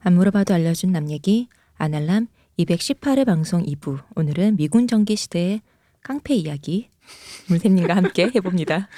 [0.00, 5.60] 안 물어봐도 알려준 남 얘기 아날람 218회 방송 2부 오늘은 미군 전기 시대의
[6.02, 6.88] 깡패 이야기
[7.48, 8.88] 물샘님과 함께 해봅니다.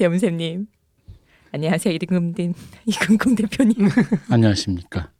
[0.00, 0.66] 안녕하세요 문샘님.
[1.52, 2.54] 안녕하세요 이금금
[2.86, 3.74] 이금금 대표님.
[4.30, 5.10] 안녕하십니까.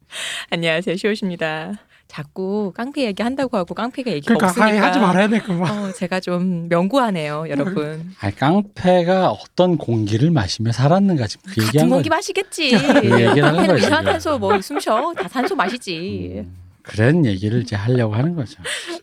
[0.49, 1.73] 안녕하세요 시옷입니다.
[2.07, 5.53] 자꾸 깡패 얘기 한다고 하고 깡패가 얘기가 그러니까 없으니까 하이 하지 말아야 될 거.
[5.53, 5.69] 막.
[5.71, 8.11] 어, 제가 좀 명구하네요 여러분.
[8.21, 12.15] 아 깡패가 어떤 공기를 마시며 살았는가 지금 그 같은 얘기한 공기 거죠.
[12.15, 12.63] 마시겠지.
[12.73, 16.37] 얘기를 하는 깡패는 거지, 이산화탄소 뭐 숨쉬어 다 산소 마시지.
[16.43, 18.57] 음, 그런 얘기를 이제 하려고 하는 거죠.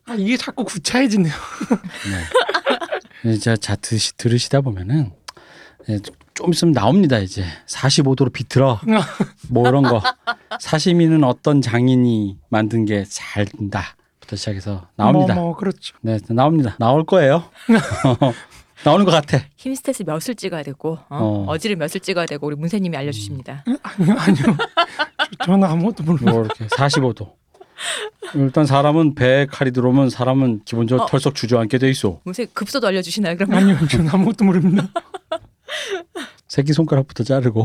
[0.06, 1.32] 아, 이게 자꾸 구차해지네요.
[3.22, 3.32] 네.
[3.32, 5.12] 이제 자 드시, 들으시다 보면은
[5.88, 5.98] 예,
[6.34, 8.80] 좀 있으면 나옵니다 이제 45도로 비틀어
[9.48, 10.00] 뭐 이런 거
[10.60, 15.34] 사시미는 어떤 장인이 만든 게잘 된다부터 시작해서 나옵니다.
[15.34, 15.96] 뭐, 뭐 그렇죠.
[16.02, 16.76] 네 나옵니다.
[16.78, 17.44] 나올 거예요.
[18.84, 19.38] 나오는 것 같아.
[19.56, 21.16] 힘스탯을 몇을 찍어야 되고 어?
[21.16, 21.44] 어.
[21.48, 21.58] 어.
[21.58, 23.64] 지를 몇을 찍어야 되고 우리 문세님이 알려주십니다.
[23.82, 24.44] 아니요, 아니요.
[25.40, 26.34] 저- 저는 아무것도 몰라요.
[26.36, 27.32] 뭐 이렇게 45도.
[28.34, 31.06] 일단 사람은 배에 칼이 들어오면 사람은 기본적으로 어.
[31.08, 32.20] 털썩 주저앉게 돼 있어.
[32.24, 33.36] 문세 급소도 알려주시나요?
[33.36, 34.88] 그러면 아니요, 저는 아무것도 모릅니다.
[36.48, 37.64] 새끼 손가락부터 자르고.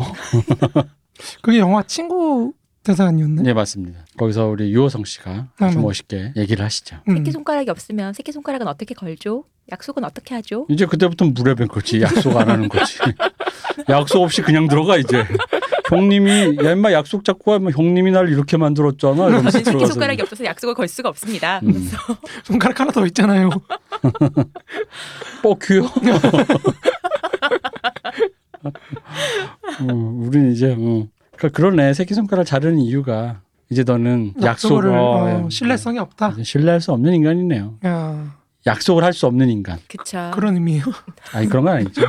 [1.42, 3.44] 그게 영화 친구 대사 아니었나요?
[3.46, 4.06] 네 맞습니다.
[4.18, 6.98] 거기서 우리 유호성 씨가 아, 아주 맞- 멋있게 얘기를 하시죠.
[7.08, 7.18] 음.
[7.18, 9.46] 새끼 손가락이 없으면 새끼 손가락은 어떻게 걸죠?
[9.72, 10.66] 약속은 어떻게 하죠?
[10.70, 12.02] 이제 그때부터 무례변 거지.
[12.02, 12.98] 약속 안 하는 거지.
[13.90, 15.26] 약속 없이 그냥 들어가 이제.
[15.90, 19.28] 형님이 야 임마 약속 잡고 하면 형님이 날 이렇게 만들었잖아.
[19.28, 19.94] 이러면서 새끼 들어가서.
[19.94, 21.60] 손가락이 없어서 약속을 걸 수가 없습니다.
[21.64, 21.72] 음.
[21.74, 21.98] 그래서
[22.44, 23.50] 손가락 하나 더 있잖아요.
[25.44, 25.86] 뻑큐요.
[28.64, 31.08] 어, 우린 이제 어.
[31.38, 35.50] 그러니까 그러네 새끼 손가락 자르는 이유가 이제 너는 약속을 약속을 어, 어, 예.
[35.50, 36.30] 신뢰성이 없다.
[36.34, 37.76] 이제 신뢰할 수 없는 인간이네요.
[37.86, 38.36] 야,
[38.66, 39.78] 약속을 할 수 없는 인간.
[39.88, 40.32] 그쵸.
[40.34, 40.84] 그런 의미예요.
[41.34, 42.02] 아니 그런 건 아니죠.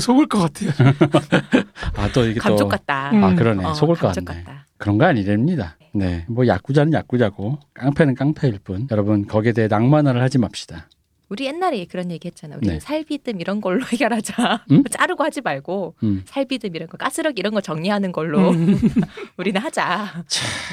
[0.00, 0.70] 속을 것 같아요.
[1.96, 3.10] 아 또 이게 감쪽 또 같다.
[3.10, 3.22] 음.
[3.24, 4.44] 아 그러네 어, 속을 것 감쪽 같네.
[4.44, 4.66] 같다.
[4.78, 5.76] 그런 거 아니랍니다.
[5.94, 8.86] 네, 뭐 야구자는 야구자고 깡패는 깡패일 뿐.
[8.90, 10.88] 여러분 거기에 대해 낭만화를 하지 맙시다.
[11.32, 12.56] 우리 옛날에 그런 얘기 했잖아.
[12.58, 12.78] 우리 네.
[12.78, 14.66] 살비듬 이런 걸로 해결하자.
[14.70, 14.84] 음?
[14.90, 16.22] 자르고 하지 말고 음.
[16.26, 18.78] 살비듬 이런 거 가스력 이런 거 정리하는 걸로 음.
[19.38, 20.24] 우리는 하자.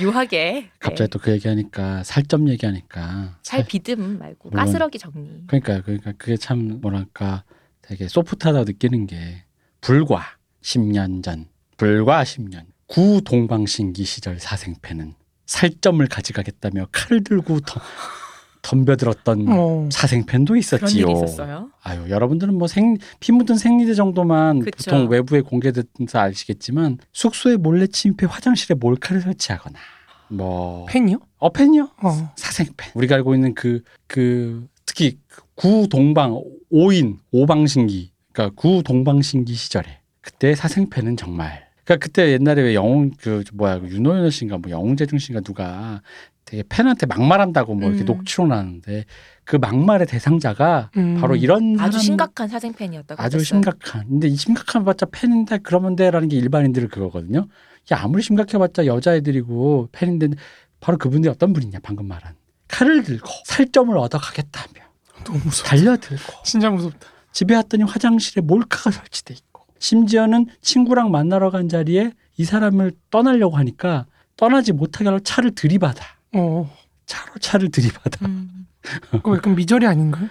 [0.01, 0.69] 유하게.
[0.79, 1.07] 갑자기 네.
[1.07, 5.45] 또그 얘기하니까 살점 얘기하니까 살- 살비듬 말고 물론- 가스력이 정리.
[5.47, 7.45] 그러니까 그러니까 그게 참 뭐랄까
[7.81, 9.45] 되게 소프트하다 느끼는 게
[9.79, 10.25] 불과
[10.61, 11.47] 10년 전
[11.77, 15.13] 불과 10년 구 동방신기 시절 사생패는
[15.45, 17.81] 살점을 가져가겠다며 칼을 들고 덤,
[18.61, 19.89] 덤벼들었던 어.
[19.91, 21.07] 사생팬도 그런 있었지요.
[21.07, 21.69] 일이 있었어요.
[21.81, 24.91] 아유 여러분들은 뭐 생 피 묻은 생리대 정도만 그쵸.
[24.91, 29.77] 보통 외부에 공개돼서 아시겠지만 숙소에 몰래 침입해 화장실에 몰카를 설치하거나
[30.29, 31.17] 뭐 팬이요?
[31.37, 31.89] 어 팬이요?
[32.03, 32.31] 어.
[32.35, 35.17] 사생팬 우리가 알고 있는 그 그 특히
[35.55, 43.43] 구동방 오인 오방신기 그러니까 구동방신기 시절에 그때 사생팬은 정말 그러니까 그때 옛날에 왜 영웅 그
[43.53, 46.01] 뭐야 그 윤호연 씨인가 뭐 영웅재중 씨인가 누가
[46.49, 48.05] 되게 팬한테 막말한다고 뭐 이렇게 음.
[48.07, 49.05] 녹취록 나는데
[49.43, 51.17] 그 막말의 대상자가 음.
[51.21, 53.43] 바로 이런 아주 사람- 심각한 사생 팬이었다고 아주 하셨어요.
[53.43, 54.07] 심각한.
[54.07, 57.47] 근데 이 심각한 봤자 팬인데 그러면 돼라는 게 일반인들 그거거든요.
[57.91, 60.29] 야 아무리 심각해봤자 여자애들이고 팬인데
[60.79, 62.33] 바로 그분들이 어떤 분이냐 방금 말한
[62.67, 64.85] 칼을 들고 살점을 얻어가겠다며
[65.23, 65.69] 너무 무섭다.
[65.77, 67.07] 달려들고 진짜 무섭다.
[67.31, 74.07] 집에 왔더니 화장실에 몰카가 설치돼 있고 심지어는 친구랑 만나러 간 자리에 이 사람을 떠나려고 하니까
[74.35, 76.03] 떠나지 못하게 하려고 차를 들이받아.
[76.33, 76.69] 어.
[77.05, 78.27] 차로 차를 들이받아.
[78.27, 78.67] 음.
[79.11, 80.29] 그거 약간 미저리 아닌가요?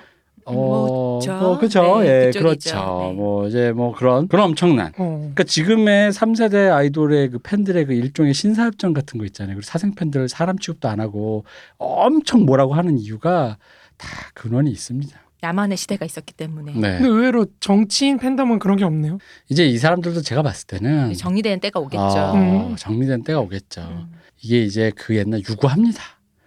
[0.48, 1.36] 어, 뭐죠?
[1.36, 2.00] 뭐 그죠.
[2.00, 2.40] 네, 예, 그쪽이죠.
[2.40, 3.00] 그렇죠.
[3.02, 3.12] 네.
[3.12, 5.16] 뭐 이제 뭐 그런 그런 엄청난 어.
[5.18, 9.56] 그러니까 지금의 3세대 아이돌의 그 팬들의 그 일종의 신사협정 같은 거 있잖아요.
[9.56, 11.44] 그리고 사생 팬들 사람 취급도 안 하고
[11.76, 13.58] 엄청 뭐라고 하는 이유가
[13.98, 15.18] 다 근원이 있습니다.
[15.42, 16.98] 야만의 시대가 있었기 때문에 네.
[16.98, 19.18] 근데 의외로 정치인 팬덤은 그런 게 없네요.
[19.48, 22.00] 이제 이 사람들도 제가 봤을 때는 정리되는 때가 오겠죠.
[22.02, 22.76] 어, 음.
[22.76, 23.82] 정리된 때가 오겠죠.
[23.82, 24.17] 음.
[24.42, 26.02] 이게 이제 그 옛날 유구합니다.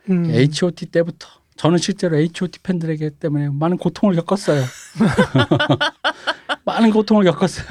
[0.09, 0.25] 음.
[0.29, 1.27] H.O.T 때부터
[1.57, 4.63] 저는 실제로 H.O.T 팬들에게 때문에 많은 고통을 겪었어요.
[6.65, 7.67] 많은 고통을 겪었어요.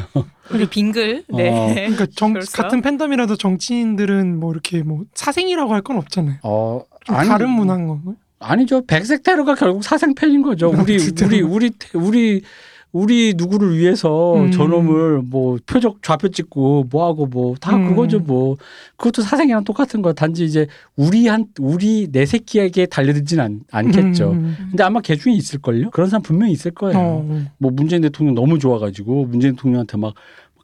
[0.50, 1.24] 우리 빙글.
[1.32, 1.36] 어.
[1.36, 1.74] 네.
[1.74, 2.50] 그러니까 정, 그렇죠?
[2.62, 6.38] 같은 팬덤이라도 정치인들은 뭐 이렇게 뭐 사생이라고 할 건 없잖아요.
[6.42, 8.16] 어좀 아니, 다른 문화인 건가요?
[8.38, 8.84] 아니죠.
[8.86, 10.68] 백색 테러가 결국 사생팬인 거죠.
[10.70, 10.96] 우리?
[11.24, 12.42] 우리 우리 테- 우리
[12.92, 14.50] 우리 누구를 위해서 음.
[14.50, 17.88] 저놈을 뭐 표적 좌표 찍고 뭐 하고 뭐다 음.
[17.88, 18.56] 그거죠 뭐
[18.96, 20.66] 그것도 사생이랑 똑같은 거 단지 이제
[20.96, 24.32] 우리 한 우리 내 새끼에게 달려들진 않, 않겠죠.
[24.32, 24.56] 음.
[24.70, 25.90] 근데 아마 개 중에 있을걸요?
[25.90, 26.98] 그런 사람 분명히 있을 거예요.
[26.98, 30.14] 어, 뭐 문재인 대통령 너무 좋아가지고 문재인 대통령한테 막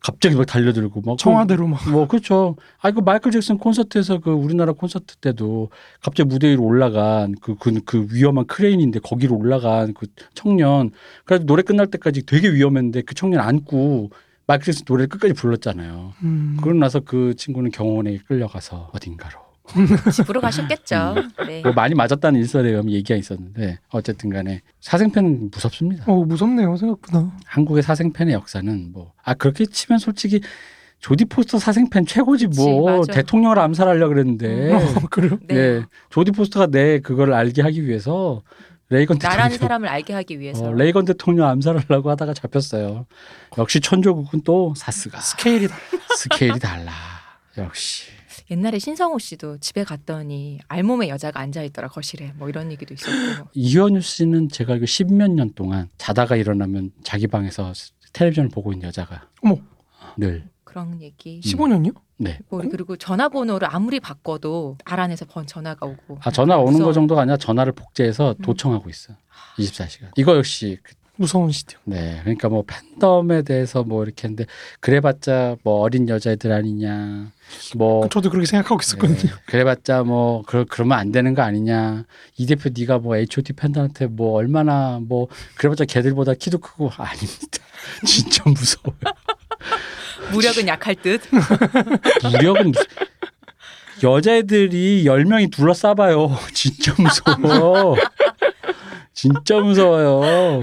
[0.06, 1.90] 갑자기 막 달려들고 막 청와대로 막.
[1.90, 2.54] 뭐 그렇죠.
[2.80, 5.70] 아 이거 마이클 잭슨 콘서트에서 그 우리나라 콘서트 때도
[6.00, 10.92] 갑자기 무대 위로 올라간 그그 그 위험한 크레인인데 거기로 올라간 그 청년
[11.24, 14.10] 그래서 노래 끝날 때까지 되게 위험했는데 그 청년 안고
[14.46, 16.12] 마이클 잭슨 노래를 끝까지 불렀잖아요.
[16.22, 16.56] 음.
[16.60, 19.45] 그러고 나서 그 친구는 경호원에게 끌려가서 어딘가로
[20.12, 21.14] 집으로 가셨겠죠.
[21.46, 21.62] 네.
[21.62, 26.04] 뭐 많이 맞았다는 일설에 의하면 얘기가 있었는데 어쨌든 간에 사생팬은 무섭습니다.
[26.06, 27.32] 어 무섭네요 생각보다.
[27.44, 30.40] 한국의 사생팬의 역사는 뭐 아 그렇게 치면 솔직히
[31.00, 33.12] 조디 포스터 사생팬 최고지 뭐 그치.
[33.12, 34.78] 대통령을 암살하려 그랬는데 어,
[35.10, 35.38] 그래요?
[35.46, 35.54] 네.
[35.54, 35.82] 네.
[36.10, 38.42] 조디 포스터가 내 그걸 알게 하기 위해서
[38.88, 40.64] 레이건 나라는 대통령 사람을 알게 하기 위해서.
[40.66, 43.06] 어, 레이건 대통령 암살하려고 하다가 잡혔어요.
[43.58, 45.76] 역시 천조국은 또 さすが 스케일이 다.
[46.16, 46.92] 스케일이 달라.
[47.58, 48.06] 역시
[48.50, 53.48] 옛날에 신성호 씨도 집에 갔더니 알몸에 여자가 앉아 있더라 거실에 뭐 이런 얘기도 있었고.
[53.54, 57.72] 이현우 씨는 제가 알고 십몇 년 동안 자다가 일어나면 자기 방에서
[58.12, 59.56] 텔레비전을 보고 있는 여자가 어머.
[60.16, 61.40] 늘 그런 얘기.
[61.40, 61.94] 15년이요?
[62.18, 62.38] 네.
[62.48, 66.18] 뭐 그리고 전화번호를 아무리 바꿔도 알아내서 번 전화가 오고.
[66.22, 66.88] 아 전화 오는 무서워.
[66.88, 68.42] 거 정도가 아니라 전화를 복제해서 음.
[68.42, 69.14] 도청하고 있어.
[69.58, 70.10] 24시간.
[70.16, 71.78] 이거 역시 그- 무서운 시대요.
[71.84, 72.18] 네.
[72.22, 74.46] 그러니까 뭐 팬덤에 대해서 뭐 이렇게 했는데
[74.80, 77.32] 그래봤자 뭐 어린 여자애들 아니냐.
[77.76, 79.16] 뭐 저도 그렇게 생각하고 있었거든요.
[79.16, 82.04] 네, 그래봤자 뭐 그러, 그러면 안 되는 거 아니냐.
[82.36, 87.58] 이 대표 네가 뭐 H.O.T 팬들한테 뭐 얼마나 뭐 그래봤자 걔들보다 키도 크고 아닙니다.
[88.04, 88.96] 진짜 무서워요.
[90.32, 91.22] 무력은 약할 듯.
[92.32, 92.72] 무력은
[94.02, 96.36] 여자애들이 열 명이 둘러싸봐요.
[96.52, 97.96] 진짜 무서워.
[99.14, 100.62] 진짜 무서워요.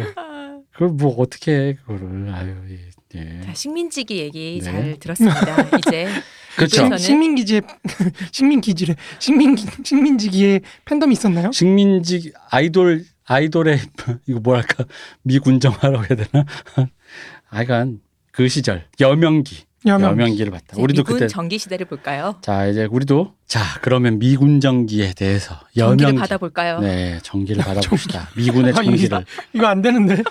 [0.74, 2.80] 그걸 뭐 어떻게 해 그거를 아유 예.
[3.16, 3.42] 예.
[3.46, 4.66] 자, 식민지기 얘기 네.
[4.72, 5.70] 잘 들었습니다.
[5.78, 6.08] 이제
[6.58, 6.84] 그렇죠.
[6.90, 7.62] 저는- 식민 기지에
[8.32, 11.52] 식민 기지래 식민 식민지기에 팬덤이 있었나요?
[11.52, 13.80] 식민지 아이돌 아이돌의
[14.28, 14.86] 이거 뭐랄까
[15.24, 16.46] 미군정화라고 해야 되나?
[17.46, 20.12] 하여간 그 시절 여명기 여명.
[20.12, 20.78] 여명기를 봤다.
[20.78, 22.36] 우리도 미군 그때 전기 시대를 볼까요?
[22.42, 26.80] 자 이제 우리도 자 그러면 미군정기에 대해서 전기를 여명기 받아볼까요?
[26.80, 28.30] 네 전기를 받아봅시다.
[28.38, 30.24] 미군의 아, 전기를 이거 안 되는데.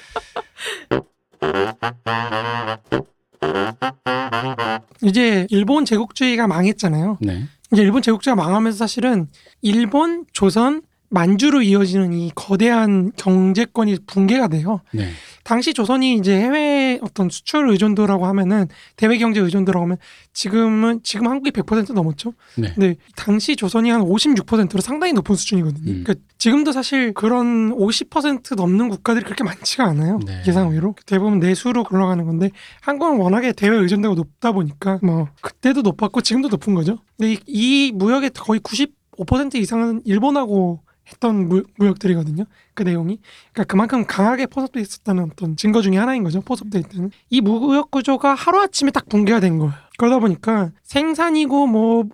[5.02, 7.18] 이제 일본 제국주의가 망했잖아요.
[7.20, 9.28] 네 이제 일본 제국주의가 망하면서 사실은
[9.62, 14.80] 일본, 조선, 만주로 이어지는 이 거대한 경제권이 붕괴가 돼요.
[14.92, 15.10] 네.
[15.44, 19.96] 당시 조선이 이제 해외 어떤 수출 의존도라고 하면은 대외 경제 의존도라고 하면
[20.32, 22.32] 지금은 지금 한국이 100% 넘었죠.
[22.56, 22.72] 네.
[22.74, 25.90] 근데 당시 조선이 한 56%로 상당히 높은 수준이거든요.
[25.90, 26.04] 음.
[26.04, 30.20] 그러니까 지금도 사실 그런 50% 넘는 국가들이 그렇게 많지가 않아요.
[30.24, 30.42] 네.
[30.46, 32.50] 예상 외로 대부분 내수로 굴러가는 건데
[32.80, 36.98] 한국은 워낙에 대외 의존도가 높다 보니까 뭐 그때도 높았고 지금도 높은 거죠.
[37.16, 40.80] 근데 이, 이 무역의 거의 95% 이상은 일본하고
[41.12, 42.44] 했던 무, 무역들이거든요.
[42.74, 43.20] 그 내용이
[43.52, 46.40] 그러니까 그만큼 강하게 포섭돼 있었다는 어떤 증거 중에 하나인 거죠.
[46.40, 49.72] 포섭돼 있다는 이 무역 구조가 하루 아침에 딱 붕괴가 된 거예요.
[49.98, 52.04] 그러다 보니까 생산이고 뭐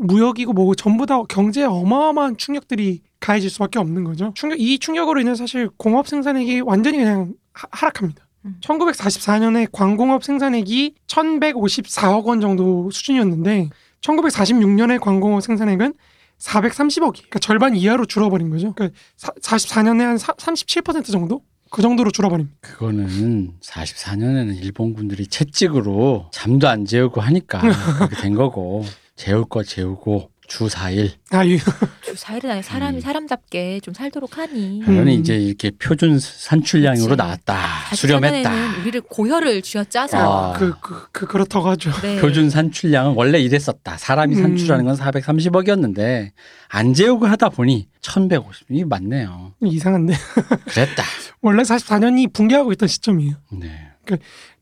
[0.00, 4.32] 무역이고 뭐고 전부 다 경제에 어마어마한 충격들이 가해질 수밖에 없는 거죠.
[4.34, 8.26] 충격 이 충격으로 인해 사실 공업 생산액이 완전히 그냥 하, 하락합니다.
[8.44, 8.56] 음.
[8.62, 13.70] 1944년에 광공업 생산액이 1,154억 원 정도 수준이었는데
[14.00, 15.94] 1946년에 광공업 생산액은
[16.38, 18.72] 430억이 그러니까 절반 이하로 줄어버린 거죠.
[18.74, 18.98] 그러니까
[19.40, 22.56] 44년에 한 37% 정도 그 정도로 줄어버립니다.
[22.60, 28.84] 그거는 44년에는 일본군들이 채찍으로 잠도 안 재우고 하니까 그렇게 된 거고
[29.16, 31.58] 재울 거 재우고 주 4일 아, 이
[32.02, 33.00] 주 사일은 아니 사람이 음.
[33.00, 34.80] 사람답게 좀 살도록 하니.
[34.84, 35.20] 그러니 음.
[35.20, 37.16] 이제 이렇게 표준 산출량으로 그치.
[37.16, 40.52] 나왔다 수렴했다 우리를 고혈을 쥐어짜서 아.
[40.56, 41.90] 그, 그, 그 그렇다고 하죠.
[42.02, 42.20] 네.
[42.20, 44.42] 표준 산출량은 원래 이랬었다 사람이 음.
[44.42, 46.30] 산출하는 건 430억이었는데
[46.68, 50.14] 안 재우고 하다 보니 1150 이게 맞네요 이상한데
[50.70, 51.02] 그랬다
[51.40, 53.34] 원래 44년이 붕괴하고 있던 시점이에요.
[53.52, 53.86] 네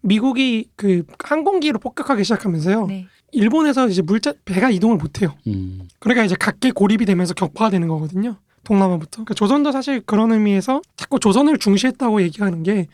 [0.01, 2.87] 미국이 그 항공기로 폭격하기 시작하면서요.
[2.87, 3.07] 네.
[3.35, 5.35] 일본에서 이제 물자 배가 이동을 못 해요.
[5.47, 5.89] 음.
[5.99, 8.37] 그러니까 이제 각계 고립이 되면서 격파가 되는 거거든요.
[8.65, 9.11] 동남아부터.
[9.25, 12.87] 그러니까 조선도 사실 그런 의미에서 자꾸 조선을 중시했다고 얘기하는 게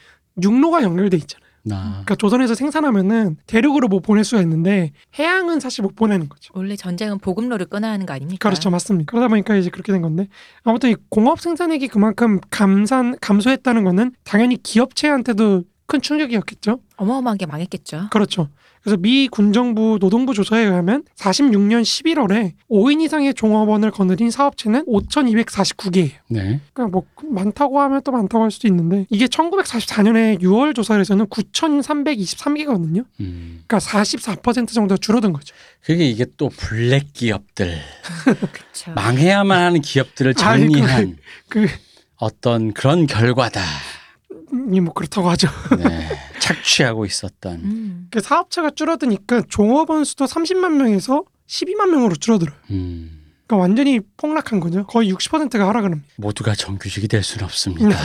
[0.43, 1.51] 육로가 연결돼 있잖아요.
[1.63, 6.53] 나 그러니까 조선에서 생산하면은 대륙으로 뭐 보낼 수가 있는데 해양은 사실 못 보내는 거죠.
[6.55, 8.49] 원래 전쟁은 보급로를 끊어야 하는 거 아닙니까?
[8.49, 9.11] 그렇죠, 맞습니다.
[9.11, 10.29] 그러다 보니까 이제 그렇게 된 건데
[10.63, 16.79] 아무튼 이 공업 생산액이 그만큼 감산 감소했다는 거는 당연히 기업체한테도 큰 충격이었겠죠.
[16.99, 18.09] 어마어마하게 망했겠죠.
[18.11, 18.49] 그렇죠.
[18.83, 26.13] 그래서 미 군정부 노동부 조사에 의하면 46년 11월에 5인 이상의 종업원을 거느린 사업체는 5,249개예요.
[26.29, 26.61] 네.
[26.73, 33.05] 그러니까 뭐 많다고 하면 또 많다고 할 수도 있는데 이게 1944년에 6월 조사에서는 9,323개거든요.
[33.21, 33.65] 음.
[33.67, 35.55] 그러니까 44% 정도 줄어든 거죠.
[35.83, 37.77] 그게 이게 또 블랙 기업들
[38.25, 38.93] 그렇죠.
[38.95, 41.17] 망해야만 하는 기업들을 아이, 그- 정리한
[41.49, 41.67] 그
[42.17, 43.61] 어떤 그런 결과다.
[44.53, 45.49] 이뭐 그렇다고 하죠.
[45.79, 46.09] 네.
[46.41, 47.55] 착취하고 있었던.
[47.55, 48.09] 음.
[48.11, 52.57] 그 사업체가 줄어드니까 종업원 수도 30만 명에서 12만 명으로 줄어들어요.
[52.71, 53.19] 음.
[53.47, 54.87] 그러니까 완전히 폭락한 거죠.
[54.87, 56.07] 거의 60%가 하락을 합니다.
[56.17, 57.91] 모두가 정규직이 될 수는 없습니다.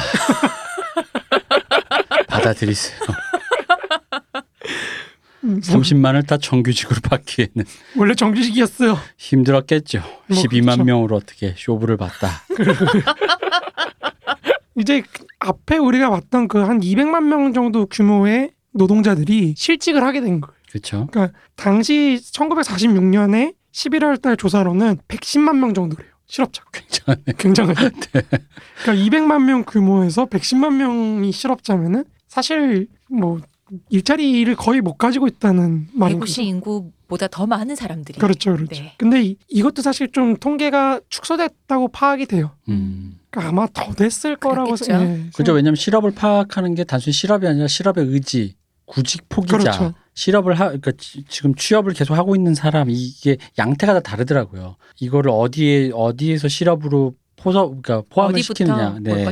[2.28, 3.00] 받아들이세요.
[5.44, 8.98] 음, 뭐, 30만을 다 정규직으로 받기에는 원래 정규직이었어요.
[9.18, 10.00] 힘들었겠죠.
[10.28, 10.84] 뭐 12만 그렇죠.
[10.84, 12.42] 명으로 어떻게 쇼부를 봤다.
[14.78, 20.42] 이제 그 앞에 우리가 봤던 그 한 200만 명 정도 규모의 노동자들이 실직을 하게 된
[20.42, 20.56] 거예요.
[20.70, 21.08] 그렇죠.
[21.12, 26.10] 그러니까 당시 1946년에 11월 달 조사로는 110만 명 정도래요.
[26.28, 26.70] 실업자가.
[26.74, 27.24] 괜찮아요.
[27.38, 27.90] 굉장하죠.
[28.12, 33.40] 그러니까 200만 명 규모에서 110만 명이 실업자면은 사실 뭐
[33.90, 36.26] 일자리를 거의 못 가지고 있다는 말인 거죠.
[36.26, 38.20] 대구시 인구보다 더 많은 사람들이.
[38.20, 38.82] 그렇죠, 그렇죠.
[38.84, 38.94] 네.
[38.98, 42.52] 근데 이, 이것도 사실 좀 통계가 축소됐다고 파악이 돼요.
[42.70, 43.20] 음.
[43.36, 44.86] 그러니까 아마 더 됐을 거라고 그렇겠죠.
[44.86, 45.54] 생- 예, 그죠.
[45.54, 49.94] 왜냐하면 실업을 파악하는 게 단순히 실업이 아니라 실업의 의지, 구직 포기자, 그렇죠.
[50.14, 54.78] 실업을 하, 그러니까 지- 지금 취업을 계속 하고 있는 사람 이게 양태가 다 다르더라고요.
[55.00, 58.98] 이거를 어디에 어디에서 실업으로 포서 그러니까 포함을 시키느냐.
[59.02, 59.26] 네.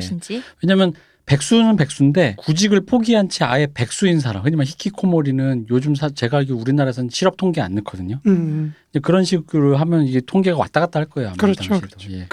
[0.62, 0.94] 왜냐면
[1.26, 4.44] 백수는 백수인데 구직을 포기한 채 아예 백수인 사람.
[4.44, 8.20] 흔히 말 히키코모리는 요즘 사, 제가 알기로 우리나라에서는 실업 통계 안 넣거든요.
[8.28, 11.30] 음, 그런 식으로 하면 이게 통계가 왔다 갔다 할 거예요.
[11.30, 11.80] 아마 그렇죠.
[11.80, 12.12] 그렇죠.
[12.12, 12.28] 예.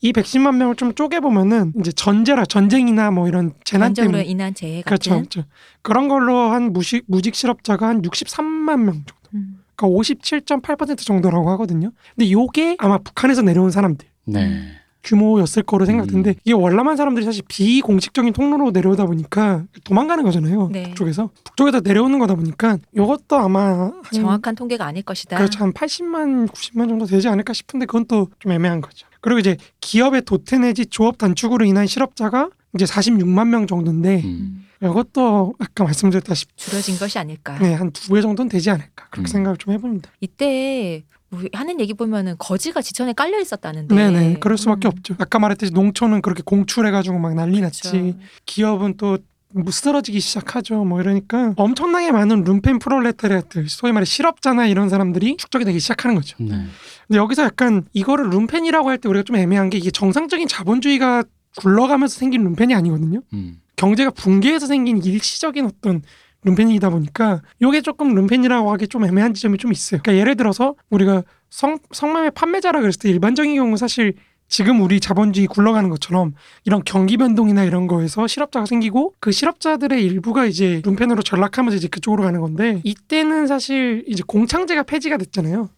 [0.00, 4.82] 이 110만 명을 좀 쪼개 보면은 이제 전제라 전쟁이나 뭐 이런 재난 때문에 인한 재해
[4.82, 5.28] 그렇죠, 같은.
[5.28, 5.48] 그렇죠.
[5.82, 9.14] 그런 걸로 한 무식 무직 실업자가 한 63만 명 정도.
[9.34, 9.58] 음.
[9.74, 11.90] 그러니까 57.8% 정도라고 하거든요.
[12.14, 14.70] 근데 요게 아마 북한에서 내려온 사람들 네.
[15.06, 16.34] 규모였을 거로 생각되는데 음.
[16.44, 20.68] 이게 월남한 사람들이 사실 비공식적인 통로로 내려오다 보니까 도망가는 거잖아요.
[20.72, 20.82] 네.
[20.82, 25.38] 북쪽에서 북쪽에서 내려오는 거다 보니까 이것도 아마 한 정확한 통계가 아닐 것이다.
[25.38, 29.06] 그렇죠 한 80만 90만 정도 되지 않을까 싶은데 그건 또 좀 애매한 거죠.
[29.20, 34.66] 그리고 이제 기업의 도태 내지 조업 단축으로 인한 실업자가 이제 46만 명 정도인데 음.
[34.82, 34.86] 음.
[34.90, 37.56] 이것도 아까 말씀드렸다시피 줄어진 것이 아닐까.
[37.60, 39.32] 네, 한 두 배 정도는 되지 않을까 그렇게 음.
[39.32, 40.10] 생각을 좀 해봅니다.
[40.20, 41.15] 이때 뭐
[41.52, 43.94] 하는 얘기 보면은 거지가 지천에 깔려 있었다는데.
[43.94, 44.90] 네네 그럴 수밖에 음.
[44.90, 45.14] 없죠.
[45.18, 47.90] 아까 말했듯이 농촌은 그렇게 공출해가지고 막 난리 났지.
[47.90, 48.18] 그렇죠.
[48.46, 49.18] 기업은 또
[49.50, 50.84] 무스러지기 시작하죠.
[50.84, 56.36] 뭐 이러니까 엄청나게 많은 룸펜 프롤레타리아트, 소위 말해 실업자나 이런 사람들이 축적이 되기 시작하는 거죠.
[56.40, 56.64] 네.
[57.06, 61.24] 근데 여기서 약간 이거를 룸펜이라고 할 때 우리가 좀 애매한 게 이게 정상적인 자본주의가
[61.58, 63.22] 굴러가면서 생긴 룸펜이 아니거든요.
[63.32, 63.60] 음.
[63.76, 66.02] 경제가 붕괴해서 생긴 일시적인 어떤
[66.44, 70.00] 룸펜이다 보니까 요게 조금 룸펜이라고 하기 좀 애매한 지점이 좀 있어요.
[70.02, 74.14] 그러니까 예를 들어서 우리가 성, 성매매 판매자라 그랬을 때 일반적인 경우 사실
[74.48, 80.44] 지금 우리 자본주의 굴러가는 것처럼 이런 경기 변동이나 이런 거에서 실업자가 생기고 그 실업자들의 일부가
[80.46, 85.68] 이제 룸펜으로 전락하면서 이제 그쪽으로 가는 건데 이때는 사실 이제 공창제가 폐지가 됐잖아요.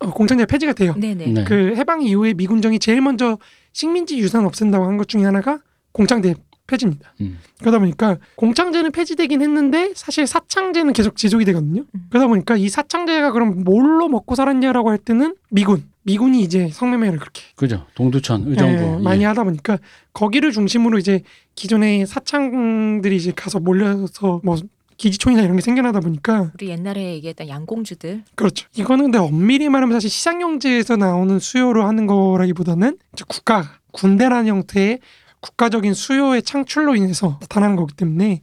[0.00, 0.94] 어, 공창제가 폐지가 돼요.
[0.98, 1.26] 네네.
[1.28, 1.44] 네.
[1.44, 3.38] 그 해방 이후에 미군정이 제일 먼저
[3.72, 5.60] 식민지 유산 없앤다고 한 것 중에 하나가
[5.92, 6.34] 공창제
[6.66, 7.12] 폐지입니다.
[7.20, 7.38] 음.
[7.60, 11.84] 그러다 보니까 공창제는 폐지되긴 했는데 사실 사창제는 계속 지속이 되거든요.
[11.94, 12.06] 음.
[12.10, 17.42] 그러다 보니까 이 사창제가 그럼 뭘로 먹고 살았냐라고 할 때는 미군, 미군이 이제 성매매를 그렇게
[17.56, 17.86] 그죠.
[17.94, 19.02] 동두천 의정부 예, 예.
[19.02, 19.78] 많이 하다 보니까
[20.12, 21.22] 거기를 중심으로 이제
[21.54, 24.56] 기존의 사창들이 이제 가서 몰려서 뭐
[24.96, 28.24] 기지촌이나 이런 게 생겨나다 보니까 우리 옛날에 얘기했던 양공주들.
[28.34, 28.66] 그렇죠.
[28.76, 32.96] 이거는 근데 엄밀히 말하면 사실 시장 경제에서 나오는 수요로 하는 거라기보다는
[33.28, 35.00] 국가 군대라는 형태의
[35.46, 38.40] 국가적인 수요의 창출로 인해서 나타나는 거기 때문에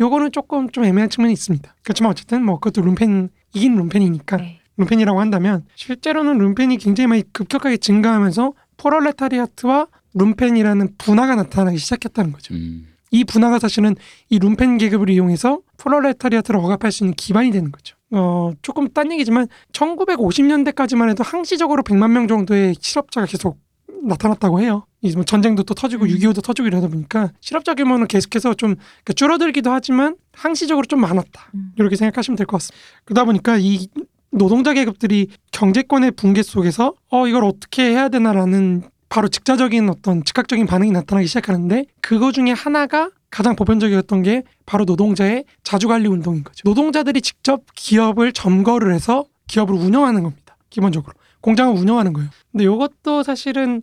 [0.00, 1.74] 요거는 조금 좀 애매한 측면이 있습니다.
[1.82, 4.60] 그렇지만 어쨌든 뭐 그것도 룸펜 이긴 룸펜이니까 네.
[4.78, 12.54] 룸펜이라고 한다면 실제로는 룸펜이 굉장히 많이 급격하게 증가하면서 포럴레타리아트와 룸펜이라는 분화가 나타나기 시작했다는 거죠.
[12.54, 12.88] 음.
[13.10, 13.94] 이 분화가 사실은
[14.28, 17.96] 이 룸펜 계급을 이용해서 프롤레타리아트를 억압할 수 있는 기반이 되는 거죠.
[18.10, 23.58] 어, 조금 딴 얘기지만 1950년대까지만 해도 항시적으로 100만 명 정도의 실업자가 계속
[24.04, 24.84] 나타났다고 해요.
[25.02, 26.08] 이뭐 전쟁도 또 터지고 음.
[26.10, 31.50] 6.25도 터지고 이러다 보니까 실업자 규모는 계속해서 좀 그러니까 줄어들기도 하지만 항시적으로 좀 많았다.
[31.54, 31.72] 음.
[31.76, 32.78] 이렇게 생각하시면 될 것 같습니다.
[33.04, 33.88] 그러다 보니까 이
[34.30, 40.90] 노동자 계급들이 경제권의 붕괴 속에서 어 이걸 어떻게 해야 되나라는 바로 직자적인 어떤 즉각적인 반응이
[40.90, 46.62] 나타나기 시작하는데 그거 중에 하나가 가장 보편적이었던 게 바로 노동자의 자주관리 운동인 거죠.
[46.64, 50.56] 노동자들이 직접 기업을 점거를 해서 기업을 운영하는 겁니다.
[50.70, 51.14] 기본적으로
[51.46, 52.28] 공장을 운영하는 거예요.
[52.50, 53.82] 근데 이것도 사실은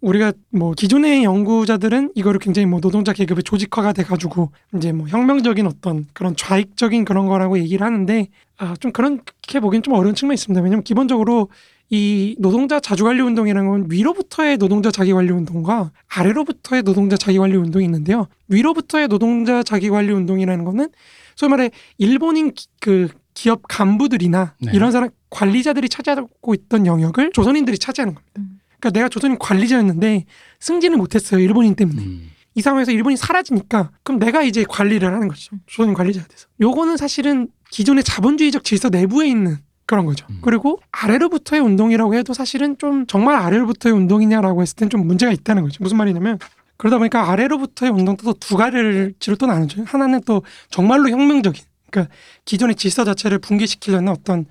[0.00, 6.06] 우리가 뭐 기존의 연구자들은 이거를 굉장히 뭐 노동자 계급의 조직화가 돼가지고 이제 뭐 혁명적인 어떤
[6.14, 10.62] 그런 좌익적인 그런 거라고 얘기를 하는데 아 좀 그렇게 보기엔 좀 어려운 측면이 있습니다.
[10.62, 11.48] 왜냐면 기본적으로
[11.90, 18.26] 이 노동자 자주관리 운동이라는 건 위로부터의 노동자 자기관리 운동과 아래로부터의 노동자 자기관리 운동이 있는데요.
[18.48, 20.88] 위로부터의 노동자 자기관리 운동이라는 거는
[21.36, 24.72] 소위 말해 일본인 기- 그 기업 간부들이나 네.
[24.74, 28.32] 이런 사람 관리자들이 차지하고 있던 영역을 조선인들이 차지하는 겁니다.
[28.38, 28.60] 음.
[28.82, 30.24] 그러니까 내가 조선인 관리자였는데
[30.58, 32.30] 승진을 못했어요 일본인 때문에 음.
[32.54, 37.48] 이 상황에서 일본이 사라지니까 그럼 내가 이제 관리를 하는 거죠 조선인 관리자가 돼서 요거는 사실은
[37.70, 40.40] 기존의 자본주의적 질서 내부에 있는 그런 거죠 음.
[40.42, 45.78] 그리고 아래로부터의 운동이라고 해도 사실은 좀 정말 아래로부터의 운동이냐라고 했을 땐 좀 문제가 있다는 거죠
[45.80, 46.38] 무슨 말이냐면
[46.76, 52.12] 그러다 보니까 아래로부터의 운동도 또두 가지로 또 나누죠 하나는 또 정말로 혁명적인 그러니까
[52.44, 54.46] 기존의 질서 자체를 붕괴시키려는 어떤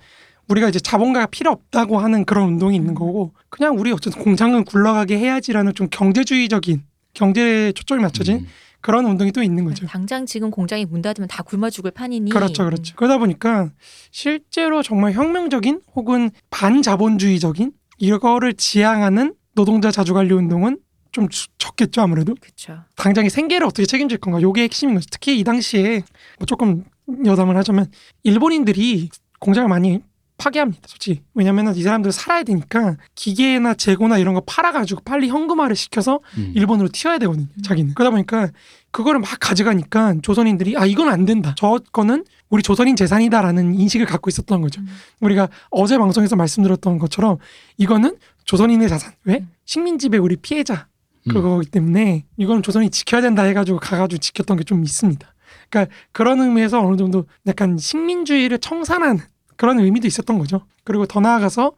[0.48, 5.18] 우리가 이제 자본가가 필요 없다고 하는 그런 운동이 있는 거고 그냥 우리 어쨌든 공장은 굴러가게
[5.18, 6.82] 해야지라는 좀 경제주의적인
[7.14, 8.46] 경제에 초점이 맞춰진 음.
[8.80, 9.86] 그런 운동이 또 있는 거죠.
[9.86, 12.30] 당장 지금 공장이 문 닫으면 다 굶어 죽을 판이니.
[12.32, 12.94] 그렇죠, 그렇죠.
[12.96, 13.70] 그러다 보니까
[14.10, 20.78] 실제로 정말 혁명적인 혹은 반자본주의적인 이거를 지향하는 노동자 자주관리 운동은
[21.12, 22.80] 좀 주- 적겠죠 아무래도 그렇죠.
[22.96, 25.06] 당장의 생계를 어떻게 책임질 건가 요게 핵심인 거죠.
[25.12, 26.02] 특히 이 당시에
[26.38, 26.84] 뭐 조금
[27.24, 27.86] 여담을 하자면
[28.22, 29.08] 일본인들이
[29.40, 30.00] 공장을 많이
[30.38, 30.80] 파괴합니다.
[30.86, 36.52] 솔직히 왜냐면은 이 사람들 살아야 되니까 기계나 재고나 이런 거 팔아가지고 빨리 현금화를 시켜서 음.
[36.56, 37.46] 일본으로 튀어야 되거든요.
[37.62, 38.50] 자기는 그러다 보니까
[38.90, 41.54] 그거를 막 가져가니까 조선인들이 아 이건 안 된다.
[41.56, 44.80] 저 거는 우리 조선인 재산이다라는 인식을 갖고 있었던 거죠.
[44.80, 44.88] 음.
[45.20, 47.38] 우리가 어제 방송에서 말씀드렸던 것처럼
[47.76, 49.12] 이거는 조선인의 자산.
[49.24, 49.36] 왜?
[49.36, 49.50] 음.
[49.64, 50.88] 식민지배 우리 피해자
[51.28, 51.32] 음.
[51.34, 55.31] 그거기 때문에 이거는 조선이 지켜야 된다 해가지고 가가지고 지켰던 게 좀 있습니다.
[55.72, 59.20] 그러니까 그런 의미에서 어느 정도 약간 식민주의를 청산하는
[59.56, 60.66] 그런 의미도 있었던 거죠.
[60.84, 61.72] 그리고 더 나아가서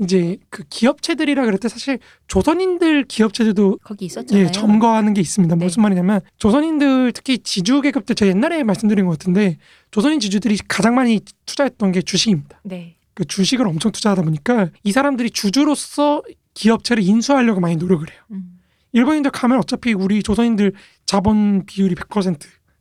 [0.00, 4.44] 이제 그 기업체들이라 그럴 때 사실 조선인들 기업체들도 거기 있었잖아요.
[4.44, 5.56] 예, 점거하는 게 있습니다.
[5.56, 5.64] 네.
[5.64, 9.56] 무슨 말이냐면 조선인들 특히 지주 계급들 제가 옛날에 말씀드린 것 같은데
[9.90, 12.60] 조선인 지주들이 가장 많이 투자했던 게 주식입니다.
[12.64, 12.96] 네.
[13.14, 16.22] 그 주식을 엄청 투자하다 보니까 이 사람들이 주주로서
[16.54, 18.20] 기업체를 인수하려고 많이 노력을 해요.
[18.32, 18.58] 음.
[18.92, 20.72] 일본인들 가면 어차피 우리 조선인들
[21.06, 22.38] 자본 비율이 100%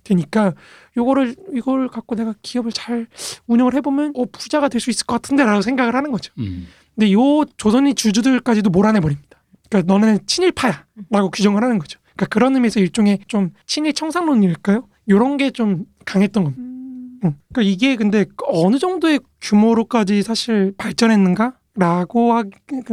[0.08, 0.54] 되니까
[0.96, 3.08] 요거를 이걸 갖고 내가 기업을 잘
[3.48, 6.32] 운영을 해보면 어 부자가 될 수 있을 것 같은데라고 생각을 하는 거죠.
[6.40, 6.68] 음.
[6.96, 9.42] 근데 요 조선인 주주들까지도 몰아내 버립니다.
[9.70, 12.00] 그러니까 너는 친일파야라고 규정을 하는 거죠.
[12.16, 14.88] 그러니까 그런 의미에서 일종의 좀 친일 청산론일까요?
[15.10, 16.62] 요런 게 좀 강했던 겁니다.
[16.64, 17.20] 음.
[17.26, 17.36] 응.
[17.52, 22.44] 그러니까 이게 근데 어느 정도의 규모로까지 사실 발전했는가라고 하-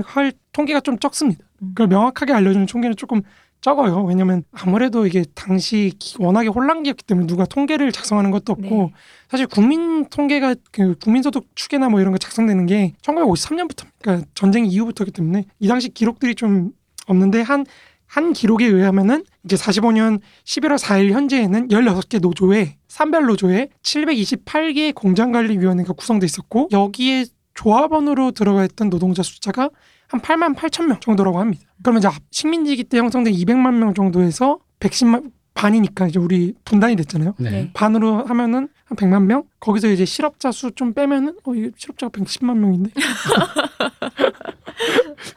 [0.05, 1.45] 할 통계가 좀 적습니다.
[1.63, 1.69] 음.
[1.69, 3.23] 그걸 명확하게 알려주는 통계는 조금
[3.65, 4.05] 적어요.
[4.05, 8.93] 왜냐면 아무래도 이게 당시 기- 워낙에 혼란기였기 때문에 누가 통계를 작성하는 것도 없고 네.
[9.31, 13.87] 사실 국민 통계가 그 국민소득 추계나 뭐 이런 거 작성되는 게 1953년부터입니다.
[14.03, 16.73] 그러니까 전쟁 이후부터기 때문에 이 당시 기록들이 좀
[17.07, 25.95] 없는데 한한 기록에 의하면은 이제 45년 11월 4일 현재에는 16개 노조에 산별 노조에 728개의 공장관리위원회가
[25.95, 27.25] 구성돼 있었고 여기에
[27.55, 29.71] 조합원으로 들어가 있던 노동자 숫자가
[30.15, 31.65] 한 8만 8천 명 정도라고 합니다.
[31.83, 37.35] 그러면 이제 식민지기 때 형성된 200만 명 정도에서 110만 반이니까 이제 우리 분단이 됐잖아요.
[37.39, 37.51] 네.
[37.51, 37.71] 네.
[37.75, 39.45] 반으로 하면은 한 100만 명?
[39.61, 42.91] 거기서 이제 실업자 수 좀 빼면은 어, 이 실업자가 110만 명인데.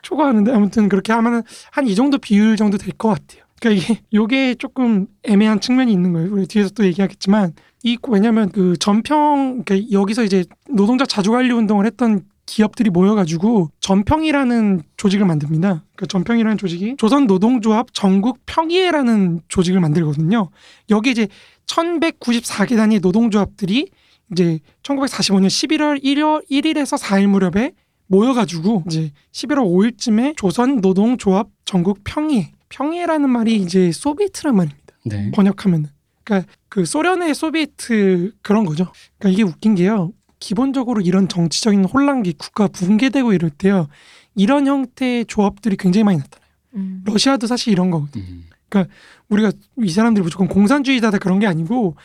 [0.01, 3.43] 초과하는데 아무튼 그렇게 하면은 한 이 정도 비율 정도 될 것 같아요.
[3.59, 6.31] 그러니까 이게 요게 조금 애매한 측면이 있는 거예요.
[6.31, 12.23] 우리 뒤에서 또 얘기하겠지만 이 왜냐면 그 전평 그러니까 여기서 이제 노동자 자주관리 운동을 했던
[12.47, 15.83] 기업들이 모여가지고 전평이라는 조직을 만듭니다.
[15.95, 20.49] 그 전평이라는 조직이 조선 노동조합 전국 평의회라는 조직을 만들거든요.
[20.89, 21.27] 여기 이제
[21.67, 23.89] 1194개 단위의 노동조합들이
[24.31, 27.73] 이제 1945년 11월 1일, 1일에서 4일 무렵에
[28.07, 29.59] 모여가지고 이제 11월
[29.97, 34.93] 5일쯤에 조선 노동조합 전국 평의회 평의회라는 말이 이제 소비에트란 말입니다.
[35.05, 35.31] 네.
[35.31, 35.89] 번역하면은
[36.23, 38.91] 그러니까 그 소련의 소비에트 그런 거죠.
[39.17, 40.11] 그러니까 이게 웃긴 게요.
[40.39, 43.87] 기본적으로 이런 정치적인 혼란기 국가 붕괴되고 이럴 때요.
[44.35, 46.47] 이런 형태의 조합들이 굉장히 많이 나타나요.
[46.75, 47.01] 음.
[47.05, 48.23] 러시아도 사실 이런 거거든요.
[48.23, 48.85] 음.
[49.29, 49.51] 우리가
[49.83, 51.95] 이 사람들이 무조건 공산주의자다 그런 게 아니고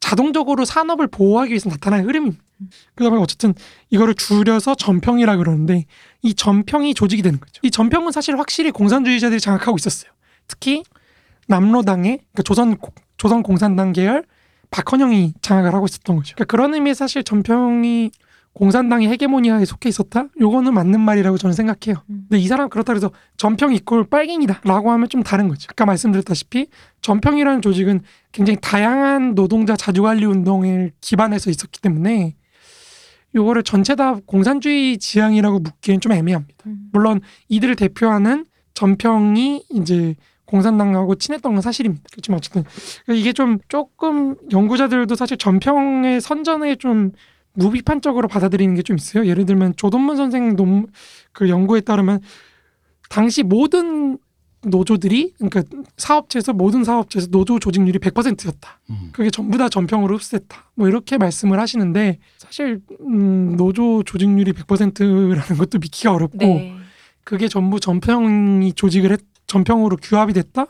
[0.00, 2.42] 자동적으로 산업을 보호하기 위해서 나타나는 흐름입니다.
[2.94, 3.54] 그다음에 어쨌든
[3.90, 5.84] 이거를 줄여서 전평이라 그러는데
[6.22, 7.60] 이 전평이 조직이 되는 거죠.
[7.64, 10.12] 이 전평은 사실 확실히 공산주의자들이 장악하고 있었어요.
[10.46, 10.82] 특히
[11.48, 14.24] 남로당의 그러니까 조선 고- 조선 공산당 계열
[14.72, 16.34] 박헌영이 장악을 하고 있었던 거죠.
[16.34, 18.10] 그러니까 그런 의미에서 사실 전평이
[18.54, 20.26] 공산당의 헤게모니아에 속해 있었다.
[20.40, 22.02] 요거는 맞는 말이라고 저는 생각해요.
[22.10, 22.26] 음.
[22.28, 25.68] 근데 이 사람 그렇다 그래서 전평 이꼴 빨갱이다 라고 하면 좀 다른 거죠.
[25.70, 26.66] 아까 말씀드렸다시피
[27.00, 28.00] 전평이라는 조직은
[28.32, 32.34] 굉장히 다양한 노동자 자주관리 운동을 기반해서 있었기 때문에
[33.34, 36.64] 요거를 전체 다 공산주의 지향이라고 묻기엔 좀 애매합니다.
[36.66, 36.88] 음.
[36.92, 40.14] 물론 이들을 대표하는 전평이 이제
[40.52, 42.04] 공산당하고 친했던 건 사실입니다.
[42.12, 42.64] 그렇지만 어쨌든
[43.08, 47.12] 이게 좀 조금 연구자들도 사실 전평의 선전에 좀
[47.54, 49.26] 무비판적으로 받아들이는 게 좀 있어요.
[49.26, 50.86] 예를 들면 조동문 선생 논,
[51.32, 52.20] 그 연구에 따르면
[53.08, 54.18] 당시 모든
[54.64, 55.62] 노조들이 그러니까
[55.96, 58.80] 사업체에서 모든 사업체에서 노조 조직률이 100%였다.
[58.90, 59.08] 음.
[59.12, 60.70] 그게 전부 다 전평으로 흡수됐다.
[60.76, 66.76] 뭐 이렇게 말씀을 하시는데 사실 음, 노조 조직률이 100%라는 것도 믿기가 어렵고 네.
[67.24, 69.20] 그게 전부 전평이 조직을 했,
[69.52, 70.66] 전평으로 규합이 됐다?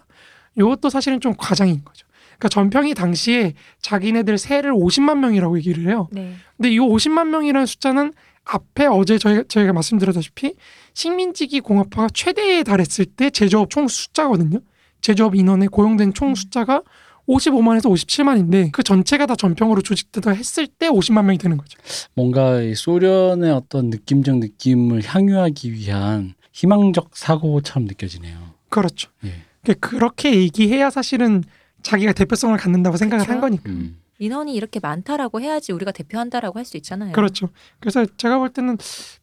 [0.58, 2.06] 이것도 사실은 좀 과장인 거죠.
[2.38, 6.08] 그러니까 전평이 당시에 자기네들 세를 50만 명이라고 얘기를 해요.
[6.10, 6.34] 네.
[6.56, 8.12] 근데 이 50만 명이라는 숫자는
[8.44, 10.54] 앞에 어제 저희, 저희가 말씀드렸다시피
[10.94, 14.58] 식민지기 공업화가 최대에 달했을 때 제조업 총 숫자거든요.
[15.00, 16.82] 제조업 인원에 고용된 총 숫자가
[17.28, 21.78] 55만에서 57만인데 그 전체가 다 전평으로 조직되다 했을 때 50만 명이 되는 거죠.
[22.14, 28.51] 뭔가 이 소련의 어떤 느낌적 느낌을 향유하기 위한 희망적 사고처럼 느껴지네요.
[28.80, 29.10] 그렇죠.
[29.24, 29.32] 예.
[29.62, 31.44] 그러니까 그렇게 얘기해야 사실은
[31.82, 33.32] 자기가 대표성을 갖는다고 생각을 그렇죠.
[33.32, 33.70] 한 거니까.
[33.70, 33.98] 음.
[34.18, 37.12] 인원이 이렇게 많다라고 해야지 우리가 대표한다라고 할 수 있잖아요.
[37.12, 37.48] 그렇죠.
[37.80, 38.78] 그래서 제가 볼 때는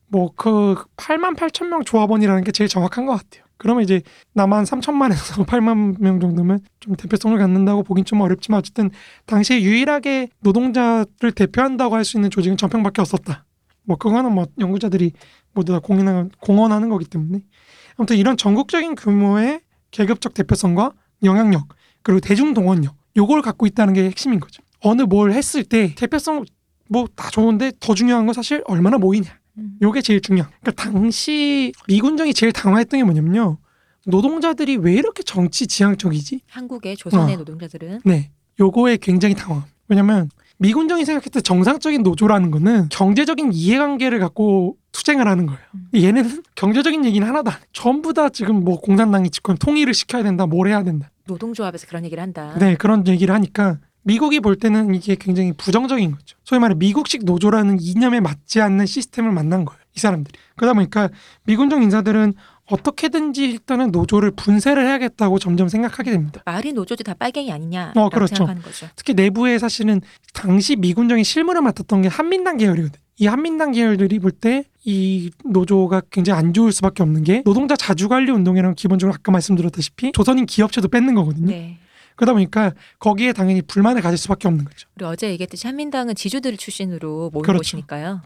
[0.08, 3.44] 뭐 그 8만 8천 명 조합원이라는 게 제일 정확한 것 같아요.
[3.58, 4.02] 그러면 이제
[4.34, 8.90] 남한 3천만에서 8만 명 정도면 좀 대표성을 갖는다고 보긴 좀 어렵지만 어쨌든
[9.26, 13.46] 당시에 유일하게 노동자를 대표한다고 할 수 있는 조직은 전평밖에 없었다.
[13.84, 15.12] 뭐 그거는 뭐 연구자들이
[15.54, 17.42] 모두 다 공인하, 공언하는 거기 때문에
[18.00, 19.60] 아무튼 이런 전국적인 규모의
[19.92, 21.68] 계급적 대표성과 영향력
[22.02, 24.64] 그리고 대중 동원력 요걸 갖고 있다는 게 핵심인 거죠.
[24.80, 26.46] 어느 뭘 했을 때 대표성
[26.88, 29.30] 뭐 다 좋은데 더 중요한 건 사실 얼마나 모이냐.
[29.58, 29.78] 음.
[29.82, 30.50] 요게 제일 중요한.
[30.62, 33.58] 그러니까 당시 미군정이 제일 당황했던 게 뭐냐면요.
[34.06, 36.42] 노동자들이 왜 이렇게 정치 지향적이지?
[36.50, 37.38] 한국의 조선의 어.
[37.40, 38.32] 노동자들은 네.
[38.60, 39.66] 요거에 굉장히 당황.
[39.90, 45.60] 왜냐면 미군정이 생각했을 때 정상적인 노조라는 거는 경제적인 이해관계를 갖고 투쟁을 하는 거예요.
[45.74, 45.88] 음.
[45.96, 47.60] 얘네는 경제적인 얘기는 하나도 안 해.
[47.72, 51.10] 전부 다 지금 뭐 공산당이 집권 통일을 시켜야 된다, 뭘 해야 된다.
[51.26, 52.54] 노동조합에서 그런 얘기를 한다.
[52.60, 56.38] 네, 그런 얘기를 하니까 미국이 볼 때는 이게 굉장히 부정적인 거죠.
[56.44, 59.80] 소위 말해 미국식 노조라는 이념에 맞지 않는 시스템을 만난 거예요.
[59.96, 60.38] 이 사람들이.
[60.56, 61.10] 그러다 보니까
[61.44, 62.34] 미군정 인사들은
[62.70, 66.42] 어떻게든지 일단은 노조를 분쇄를 해야겠다고 점점 생각하게 됩니다.
[66.46, 68.36] 말이 노조지 다 빨갱이 아니냐라고 어, 그렇죠.
[68.36, 68.88] 생각하는 거죠.
[68.96, 70.02] 특히 내부에 사실은
[70.34, 73.00] 당시 미군정이 실무를 맡았던 게 한민당 계열이거든.
[73.18, 78.32] 이 한민당 계열들이 볼 때 이 노조가 굉장히 안 좋을 수밖에 없는 게 노동자 자주관리
[78.32, 81.48] 운동이라는 기본적으로 아까 말씀드렸다시피 조선인 기업체도 뺏는 거거든요.
[81.48, 81.78] 네.
[82.20, 84.90] 그러다 보니까 거기에 당연히 불만을 가질 수밖에 없는 거죠.
[84.98, 87.60] 우리 어제 얘기했듯이 한민당은 지주들 출신으로 모인 그렇죠.
[87.60, 88.22] 곳이니까요.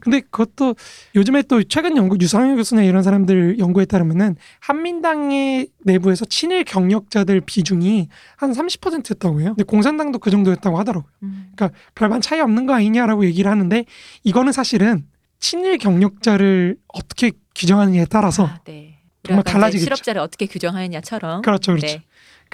[0.00, 0.76] 근데 그것도
[1.14, 8.08] 요즘에 또 최근 연구 유상현 교수나 이런 사람들 연구에 따르면은 한민당의 내부에서 친일 경력자들 비중이
[8.36, 9.48] 한 30%였다고 해요.
[9.50, 11.10] 근데 공산당도 그 정도였다고 하더라고요.
[11.24, 11.52] 음.
[11.94, 13.84] 별반 차이 없는 거 아니냐라고 얘기를 하는데
[14.22, 15.04] 이거는 사실은
[15.38, 19.00] 친일 경력자를 어떻게 규정하느냐에 따라서 아, 네.
[19.22, 19.84] 정말 달라지겠죠.
[19.84, 21.42] 실업자를 어떻게 규정하느냐처럼.
[21.42, 21.86] 그렇죠, 그렇죠.
[21.86, 22.02] 네.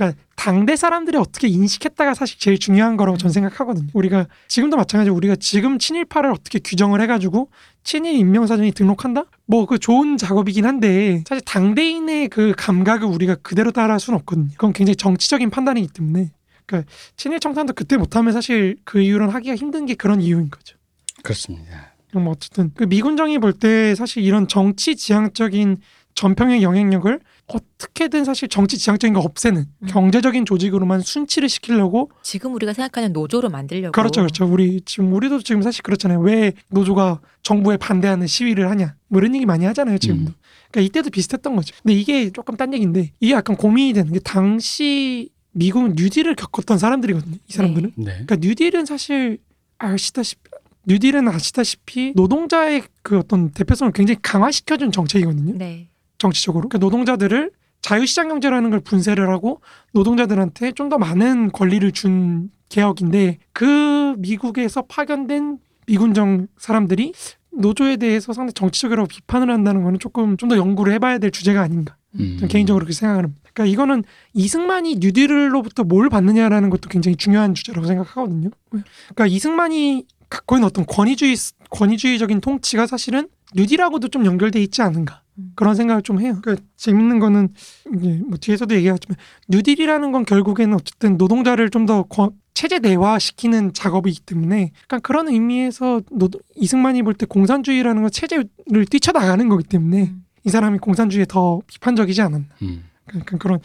[0.01, 3.89] 그러니까 당대 사람들이 어떻게 인식했다가 사실 제일 중요한 거라고 저는 생각하거든요.
[3.93, 7.51] 우리가 지금도 마찬가지로 우리가 지금 친일파를 어떻게 규정을 해가지고
[7.85, 9.25] 친일 인명사전에 등록한다?
[9.45, 14.49] 뭐 그 좋은 작업이긴 한데 사실 당대인의 그 감각을 우리가 그대로 따라할 수는 없거든요.
[14.53, 16.31] 그건 굉장히 정치적인 판단이기 때문에
[16.65, 20.79] 그러니까 친일 청산도 그때 못하면 사실 그 이후로는 하기가 힘든 게 그런 이유인 거죠.
[21.23, 21.93] 그렇습니다.
[22.09, 25.77] 그럼 뭐 어쨌든 그 미군정이 볼 때 사실 이런 정치 지향적인
[26.15, 27.21] 전평의 영향력을
[27.53, 29.87] 어떻게든 사실 정치 지향적인 거 없애는 음.
[29.89, 33.93] 경제적인 조직으로만 순치를 시키려고 지금 우리가 생각하는 노조로 만들려고.
[33.93, 39.21] 그렇죠 그렇죠 우리 지금 우리도 지금 사실 그렇잖아요 왜 노조가 정부에 반대하는 시위를 하냐 뭐
[39.21, 40.35] 이런 얘기 많이 하잖아요 지금도 음.
[40.71, 45.31] 그러니까 이때도 비슷했던 거죠 근데 이게 조금 딴 얘기인데 이게 약간 고민이 되는 게 당시
[45.53, 48.05] 미국은 뉴딜을 겪었던 사람들이거든요 이 사람들은 네.
[48.05, 49.39] 그러니까 뉴딜은 사실
[49.79, 50.41] 아시다시피
[50.87, 55.57] 뉴딜은 아시다시피 노동자의 그 어떤 대표성을 굉장히 강화시켜준 정책이거든요.
[55.57, 55.89] 네.
[56.21, 56.69] 정치적으로.
[56.69, 57.51] 그러니까 노동자들을
[57.83, 59.61] 자유시장 경제라는 걸 분쇄를 하고
[59.95, 67.13] 노동자들한테 좀 더 많은 권리를 준 개혁인데 그 미국에서 파견된 미군정 사람들이
[67.53, 71.97] 노조에 대해서 상당히 정치적으로 비판을 한다는 거는 조금 좀 더 연구를 해봐야 될 주제가 아닌가.
[72.19, 72.37] 음.
[72.37, 73.41] 저는 개인적으로 그렇게 생각합니다.
[73.53, 74.05] 그러니까 이거는
[74.35, 78.51] 이승만이 뉴딜로부터 뭘 받느냐라는 것도 굉장히 중요한 주제라고 생각하거든요.
[78.71, 81.35] 그러니까 이승만이 갖고 있는 어떤 권위주의
[81.71, 85.30] 권위주의적인 통치가 사실은 뉴딜하고도 좀 연결돼 있지 않은가 음.
[85.55, 86.39] 그런 생각을 좀 해요.
[86.43, 87.49] 그러니까 재밌는 거는
[87.97, 89.17] 이제 뭐 뒤에서도 얘기하지만
[89.49, 92.05] 뉴딜이라는 건 결국에는 어쨌든 노동자를 좀 더
[92.53, 99.49] 체제 내화시키는 작업이기 때문에 약간 그런 의미에서 노, 이승만이 볼 때 공산주의라는 건 체제를 뛰쳐나가는
[99.49, 100.25] 거기 때문에 음.
[100.45, 102.47] 이 사람이 공산주의에 더 비판적이지 않았나.
[102.63, 102.85] 음.
[103.17, 103.61] 약간 그런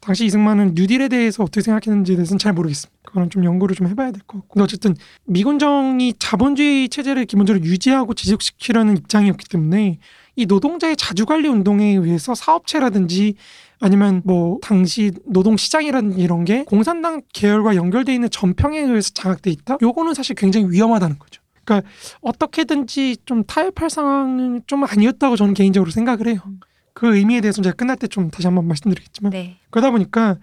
[0.00, 2.98] 당시 이승만은 뉴딜에 대해서 어떻게 생각했는지에 대해서는 잘 모르겠습니다.
[3.02, 4.54] 그거는 좀 연구를 좀 해봐야 될 것 같고.
[4.54, 4.94] 근데 어쨌든
[5.24, 9.98] 미군정이 자본주의 체제를 기본적으로 유지하고 지속시키려는 입장이었기 때문에
[10.38, 13.34] 이 노동자의 자주관리 운동에 의해서 사업체라든지
[13.80, 19.78] 아니면 뭐 당시 노동 시장이라든지 이런 게 공산당 계열과 연결돼 있는 전평에 의해서 장악돼 있다.
[19.82, 21.42] 요거는 사실 굉장히 위험하다는 거죠.
[21.64, 21.88] 그러니까
[22.20, 26.38] 어떻게든지 좀 타협할 상황은 좀 아니었다고 저는 개인적으로 생각을 해요.
[26.46, 26.60] 음.
[26.94, 29.56] 그 의미에 대해서 제가 끝날 때 좀 다시 한번 말씀드리겠지만 네.
[29.70, 30.36] 그러다 보니까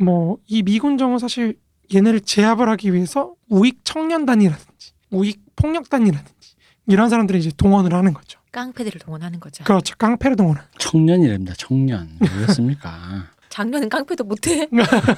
[0.00, 1.56] 뭐 이 미군 정은 사실
[1.94, 6.41] 얘네를 제압을 하기 위해서 우익 청년단이라든지 우익 폭력단이라든지
[6.86, 8.40] 이런 사람들이 이제 동원을 하는 거죠.
[8.52, 9.64] 깡패들을 동원하는 거죠.
[9.64, 9.94] 그렇죠.
[9.96, 10.68] 깡패를 동원하는.
[10.78, 11.54] 청년이랍니다.
[11.56, 12.10] 청년.
[12.18, 13.26] 뭐였습니까?
[13.48, 14.66] 작년은 깡패도 못해.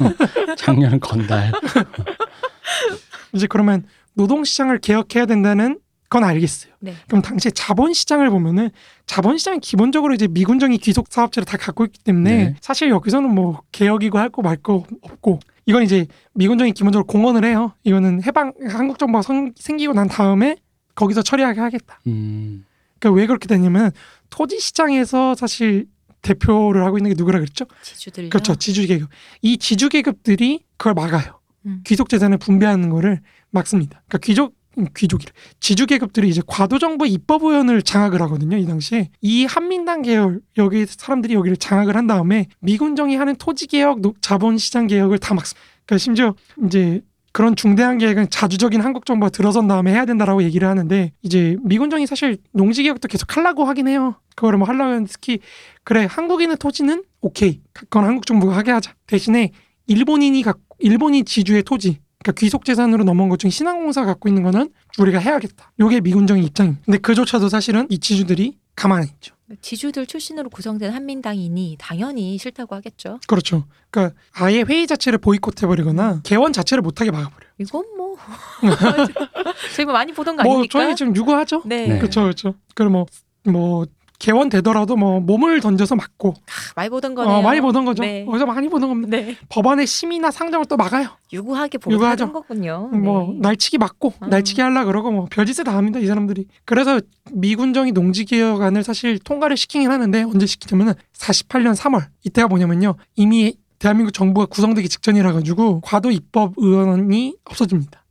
[0.56, 1.52] 작년 건달.
[3.32, 5.78] 이제 그러면 노동시장을 개혁해야 된다는
[6.10, 6.72] 건 알겠어요.
[6.80, 6.94] 네.
[7.08, 8.70] 그럼 당시에 자본시장을 보면은
[9.06, 12.54] 자본시장은 기본적으로 이제 미군정이 귀속 사업체를 다 갖고 있기 때문에 네.
[12.60, 17.72] 사실 여기서는 뭐 개혁이고 할 거 말 거 없고 이건 이제 미군정이 기본적으로 공헌을 해요.
[17.84, 20.56] 이거는 해방 한국 정부가 성- 생기고 난 다음에
[20.94, 22.00] 거기서 처리하게 하겠다.
[22.06, 22.64] 음.
[22.98, 23.90] 그러니까 왜 그렇게 되냐면
[24.30, 25.86] 토지 시장에서 사실
[26.22, 27.66] 대표를 하고 있는 게 누구라 그랬죠?
[27.82, 28.30] 지주들요.
[28.30, 28.54] 그렇죠.
[28.54, 29.08] 지주 계급.
[29.42, 31.40] 이 지주 계급들이 그걸 막아요.
[31.66, 31.80] 음.
[31.84, 34.02] 귀족 재산을 분배하는 거를 막습니다.
[34.08, 35.30] 그러니까 귀족 음, 귀족이래.
[35.60, 38.56] 지주 계급들이 이제 과도 정부 입법 의원을 장악을 하거든요.
[38.56, 44.00] 이 당시에 이 한민당 계열 여기 사람들이 여기를 장악을 한 다음에 미군정이 하는 토지 개혁,
[44.00, 45.60] 노- 자본 시장 개혁을 다 막습니다.
[45.86, 46.34] 그러니까 심지어
[46.66, 47.02] 이제
[47.34, 52.38] 그런 중대한 계획은 자주적인 한국 정부가 들어선 다음에 해야 된다라고 얘기를 하는데 이제 미군정이 사실
[52.52, 54.14] 농지 개혁도 계속 하려고 하긴 해요.
[54.36, 55.40] 그거를 뭐 하려고 하는데 특히
[55.82, 59.50] 그래 한국인의 토지는 오케이 그건 한국 정부가 하게 하자 대신에
[59.88, 64.70] 일본인이 갖고 일본인 지주의 토지 그러니까 귀속 재산으로 넘어온 것 중에 신한공사 갖고 있는 거는
[65.00, 65.72] 우리가 해야겠다.
[65.80, 66.84] 요게 미군정의 입장입니다.
[66.84, 69.33] 근데 그조차도 사실은 이 지주들이 가만히 안 있죠.
[69.60, 73.20] 지주들 출신으로 구성된 한민당이니 당연히 싫다고 하겠죠.
[73.26, 73.66] 그렇죠.
[73.90, 77.50] 그러니까 아예 회의 자체를 보이콧해버리거나 개원 자체를 못하게 막아버려요.
[77.58, 78.16] 이건 뭐
[79.76, 80.78] 저희 뭐 많이 보던 거 뭐 아닙니까?
[80.78, 81.62] 저희 지금 유구하죠.
[81.66, 81.86] 네.
[81.88, 81.98] 네.
[81.98, 82.54] 그렇죠, 그렇죠.
[82.74, 83.06] 그럼 뭐
[83.46, 83.84] 뭐
[84.24, 87.34] 개원 되더라도 뭐 몸을 던져서 막고 아, 많이 보던 거네요.
[87.36, 88.02] 어, 많이 보던 거죠.
[88.02, 88.24] 네.
[88.26, 89.14] 어디서 많이 보던 겁니다.
[89.14, 89.36] 네.
[89.50, 91.08] 법안의 심의나 상정을 또 막아요.
[91.30, 92.24] 유구하게 유구하죠.
[92.24, 92.88] 하던 거군요.
[92.90, 93.38] 뭐 네.
[93.40, 94.30] 날치기 맞고 음.
[94.30, 96.46] 날치기 하려 그러고 뭐 별짓을 다 합니다 이 사람들이.
[96.64, 103.58] 그래서 미군정이 농지 개혁안을 사실 통과를 시키긴 하는데 언제 시키냐면은 48년 3월 이때가 뭐냐면요 이미
[103.78, 108.03] 대한민국 정부가 구성되기 직전이라 가지고 과도 입법 의원이 없어집니다.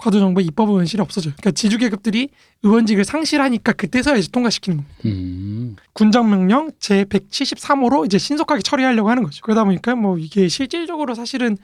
[0.00, 0.02] 음.
[0.02, 1.34] 과도 정부 입법 의원실이 없어져요.
[1.36, 2.30] 그러니까 지주 계급들이
[2.62, 4.96] 의원직을 상실하니까 그때서야 이제 통과시키는 겁니다.
[5.04, 5.76] 음.
[5.92, 9.42] 군정명령 제 173호로 이제 신속하게 처리하려고 하는 거죠.
[9.42, 11.58] 그러다 보니까 뭐 이게 실질적으로 사실은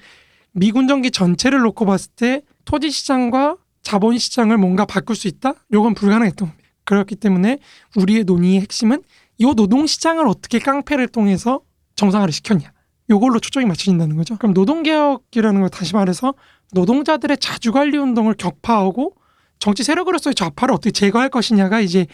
[0.53, 5.55] 미군정기 전체를 놓고 봤을 때 토지 시장과 자본 시장을 뭔가 바꿀 수 있다?
[5.73, 6.69] 요건 불가능했던 겁니다.
[6.85, 7.59] 그렇기 때문에
[7.97, 9.03] 우리의 논의의 핵심은
[9.39, 11.61] 이 노동 시장을 어떻게 깡패를 통해서
[11.97, 12.73] 정상화를 시켰냐.
[13.11, 14.37] 요걸로 초점이 맞춰진다는 거죠.
[14.37, 16.35] 그럼 노동개혁이라는 거 다시 말해서
[16.73, 19.15] 노동자들의 자주관리 운동을 격파하고
[19.59, 22.07] 정치 세력으로서의 좌파를 어떻게 제거할 것이냐가 이제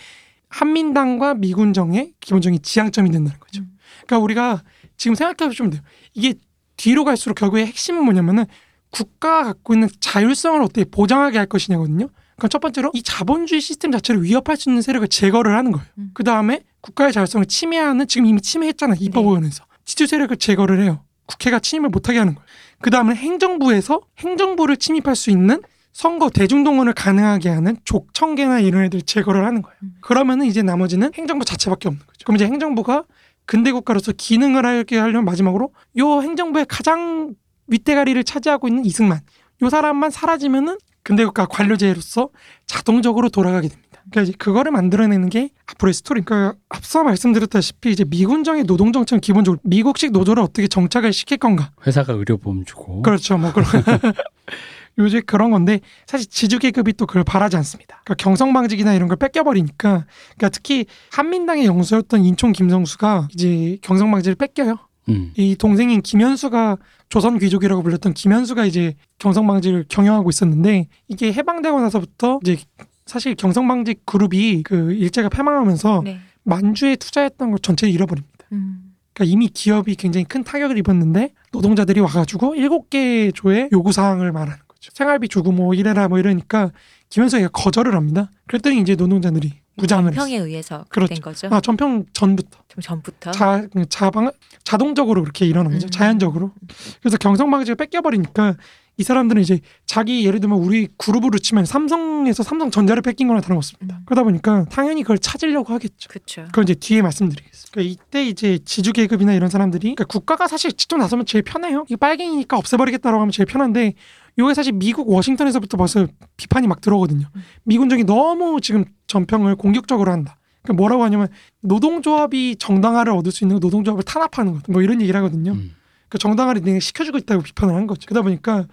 [0.49, 3.62] 한민당과 미군정의 기본적인 지향점이 된다는 거죠.
[3.62, 3.79] 음.
[4.07, 4.62] 그러니까 우리가
[4.97, 5.83] 지금 생각해 보시면 돼요.
[6.15, 6.35] 이게
[6.77, 8.45] 뒤로 갈수록 결국에 핵심은 뭐냐면은
[8.91, 12.09] 국가가 갖고 있는 자율성을 어떻게 보장하게 할 것이냐거든요.
[12.37, 15.87] 그러니까 첫 번째로 이 자본주의 시스템 자체를 위협할 수 있는 세력을 제거를 하는 거예요.
[15.99, 16.11] 음.
[16.12, 18.99] 그 다음에 국가의 자율성을 침해하는 지금 이미 침해했잖아요.
[18.99, 19.05] 네.
[19.07, 21.05] 입법원에서 지주 세력을 제거를 해요.
[21.27, 22.47] 국회가 침입을 못하게 하는 거예요.
[22.83, 29.45] 그 다음에 행정부에서 행정부를 침입할 수 있는 선거 대중동원을 가능하게 하는 족청계나 이런 애들 제거를
[29.45, 29.77] 하는 거예요.
[29.83, 29.95] 음.
[30.01, 32.25] 그러면은 이제 나머지는 행정부 자체밖에 없는 거죠.
[32.25, 33.05] 그럼 이제 행정부가
[33.45, 37.35] 근대 국가로서 기능을 하게 하려면 마지막으로 요 행정부의 가장
[37.68, 39.21] 윗대가리를 차지하고 있는 이승만
[39.62, 42.31] 요 사람만 사라지면은 근대 국가 관료제로서
[42.66, 43.82] 자동적으로 돌아가게 됩니다.
[44.11, 46.23] 그러니까 이제 그거를 만들어내는 게 앞으로의 스토리.
[46.23, 51.71] 그러니까 앞서 말씀드렸다시피 이제 미군정의 노동 정책은 기본적으로 미국식 노조를 어떻게 정착을 시킬 건가.
[51.87, 53.03] 회사가 의료보험 주고.
[53.03, 53.38] 그렇죠.
[53.38, 53.67] 뭐 그런
[54.99, 58.01] 요새 그런 건데 사실 지주 계급이 또 그걸 바라지 않습니다.
[58.05, 64.77] 그러니까 경성방직이나 이런 걸 뺏겨버리니까 그러니까 특히 한민당의 영수였던 인촌 김성수가 이제 경성방직을 뺏겨요.
[65.09, 65.33] 음.
[65.37, 66.77] 이 동생인 김현수가
[67.09, 72.59] 조선 귀족이라고 불렸던 김현수가 이제 경성방직을 경영하고 있었는데 이게 해방되고 나서부터 이제
[73.07, 76.21] 사실 경성방직 그룹이 그 일제가 패망하면서 네.
[76.45, 78.47] 만주에 투자했던 걸 전체를 잃어버립니다.
[78.53, 78.95] 음.
[79.12, 84.59] 그러니까 이미 기업이 굉장히 큰 타격을 입었는데 노동자들이 와가지고 일곱 개 조의 요구 사항을 말하는
[84.67, 84.91] 거죠.
[84.95, 86.71] 생활비 주고 뭐 이래라 뭐 이러니까
[87.11, 88.31] 김현수가 거절을 합니다.
[88.47, 90.47] 그랬더니 이제 노동자들이 무장을 평에 했어요.
[90.47, 91.15] 의해서 그렇죠.
[91.15, 91.49] 된 거죠.
[91.51, 93.31] 아 전평 전부터 좀 전부터.
[93.33, 94.31] 자 자방
[94.65, 95.87] 자동적으로 그렇게 일어나는 거죠.
[95.87, 95.91] 음.
[95.91, 96.53] 자연적으로.
[97.01, 98.57] 그래서 경성방직을 뺏겨버리니까
[99.03, 103.97] 이 사람들은 이제 자기 예를 들면 우리 그룹으로 치면 삼성에서 삼성전자를 뺏긴 거나 다름없습니다.
[103.97, 104.03] 음.
[104.07, 106.09] 그러다 보니까 당연히 그걸 찾으려고 하겠죠.
[106.09, 106.45] 그렇죠.
[106.47, 107.71] 그건 이제 뒤에 말씀드리겠습니다.
[107.73, 111.85] 그러니까 이때 이제 지주 계급이나 이런 사람들이 그러니까 국가가 사실 직접 나서면 제일 편해요.
[111.88, 113.95] 이게 빨갱이니까 없애버리겠다라고 하면 제일 편한데
[114.38, 117.27] 요게 사실 미국 워싱턴에서부터 벌써 비판이 막 들어오거든요.
[117.35, 117.43] 음.
[117.65, 120.38] 미군정이 너무 지금 전평을 공격적으로 한다.
[120.62, 121.27] 그러니까 뭐라고 하냐면
[121.61, 125.53] 노동조합이 정당화를 얻을 수 있는 거 노동조합을 탄압하는 것, 뭐 이런 얘기를 하거든요.
[125.53, 125.75] 음.
[126.12, 128.03] 그 정당화를 시켜주고 있다고 비판을 한 거죠.
[128.07, 128.67] 그러다 보니까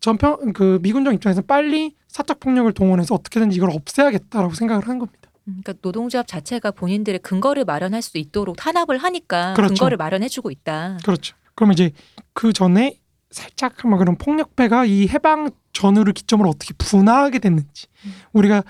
[0.00, 5.30] 전평 그 미군정 입장에서 빨리 사적 폭력을 동원해서 어떻게든지 이걸 없애야겠다라고 생각을 한 겁니다.
[5.48, 9.74] 음, 그러니까 노동조합 자체가 본인들의 근거를 마련할 수 있도록 탄압을 하니까 그렇죠.
[9.74, 10.98] 근거를 마련해주고 있다.
[11.04, 11.36] 그렇죠.
[11.54, 11.90] 그러면 이제
[12.32, 12.98] 그 전에
[13.30, 18.14] 살짝 한번 그런 폭력배가 이 해방 전후를 기점으로 어떻게 분화하게 됐는지 음.
[18.32, 18.62] 우리가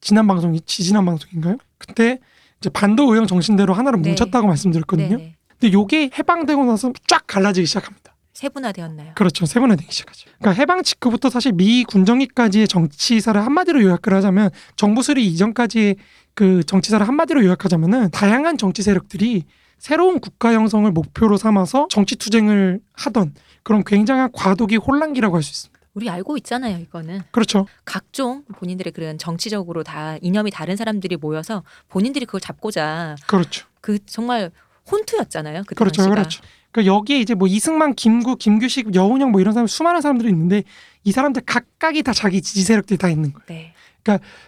[0.00, 1.58] 지난 방송이 지지난 방송인가요?
[1.78, 2.18] 그때
[2.60, 4.10] 이제 반도 의형 정신대로 하나를 네.
[4.10, 5.16] 뭉쳤다고 말씀드렸거든요.
[5.16, 5.36] 네네.
[5.58, 8.15] 근데 요게 해방되고 나서 쫙 갈라지기 시작합니다.
[8.36, 9.12] 세분화되었나요?
[9.14, 9.46] 그렇죠.
[9.46, 10.28] 세분화되기 시작하죠.
[10.38, 15.96] 그러니까 해방 직후부터 사실 미 군정기까지의 정치사를 한마디로 요약을 하자면 정부 수립 이전까지의
[16.34, 19.44] 그 정치사를 한마디로 요약하자면은 다양한 정치 세력들이
[19.78, 25.76] 새로운 국가 형성을 목표로 삼아서 정치 투쟁을 하던 그런 굉장한 과도기 혼란기라고 할 수 있습니다.
[25.94, 26.76] 우리 알고 있잖아요.
[26.76, 27.66] 이거는 그렇죠.
[27.86, 33.66] 각종 본인들의 그런 정치적으로 다 이념이 다른 사람들이 모여서 본인들이 그걸 잡고자 그렇죠.
[33.80, 34.50] 그 정말
[34.90, 35.64] 혼투였잖아요.
[35.66, 36.02] 그 그렇죠.
[36.02, 36.14] 당시가.
[36.14, 36.42] 그렇죠.
[36.72, 40.64] 그러니까 여기에 이제 뭐 이승만, 김구, 김규식, 여운형 뭐 이런 사람 수많은 사람들이 있는데
[41.04, 43.46] 이 사람들 각각이 다 자기 지지 세력들이 다 있는 거예요.
[43.48, 43.72] 네.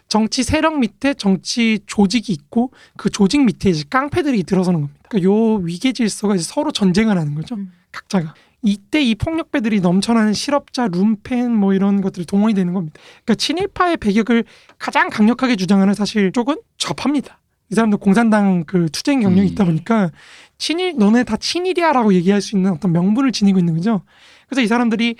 [0.06, 5.00] 정치 세력 밑에 정치 조직이 있고 그 조직 밑에 이제 깡패들이 들어서는 겁니다.
[5.08, 7.56] 그러니까 요 위계 질서가 이제 서로 전쟁을 하는 거죠.
[7.56, 7.72] 음.
[7.90, 8.34] 각자가.
[8.62, 13.00] 이때 이 폭력배들이 넘쳐나는 실업자, 룸펜 뭐 이런 것들이 동원이 되는 겁니다.
[13.24, 14.44] 그러니까 친일파의 배격을
[14.78, 17.37] 가장 강력하게 주장하는 사실 쪽은 좌파입니다.
[17.70, 19.52] 이 사람들 공산당 그 투쟁 경력이 음.
[19.52, 20.10] 있다 보니까
[20.56, 24.02] 친일 너네 다 친일이야라고 얘기할 수 있는 어떤 명분을 지니고 있는 거죠.
[24.48, 25.16] 그래서 이 사람들이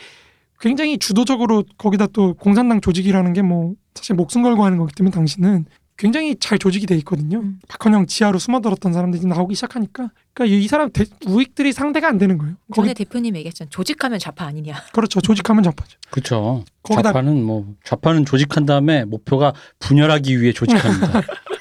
[0.61, 5.67] 굉장히 주도적으로 거기다 또 공산당 조직이라는 게 뭐 사실 목숨 걸고 하는 거기 때문에 당신은
[5.97, 7.41] 굉장히 잘 조직이 돼 있거든요.
[7.41, 7.59] 음.
[7.69, 12.55] 박헌영 지하로 숨어들었던 사람들이 나오기 시작하니까 그러니까 이 사람 대, 우익들이 상대가 안 되는 거예요.
[12.73, 13.71] 거기 전에 대표님 얘기했잖아요.
[13.71, 14.77] 조직하면 좌파 아니냐.
[14.93, 15.21] 그렇죠.
[15.21, 15.99] 조직하면 좌파죠.
[16.11, 16.65] 그렇죠.
[16.85, 21.21] 거기다- 좌파는 뭐 좌파는 조직한 다음에 목표가 분열하기 위해 조직합니다.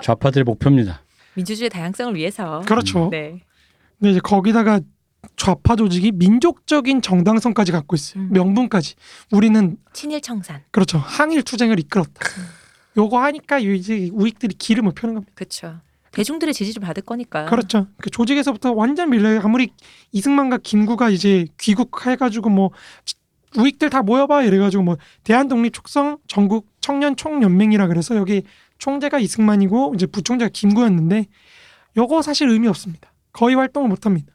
[0.00, 1.02] 좌파들의 목표입니다.
[1.34, 2.62] 민주주의 다양성을 위해서.
[2.66, 3.08] 그렇죠.
[3.10, 3.40] 네.
[3.98, 4.80] 근데 이제 거기다가
[5.36, 8.22] 좌파 조직이 민족적인 정당성까지 갖고 있어요.
[8.22, 8.28] 음.
[8.32, 8.94] 명분까지.
[9.32, 10.62] 우리는 친일 청산.
[10.70, 10.98] 그렇죠.
[10.98, 12.20] 항일 투쟁을 이끌었다.
[12.96, 15.32] 요거 하니까 요 이제 우익들이 기름을 펴는 겁니다.
[15.34, 15.80] 그렇죠.
[16.12, 17.44] 대중들의 지지를 받을 거니까.
[17.44, 17.88] 그렇죠.
[17.98, 19.40] 그 조직에서부터 완전 밀려요.
[19.44, 19.68] 아무리
[20.12, 22.70] 이승만과 김구가 이제 귀국해가지고 뭐
[23.58, 28.42] 우익들 다 모여봐 이래가지고 뭐 대한독립 촉성 전국 청년 총연맹이라 그래서 여기
[28.78, 31.26] 총재가 이승만이고 이제 부총재가 김구였는데
[31.96, 33.12] 요거 사실 의미 없습니다.
[33.32, 34.34] 거의 활동을 못 합니다.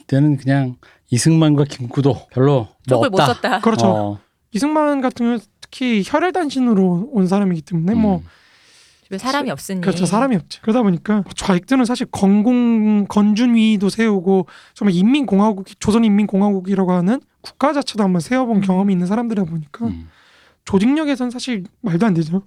[0.00, 0.76] 이때는 그냥
[1.10, 3.34] 이승만과 김구도 별로 뭐 쪽을 못 없다.
[3.34, 3.60] 썼다.
[3.60, 3.86] 그렇죠.
[3.86, 4.18] 어,
[4.52, 9.18] 이승만 같은 경우 특히 혈혈단신으로 온 사람이기 때문에 뭐 음.
[9.18, 9.80] 사람이 없으니.
[9.82, 10.60] 그렇죠 사람이 없죠.
[10.62, 18.56] 그러다 보니까 좌익들은 사실 건공 건준위도 세우고 정말 인민공화국 조선인민공화국이라고 하는 국가 자체도 한번 세워본
[18.56, 18.60] 음.
[18.62, 20.08] 경험이 있는 사람들이다 보니까 음.
[20.64, 22.42] 조직력에선 사실 말도 안 되죠.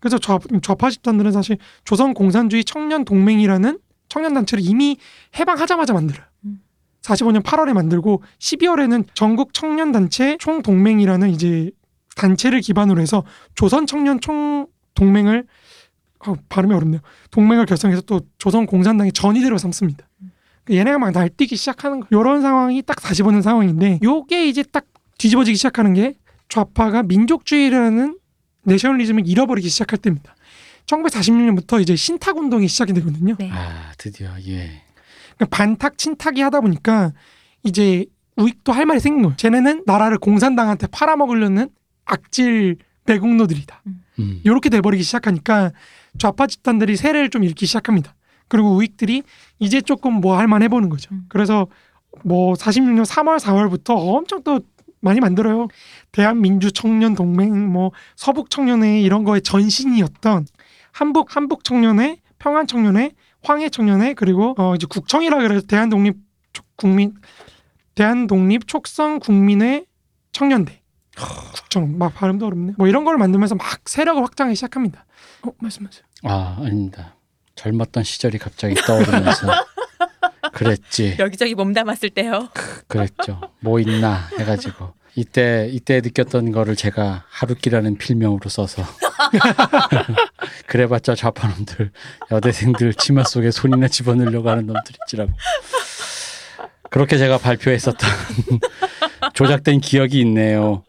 [0.00, 4.96] 그래서 좌, 좌파 집단들은 사실 조선 공산주의 청년 동맹이라는 청년 단체를 이미
[5.38, 6.24] 해방하자마자 만들어요.
[6.44, 6.60] 음.
[7.02, 11.70] 45년 8월에 만들고 12월에는 전국 청년 단체 총 동맹이라는 이제
[12.16, 15.46] 단체를 기반으로 해서 조선 청년 총 동맹을
[16.26, 17.00] 어, 발음이 어렵네요.
[17.30, 20.08] 동맹을 결성해서 또 조선 공산당의 전위대로 삼습니다.
[20.64, 22.08] 그러니까 얘네가 막 날뛰기 시작하는 거.
[22.10, 24.84] 이런 상황이 딱 45년 상황인데 요게 이제 딱
[25.18, 26.14] 뒤집어지기 시작하는 게
[26.48, 28.17] 좌파가 민족주의라는
[28.68, 30.34] 내셔널리즘을 잃어버리기 시작할 때입니다.
[30.86, 33.34] 1946년부터 이제 신탁 운동이 시작이 되거든요.
[33.38, 33.50] 네.
[33.52, 34.82] 아 드디어 예.
[35.36, 37.12] 그러니까 반탁 친탁이 하다 보니까
[37.62, 39.36] 이제 우익도 할 말이 생긴 거예요.
[39.36, 41.68] 쟤네는 나라를 공산당한테 팔아먹으려는
[42.04, 43.82] 악질 매국노들이다.
[44.20, 44.40] 음.
[44.44, 45.72] 이렇게 돼버리기 시작하니까
[46.18, 48.14] 좌파 집단들이 세를 좀 잃기 시작합니다.
[48.48, 49.22] 그리고 우익들이
[49.58, 51.14] 이제 조금 뭐 할만 해 보는 거죠.
[51.14, 51.24] 음.
[51.28, 51.66] 그래서
[52.24, 54.60] 뭐 46년 3월 4월부터 엄청 또
[55.00, 55.68] 많이 만들어요.
[56.12, 60.46] 대한민주 청년 동맹, 뭐 서북 청년회 이런 거의 전신이었던
[60.92, 66.16] 한북 한북 청년회, 평안 청년회, 황해 청년회 그리고 어 이제 국청이라 그래서 대한 독립
[66.52, 67.14] 촉- 국민
[67.94, 69.84] 대한 독립 촉성 국민회
[70.32, 70.82] 청년대.
[71.16, 72.74] 국청 막 발음도 어렵네.
[72.78, 75.04] 뭐 이런 걸 만들면서 막 세력을 확장하기 시작합니다.
[75.42, 76.02] 어 말씀하세요.
[76.24, 77.16] 아 아닙니다.
[77.56, 79.48] 젊었던 시절이 갑자기 떠오르면서
[80.52, 81.16] 그랬지.
[81.18, 82.48] 여기저기 몸 담았을 때요.
[82.86, 83.40] 그랬죠.
[83.60, 88.82] 뭐 있나 해가지고 이때 이때 느꼈던 거를 제가 하루키라는 필명으로 써서
[90.66, 91.90] 그래봤자 좌파놈들
[92.30, 95.32] 여대생들 치마 속에 손이나 집어넣으려고 하는 놈들이지라고
[96.90, 98.08] 그렇게 제가 발표했었던
[99.34, 100.84] 조작된 기억이 있네요.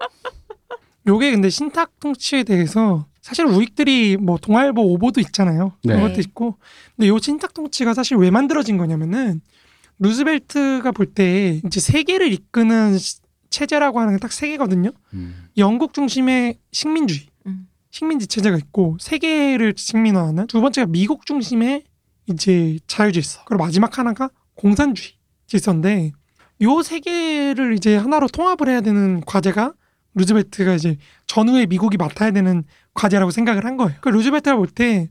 [1.08, 5.74] 요게 근데 신탁 통치에 대해서 사실 우익들이 뭐 동아일보 오보도 있잖아요.
[5.84, 6.08] 그런 네.
[6.08, 6.56] 것도 있고.
[6.96, 9.42] 근데 요 신탁 통치가 사실 왜 만들어진 거냐면은
[10.00, 13.20] 루즈벨트가 볼 때 이제 세계를 이끄는 시-
[13.50, 14.92] 체제라고 하는 게 딱 세 개거든요.
[15.14, 15.48] 음.
[15.58, 17.68] 영국 중심의 식민주의, 음.
[17.92, 21.84] 식민지 체제가 있고 세계를 식민화하는 두 번째가 미국 중심의
[22.28, 25.14] 이제 자유질서 그리고 마지막 하나가 공산주의
[25.48, 26.12] 질서인데
[26.62, 29.74] 요 세 개를 이제 하나로 통합을 해야 되는 과제가
[30.16, 30.98] 루즈벨트가 이제
[31.28, 33.96] 전후에 미국이 맡아야 되는 과제라고 생각을 한 거예요.
[34.02, 35.10] 그 루즈벨트가 볼 때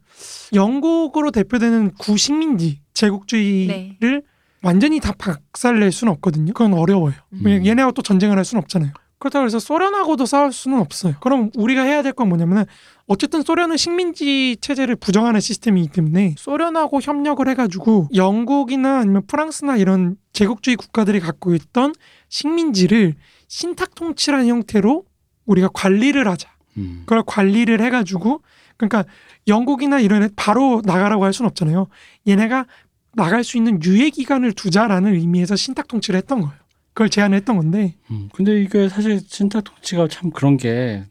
[0.52, 4.22] 영국으로 대표되는 구식민지 제국주의를
[4.62, 6.52] 완전히 다 박살낼 수는 없거든요.
[6.52, 7.14] 그건 어려워요.
[7.32, 7.64] 음.
[7.66, 8.92] 얘네하고 또 전쟁을 할 수는 없잖아요.
[9.18, 11.14] 그렇다고 해서 소련하고도 싸울 수는 없어요.
[11.20, 12.64] 그럼 우리가 해야 될 건 뭐냐면은
[13.08, 20.76] 어쨌든 소련은 식민지 체제를 부정하는 시스템이기 때문에 소련하고 협력을 해가지고 영국이나 아니면 프랑스나 이런 제국주의
[20.76, 21.94] 국가들이 갖고 있던
[22.28, 23.14] 식민지를
[23.48, 25.04] 신탁 통치라는 형태로
[25.46, 26.48] 우리가 관리를 하자.
[26.76, 27.02] 음.
[27.06, 28.42] 그걸 관리를 해가지고
[28.76, 29.04] 그러니까
[29.48, 31.88] 영국이나 이런 애 바로 나가라고 할 수는 없잖아요.
[32.28, 32.66] 얘네가
[33.14, 36.54] 나갈 수 있는 유예 기간을 두자라는 의미에서 신탁 통치를 했던 거예요.
[36.92, 38.28] 그걸 제안했던 건데 음.
[38.34, 41.04] 근데 이게 사실 신탁 통치가 참 그런 게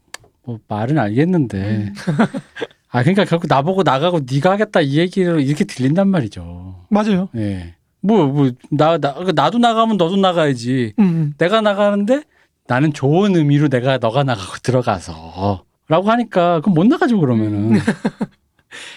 [0.48, 1.92] 뭐 말은 알겠는데
[2.90, 6.86] 아 그러니까 결국 나보고 나가고 네가 하겠다 이 얘기를 이렇게 들린단 말이죠.
[6.88, 7.28] 맞아요.
[7.36, 7.74] 예.
[8.00, 10.94] 뭐뭐나 나 나도 나가면 너도 나가야지.
[11.00, 12.22] 음, 내가 나가는데
[12.66, 17.78] 나는 좋은 의미로 내가 너가 나가고 들어가서 라고 하니까 그럼 못 나가죠 그러면은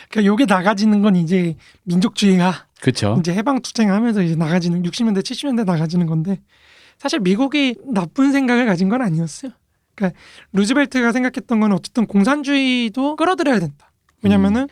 [0.10, 3.18] 그러니까 요게 나가지는 건 이제 민족주의가 그렇죠.
[3.20, 6.42] 이제 해방 투쟁하면서 이제 나가지는 60년대 70년대 나가지는 건데
[6.98, 9.52] 사실 미국이 나쁜 생각을 가진 건 아니었어요.
[9.96, 10.20] 그러니까
[10.54, 13.92] 루즈벨트가 생각했던 건 어쨌든 공산주의도 끌어들여야 된다.
[14.24, 14.68] 왜냐면은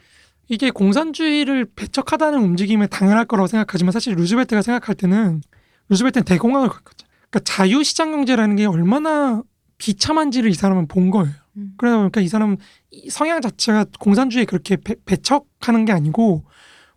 [0.47, 5.41] 이게 공산주의를 배척하다는 움직임에 당연할 거라고 생각하지만 사실 루즈벨트가 생각할 때는
[5.89, 7.07] 루즈벨트는 대공황을 겪었죠.
[7.29, 9.43] 그러니까 자유시장 경제라는 게 얼마나
[9.77, 11.33] 비참한지를 이 사람은 본 거예요.
[11.59, 11.73] 음.
[11.77, 12.57] 그러다 보니까 이 사람은
[12.91, 16.43] 이 성향 자체가 공산주의에 그렇게 배, 배척하는 게 아니고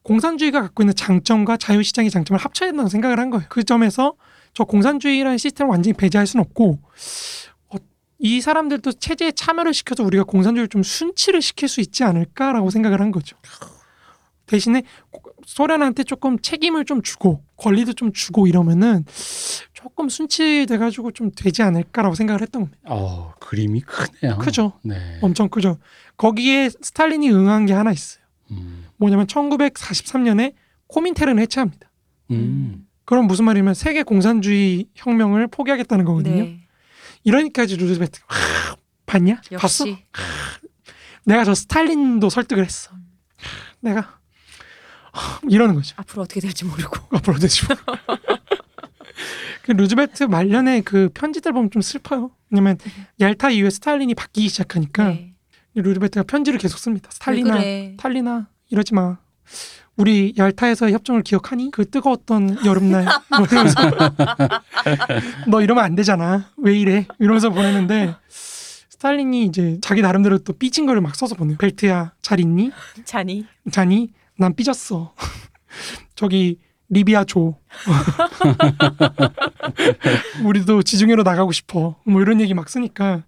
[0.03, 3.47] 공산주의가 갖고 있는 장점과 자유시장의 장점을 합쳐야 된다고 생각을 한 거예요.
[3.49, 4.15] 그 점에서
[4.55, 6.79] 저 공산주의라는 시스템을 완전히 배제할 수는 없고
[7.69, 7.77] 어,
[8.19, 13.11] 이 사람들도 체제에 참여를 시켜서 우리가 공산주의를 좀 순치를 시킬 수 있지 않을까라고 생각을 한
[13.11, 13.37] 거죠.
[14.47, 14.83] 대신에
[15.47, 19.05] 소련한테 조금 책임을 좀 주고 권리도 좀 주고 이러면은
[19.73, 22.81] 조금 순치돼가지고 좀 되지 않을까라고 생각을 했던 겁니다.
[22.87, 24.39] 어 그림이 크네요.
[24.39, 24.73] 크죠?
[24.83, 25.19] 네.
[25.23, 25.79] 엄청 크죠.
[26.17, 28.23] 거기에 스탈린이 응한 게 하나 있어요.
[28.51, 28.87] 음.
[28.97, 30.55] 뭐냐면 1943년에
[30.89, 31.91] 코민테르는 해체합니다.
[32.33, 32.87] 음.
[33.05, 36.45] 그럼 무슨 말이냐면 세계 공산주의 혁명을 포기하겠다는 거거든요.
[36.45, 36.67] 네.
[37.25, 39.41] 이러니까 이제 루즈벨트가 하, 봤냐?
[39.59, 39.89] 봤어?
[39.89, 40.05] 역시
[41.25, 42.91] 내가 저 스탈린도 설득을 했어.
[43.81, 44.22] 내가 하,
[45.49, 45.95] 이러는 거죠.
[45.99, 46.97] 앞으로 어떻게 될지 모르고.
[47.17, 47.77] 앞으로 되지 뭐.
[49.63, 52.31] 그 루즈벨트 말년에 그 편지들 보면 좀 슬퍼요.
[52.51, 52.79] 왜냐면
[53.21, 55.35] 얄타 이후에 스탈린이 바뀌기 시작하니까 네.
[55.75, 57.09] 루즈벨트가 편지를 계속 씁니다.
[57.09, 57.95] 왜 스탈린아, 그래.
[57.97, 59.19] 탈리나 이러지 마.
[59.97, 61.71] 우리 얄타에서 협정을 기억하니?
[61.71, 63.05] 그 뜨거웠던 여름날
[63.37, 63.81] 뭐 이러면서
[65.49, 66.51] 너 이러면 안 되잖아.
[66.57, 67.07] 왜 이래?
[67.19, 71.59] 이러면서 보내는데 스탈린이 이제 자기 나름대로 또 삐진 거를 막 써서 보내요.
[71.59, 72.71] 벨트야 잘 있니?
[73.05, 73.47] 자니.
[73.71, 74.11] 자니?
[74.39, 75.15] 난 삐졌어.
[76.15, 76.59] 저기
[76.89, 77.55] 리비아 줘.
[80.45, 81.97] 우리도 지중해로 나가고 싶어.
[82.05, 83.25] 뭐 이런 얘기 막 쓰니까.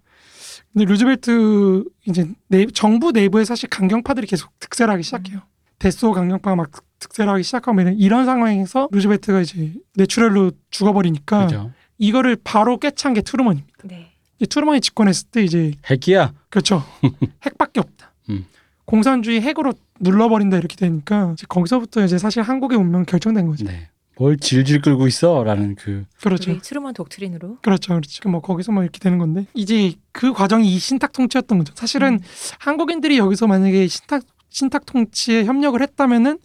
[0.71, 5.41] 근데 루즈벨트 이제 내, 정부 내부에 사실 강경파들이 계속 득세하기 시작해요.
[5.79, 11.71] 대소 강경파가 막 득세하기 시작하고 이런, 이런 상황에서 루즈벨트가 이제 뇌출혈로 죽어버리니까 그죠.
[11.97, 13.73] 이거를 바로 꿰찬 게 트루먼입니다.
[13.85, 14.11] 네.
[14.39, 16.33] 이 트루먼이 집권했을 때 이제 핵이야.
[16.49, 16.83] 그렇죠.
[17.45, 18.13] 핵밖에 없다.
[18.29, 18.45] 음.
[18.85, 23.65] 공산주의 핵으로 눌러버린다 이렇게 되니까 이제 거기서부터 이제 사실 한국의 운명 결정된 거죠.
[23.65, 23.89] 네.
[24.17, 26.51] 뭘 질질 끌고 있어라는 그 그렇죠.
[26.51, 27.57] 우리 트루먼 독트린으로.
[27.61, 27.93] 그렇죠.
[27.93, 28.29] 그렇죠.
[28.29, 31.73] 뭐 거기서 뭐 이렇게 되는 건데 이제 그 과정이 이 신탁 통치였던 거죠.
[31.75, 32.19] 사실은 음.
[32.59, 36.39] 한국인들이 여기서 만약에 신탁 신탁 통치에 협력을 했다면은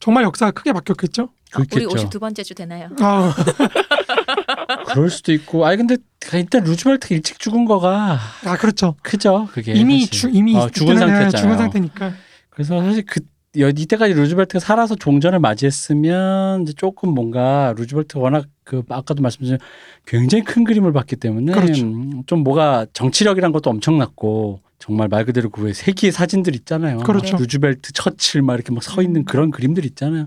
[0.00, 1.28] 정말 역사가 크게 바뀌었겠죠.
[1.56, 2.08] 우리 그렇겠죠.
[2.08, 2.88] 52번째 주 되나요?
[3.00, 3.32] 아,
[4.88, 5.64] 그럴 수도 있고.
[5.66, 5.96] 아니 근데
[6.32, 8.96] 일단 루즈벨트 일찍 죽은 거가 아 그렇죠.
[9.02, 9.48] 크죠.
[9.52, 10.18] 그게 이미 사실.
[10.18, 11.30] 주, 이미 어, 죽은 상태잖아요.
[11.30, 12.14] 죽은 상태니까.
[12.54, 13.20] 그래서 사실 그
[13.58, 19.58] 여- 이때까지 루즈벨트가 살아서 종전을 맞이했으면 이제 조금 뭔가 루즈벨트가 워낙 그 아까도 말씀드린
[20.06, 21.84] 굉장히 큰 그림을 봤기 때문에 그렇죠.
[21.84, 26.98] 음, 좀 뭐가 정치력이란 것도 엄청났고 정말 말 그대로 그 왜 세기의 사진들 있잖아요.
[26.98, 27.36] 그렇죠.
[27.36, 29.24] 루즈벨트, 처칠 막 이렇게 막 서 있는 음.
[29.24, 30.26] 그런 그림들 있잖아요.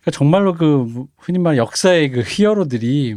[0.00, 3.16] 그러니까 정말로 그 흔히 말 역사의 그 히어로들이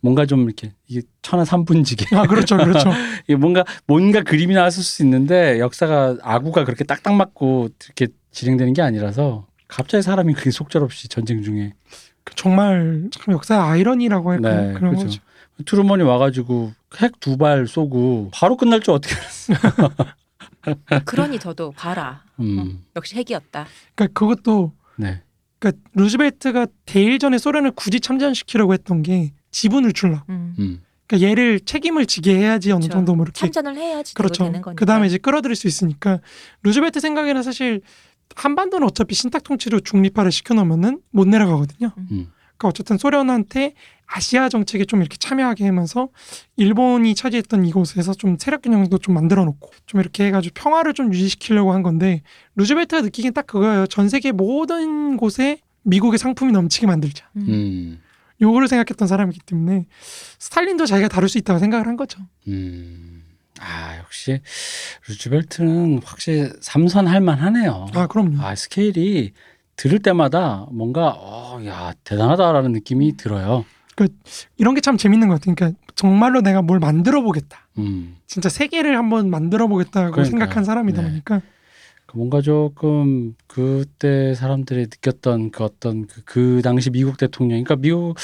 [0.00, 2.90] 뭔가 좀 이렇게 이게 천하 삼분지게 아 그렇죠, 그렇죠.
[3.26, 8.82] 이게 뭔가 뭔가 그림이 나왔을 수 있는데 역사가 아구가 그렇게 딱딱 맞고 이렇게 진행되는 게
[8.82, 11.72] 아니라서 갑자기 사람이 그렇게 속절없이 전쟁 중에
[12.36, 15.06] 정말 참 역사의 아이러니라고 할까 네, 그런 그렇죠.
[15.06, 15.20] 거죠.
[15.64, 19.54] 트루먼이 와가지고 핵 두 발 쏘고 바로 끝날 줄 어떻게 알았어?
[21.04, 22.22] 그러니 저도 봐라.
[22.40, 23.66] 음, 역시 핵이었다.
[23.94, 25.22] 그러니까 그것도 네,
[25.58, 30.22] 그러니까 루즈벨트가 대일전에 소련을 굳이 참전시키려고 했던 게 지분을 줄라.
[30.28, 30.54] 음.
[30.58, 32.92] 음, 그러니까 얘를 책임을 지게 해야지 어느 그렇죠.
[32.92, 34.44] 정도 뭐 이렇게 참전을 해야지 그렇죠.
[34.44, 34.78] 되는 거니까.
[34.78, 36.20] 그 다음에 이제 끌어들일 수 있으니까
[36.62, 37.80] 루즈벨트 생각에는 사실
[38.34, 41.90] 한반도는 어차피 신탁 통치로 중립화를 시켜놓으면은 못 내려가거든요.
[41.96, 42.30] 음.
[42.58, 43.72] 그러니까 어쨌든 소련한테
[44.06, 46.10] 아시아 정책에 좀 이렇게 참여하게 하면서
[46.56, 51.72] 일본이 차지했던 이곳에서 좀 세력 균형도 좀 만들어 놓고 좀 이렇게 해가지고 평화를 좀 유지시키려고
[51.72, 52.22] 한 건데
[52.56, 53.86] 루즈벨트가 느끼긴 딱 그거예요.
[53.86, 57.30] 전 세계 모든 곳에 미국의 상품이 넘치게 만들자.
[57.36, 58.00] 음.
[58.40, 58.42] 음.
[58.42, 59.86] 요거를 생각했던 사람이기 때문에
[60.38, 62.20] 스탈린도 자기가 다룰 수 있다고 생각을 한 거죠.
[62.48, 63.22] 음.
[63.58, 64.40] 아 역시
[65.08, 67.86] 루즈벨트는 확실히 삼선할 만하네요.
[67.94, 68.40] 아 그럼요.
[68.42, 69.32] 아 스케일이
[69.76, 73.64] 들을 때마다 뭔가 어 야 대단하다라는 느낌이 들어요.
[74.58, 75.54] 이런 게 참 재밌는 것 같아요.
[75.54, 77.66] 그러니까 정말로 내가 뭘 만들어 보겠다.
[77.78, 78.16] 음.
[78.26, 80.24] 진짜 세계를 한번 만들어 보겠다고 그러니까요.
[80.24, 81.08] 생각한 사람이다 네.
[81.08, 81.44] 보니까 그
[82.16, 88.16] 뭔가 조금 그때 사람들이 느꼈던 그 어떤 그, 그 당시 미국 대통령, 그러니까 미국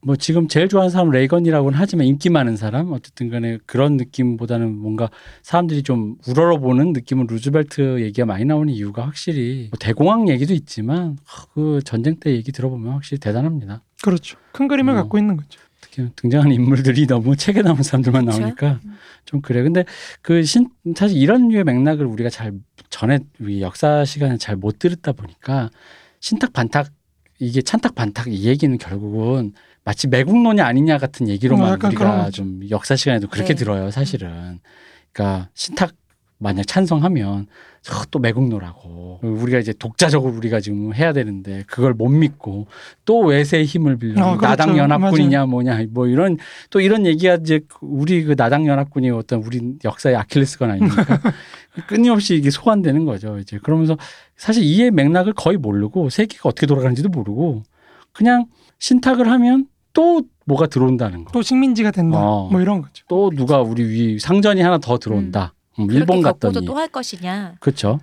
[0.00, 5.08] 뭐 지금 제일 좋아하는 사람 레이건이라고는 하지만 인기 많은 사람 어쨌든 간에 그런 느낌보다는 뭔가
[5.42, 11.16] 사람들이 좀 우러러보는 느낌은 루즈벨트 얘기가 많이 나오는 이유가 확실히 뭐 대공황 얘기도 있지만
[11.54, 13.82] 그 전쟁 때 얘기 들어보면 확실히 대단합니다.
[14.02, 14.36] 그렇죠.
[14.52, 14.96] 큰 그림을 어.
[14.96, 15.60] 갖고 있는 거죠.
[15.80, 18.38] 특히 등장하는 인물들이 너무 책에 나온 사람들만 그쵸?
[18.40, 18.80] 나오니까
[19.24, 19.62] 좀 그래.
[19.62, 19.84] 근데
[20.22, 22.52] 그 신 사실 이런 류의 맥락을 우리가 잘
[22.90, 25.70] 전에 우리 역사 시간에 잘 못 들었다 보니까
[26.20, 26.88] 신탁 반탁
[27.38, 29.52] 이게 찬탁 반탁 이 얘기는 결국은
[29.84, 32.30] 마치 매국노냐 아니냐 같은 얘기로만 어, 그런 우리가 거죠.
[32.42, 33.58] 좀 역사 시간에도 그렇게 네.
[33.58, 34.58] 들어요 사실은.
[35.12, 35.92] 그러니까 신탁
[36.40, 37.46] 만약 찬성하면
[37.82, 42.66] 저또 매국노라고 우리가 이제 독자적으로 우리가 지금 해야 되는데 그걸 못 믿고
[43.04, 44.46] 또 외세의 힘을 빌려 아, 그렇죠.
[44.46, 46.36] 나당 연합군이냐 뭐냐 뭐 이런
[46.70, 51.20] 또 이런 얘기가 이제 우리 그 나당 연합군이 어떤 우리 역사의 아킬레스건 아닙니까?
[51.86, 53.38] 끊임없이 이게 소환되는 거죠.
[53.38, 53.96] 이제 그러면서
[54.36, 57.62] 사실 이해 맥락을 거의 모르고 세계가 어떻게 돌아가는지도 모르고
[58.12, 58.46] 그냥
[58.78, 61.32] 신탁을 하면 또 뭐가 들어온다는 거.
[61.32, 62.18] 또 식민지가 된다.
[62.18, 62.48] 어.
[62.50, 63.04] 뭐 이런 거죠.
[63.08, 65.54] 또 누가 우리 위 상전이 하나 더 들어온다.
[65.78, 67.54] 음, 일본 그렇게 겪고도 갔더니 또할 것이냐.
[67.60, 68.00] 그렇죠.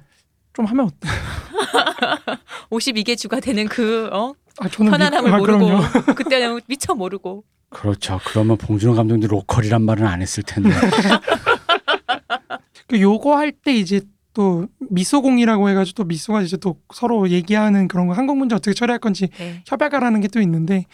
[0.53, 0.95] 좀 하면 어때?
[2.71, 4.34] 52개 주가 되는 그 어?
[4.59, 5.67] 아, 저는 편안함을 믿- 아, 모르고.
[6.15, 8.19] 그때는 미처 모르고 그렇죠.
[8.26, 10.69] 그러면 봉준호 감독도 로컬이란 말은 안 했을 텐데.
[12.88, 14.01] 그 요거 할 때 이제
[14.33, 18.99] 또 미소공이라고 해가지고 또 미소가 이제 또 서로 얘기하는 그런 거 한국 문제 어떻게 처리할
[18.99, 19.61] 건지 네.
[19.65, 20.86] 협약하라는 게 또 있는데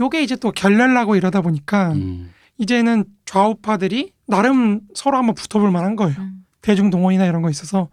[0.00, 2.32] 요게 이제 또 결렬나고 이러다 보니까 음.
[2.58, 6.16] 이제는 좌우파들이 나름 서로 한번 붙어볼 만한 거예요.
[6.18, 6.44] 음.
[6.62, 7.88] 대중 동원이나 이런 거 있어서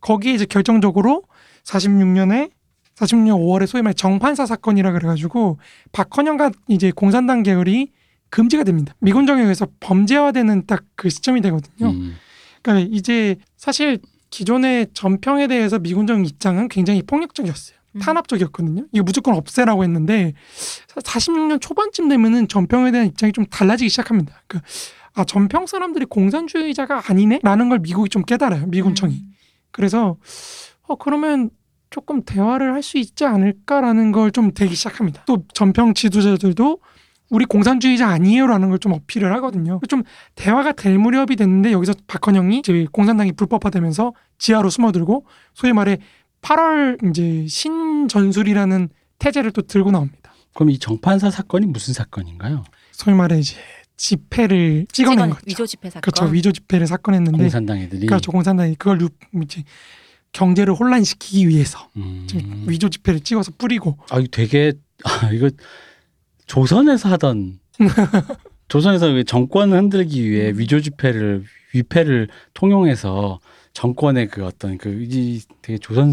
[0.00, 1.22] 거기에 이제 결정적으로
[1.64, 2.50] 46년에
[2.94, 5.58] 46년 5월에 소위 말해 정판사 사건이라 그래가지고
[5.92, 7.90] 박헌영과 이제 공산당 계열이
[8.30, 8.94] 금지가 됩니다.
[9.00, 11.90] 미군 정에 의해서 범죄화되는 딱 그 시점이 되거든요.
[11.90, 12.14] 음.
[12.64, 13.98] 그러니까 이제 사실
[14.30, 17.76] 기존의 전평에 대해서 미군정 입장은 굉장히 폭력적이었어요.
[17.92, 18.00] 음.
[18.00, 18.86] 탄압적이었거든요.
[18.90, 20.32] 이거 무조건 없애라고 했는데
[20.96, 24.42] 46년 초반쯤 되면은 전평에 대한 입장이 좀 달라지기 시작합니다.
[24.48, 24.68] 그러니까
[25.12, 28.66] 아 전평 사람들이 공산주의자가 아니네라는 걸 미국이 좀 깨달아요.
[28.66, 29.14] 미군청이.
[29.14, 29.34] 음.
[29.70, 30.16] 그래서
[30.82, 31.50] 어 그러면
[31.90, 35.22] 조금 대화를 할 수 있지 않을까라는 걸 좀 되기 시작합니다.
[35.26, 36.78] 또 전평 지도자들도
[37.30, 39.80] 우리 공산주의자 아니에요라는 걸 좀 어필을 하거든요.
[39.88, 40.02] 좀
[40.34, 45.98] 대화가 될 무렵이 됐는데 여기서 박헌영이 이제 공산당이 불법화되면서 지하로 숨어들고 소위 말해
[46.42, 50.34] 8월 이제 신전술이라는 태제를 또 들고 나옵니다.
[50.54, 52.64] 그럼 이 정판사 사건이 무슨 사건인가요?
[52.92, 53.56] 소위 말해 이제
[53.96, 55.40] 집회를 찍어낸 거죠.
[55.46, 56.00] 위조 집회 사건.
[56.02, 56.24] 그렇죠.
[56.32, 58.06] 위조 집회를 사건했는데 공산당 애들이.
[58.06, 58.30] 그렇죠.
[58.32, 59.08] 공산당이 그걸 유-
[59.42, 59.62] 이제
[60.32, 62.26] 경제를 혼란시키기 위해서 음.
[62.66, 64.72] 위조 집회를 찍어서 뿌리고 아 이거 되게
[65.04, 65.48] 아 이거
[66.46, 67.58] 조선에서 하던
[68.68, 70.58] 조선에서 그 정권을 흔들기 위해 음.
[70.58, 73.40] 위조 집회를 위패를 통용해서
[73.72, 76.12] 정권의 그 어떤 그 이 되게 조선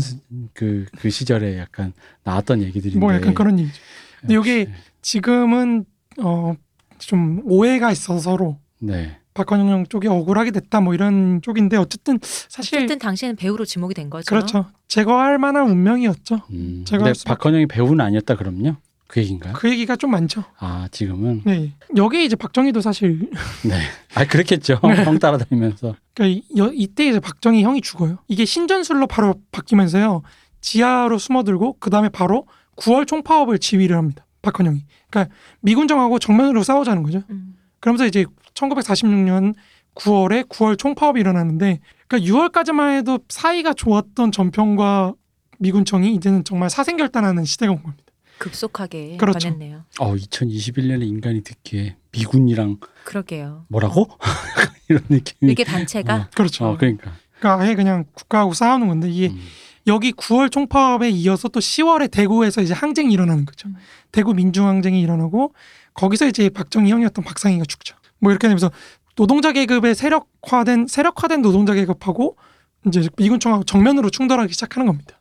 [0.53, 3.79] 그그 시절에 약간 나왔던 얘기들인데 뭐 약간 그런 얘기죠.
[4.21, 4.33] 근데.
[4.35, 4.69] 요게
[5.01, 5.85] 지금은
[6.19, 6.55] 어
[6.97, 12.99] 좀 오해가 있어서 서로 네 박헌영 쪽이 억울하게 됐다 뭐 이런 쪽인데 어쨌든 사실 어쨌든
[12.99, 14.25] 당신은 배우로 지목이 된 거죠.
[14.29, 14.67] 그렇죠.
[14.87, 16.41] 제거할 만한 운명이었죠.
[16.51, 16.83] 음.
[16.85, 18.75] 제가 근데 박헌영이 배우는 아니었다 그럼요
[19.11, 19.51] 그 얘기인가요?
[19.53, 20.45] 그 얘기가 좀 많죠.
[20.57, 21.73] 아 지금은 네.
[21.97, 23.29] 여기 이제 박정희도 사실
[24.15, 25.03] 아 그렇겠죠 네.
[25.03, 28.19] 형 따라다니면서 그러니까 이, 여- 이때 이제 박정희 형이 죽어요.
[28.29, 30.21] 이게 신전술로 바로 바뀌면서요.
[30.61, 32.45] 지하로 숨어들고 그 다음에 바로
[32.77, 34.25] 9월 총파업을 지휘를 합니다.
[34.43, 34.85] 박헌영이.
[35.09, 37.21] 그러니까 미군정하고 정면으로 싸우자는 거죠.
[37.31, 37.57] 음.
[37.81, 39.53] 그러면서 이제 1946년
[39.95, 45.15] 9월에 9월 총파업이 일어나는데 그러니까 6월까지만 해도 사이가 좋았던 전평과
[45.59, 48.05] 미군청이 이제는 정말 사생결단하는 시대가 온 겁니다.
[48.41, 49.39] 급속하게 그렇죠.
[49.39, 49.85] 변했네요.
[49.99, 53.65] 어 2021년에 인간이 듣기에 미군이랑 그러게요.
[53.69, 54.09] 뭐라고
[54.89, 56.65] 이런 느낌이 이게 단체가 어, 그렇죠.
[56.65, 59.39] 어 그러니까 그러니까 아예 그냥 국가하고 싸우는 건데 이게 음.
[59.87, 63.69] 여기 9월 총파업에 이어서 또 10월에 대구에서 이제 항쟁이 일어나는 거죠.
[63.69, 63.75] 음.
[64.11, 65.53] 대구 민중항쟁이 일어나고
[65.93, 67.95] 거기서 이제 박정희 형이었던 박상희가 죽죠.
[68.19, 68.71] 뭐 이렇게 되면서
[69.15, 72.37] 노동자 계급의 세력화된 세력화된 노동자 계급하고
[72.87, 75.20] 이제 미군청하고 정면으로 충돌하기 시작하는 겁니다.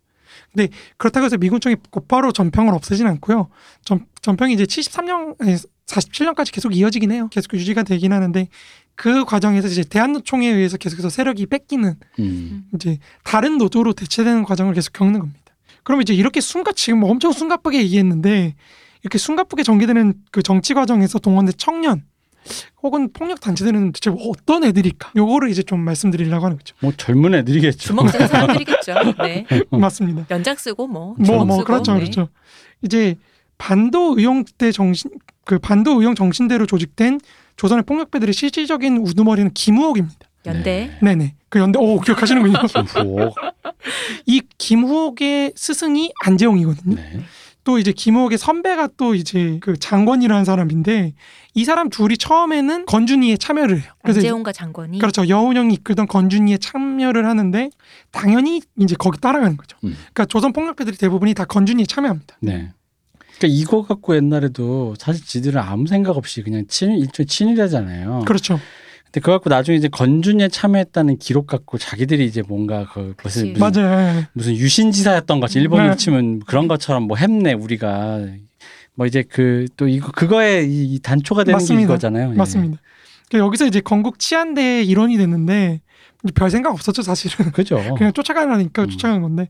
[0.53, 3.49] 근데 그렇다고 해서 미군청이 곧바로 전평을 없애진 않고요.
[3.85, 7.29] 전, 전평이 이제 73년, 아니 47년까지 계속 이어지긴 해요.
[7.31, 8.49] 계속 유지가 되긴 하는데
[8.95, 12.65] 그 과정에서 이제 대한노총에 의해서 계속해서 세력이 뺏기는 음.
[12.75, 15.41] 이제 다른 노조로 대체되는 과정을 계속 겪는 겁니다.
[15.83, 18.55] 그럼 이제 이렇게 숨가 지금 뭐 엄청 숨가쁘게 얘기했는데
[19.03, 22.05] 이렇게 숨가쁘게 전개되는 그 정치 과정에서 동원된 청년
[22.83, 25.13] 혹은 폭력 단체들은 대체 어떤 애들일까?
[25.17, 26.75] 요거를 이제 좀 말씀드리려고 하는 거죠.
[26.81, 27.79] 뭐 젊은 애들이겠죠.
[27.79, 28.95] 주먹 쓰는 사람들이겠죠.
[29.23, 29.47] 네.
[29.71, 30.27] 맞습니다.
[30.31, 32.01] 연장 쓰고 뭐 뭐 뭐 쓰고, 그렇죠, 네.
[32.01, 32.29] 그렇죠.
[32.83, 33.17] 이제
[33.59, 35.11] 반도 의용대 정신
[35.45, 37.21] 그 반도 의용 정신대로 조직된
[37.57, 40.17] 조선의 폭력배들의 실질적인 우두머리는 김우옥입니다.
[40.47, 40.91] 연대.
[41.03, 41.35] 네네.
[41.51, 42.59] 그 연대 오 기억하시는군요.
[42.67, 43.35] 김포.
[44.25, 46.95] 이 김우옥의 스승이 안재홍이거든요.
[46.97, 47.21] 네.
[47.65, 51.13] 또 이제 김우옥의 선배가 또 이제 그 장권이라는 사람인데
[51.55, 53.93] 이 사람 둘이 처음에는 건준이에 참여를 해요.
[54.03, 55.29] 그래서 안재홍과 장관이 그렇죠.
[55.29, 57.71] 여운형이 이끌던 건준이에 참여를 하는데
[58.11, 59.77] 당연히 이제 거기 따라가는 거죠.
[59.85, 59.95] 음.
[59.99, 62.39] 그러니까 조선 폭력배들이 대부분이 다 건준이에 참여합니다.
[62.41, 62.73] 네.
[63.39, 68.25] 그러니까 이거 갖고 옛날에도 사실 지들은 아무 생각 없이 그냥 친일 일종의 친일하잖아요.
[68.27, 68.59] 그렇죠.
[69.13, 73.15] 근데 그거 갖고 나중에 이제 건준에 참여했다는 기록 갖고 자기들이 이제 뭔가 그.
[73.23, 74.27] 무슨 무슨.
[74.33, 75.97] 무슨 유신지사였던 것이 일본으로 네.
[75.97, 78.21] 치면 그런 것처럼 뭐 했네 우리가
[78.95, 81.85] 뭐 이제 그 또 이거 그거에 이, 이 단초가 되는 게 맞습니다.
[81.93, 82.33] 이거잖아요.
[82.33, 82.37] 예.
[82.37, 82.81] 맞습니다.
[83.29, 85.81] 그러니까 여기서 이제 건국 치안대의 일원이 됐는데
[86.35, 87.51] 별 생각 없었죠 사실은.
[87.53, 87.79] 그죠.
[87.99, 88.89] 그냥 쫓아가라니까 음.
[88.91, 89.49] 쫓아간 건데.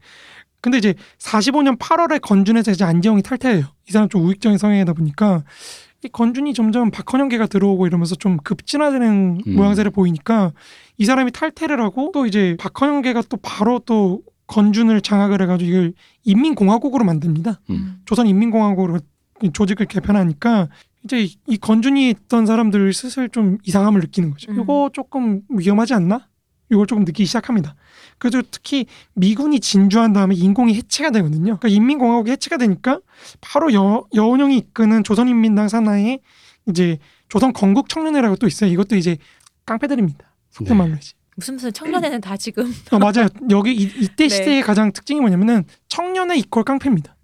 [0.62, 3.64] 근데 이제 45년 8월에 건준에서 이제 안재홍이 탈퇴해요.
[3.88, 5.42] 이 사람 좀 우익적인 성향이다 보니까
[6.02, 9.54] 이 건준이 점점 박헌영계가 들어오고 이러면서 좀 급진화되는 음.
[9.56, 10.52] 모양새를 보이니까
[10.96, 15.92] 이 사람이 탈퇴를 하고 또 이제 박헌영계가 또 바로 또 건준을 장악을 해가지고 이걸
[16.24, 17.60] 인민공화국으로 만듭니다.
[17.70, 18.00] 음.
[18.06, 18.98] 조선 인민공화국으로
[19.42, 20.68] 이 조직을 개편하니까
[21.04, 24.50] 이제 이- 이 건준이 있던 사람들 슬슬 좀 이상함을 느끼는 거죠.
[24.52, 24.60] 음.
[24.62, 26.26] 이거 조금 위험하지 않나?
[26.70, 27.74] 이걸 조금 느끼기 시작합니다.
[28.18, 31.58] 그래서 특히 미군이 진주한 다음에 인공이 해체가 되거든요.
[31.58, 33.00] 그러니까 인민공화국이 해체가 되니까
[33.40, 36.18] 바로 여, 여운형이 이끄는 조선인민당 산하에
[36.68, 36.98] 이제
[37.28, 38.70] 조선 건국 청년회라고 또 있어요.
[38.70, 39.16] 이것도 이제
[39.66, 40.32] 깡패들입니다.
[40.50, 40.82] 속된 네.
[40.82, 41.12] 말로 이제.
[41.36, 43.28] 무슨 무슨 청년회는 다 지금 어, 맞아요.
[43.50, 44.28] 여기 이, 이때 네.
[44.28, 47.16] 시대의 가장 특징이 뭐냐면은 청년의 이퀄 깡패입니다.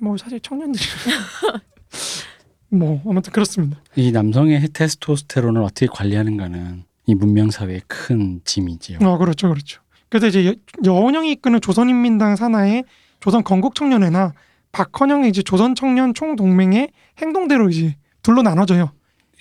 [0.00, 0.84] 뭐 사실 청년들이
[2.70, 3.80] 뭐 아무튼 그렇습니다.
[3.96, 8.98] 이 남성의 테스토스테론을 어떻게 관리하는가는 이 문명 사회의 큰 짐이지요.
[9.00, 9.80] 어 그렇죠, 그렇죠.
[10.10, 10.54] 그래서 이제 여,
[10.84, 12.84] 여원영이 이끄는 조선인민당 산하의
[13.18, 14.34] 조선 건국 청년회나
[14.72, 18.92] 박헌영의 이제 조선 청년 총동맹의 행동대로 이제 둘로 나눠져요.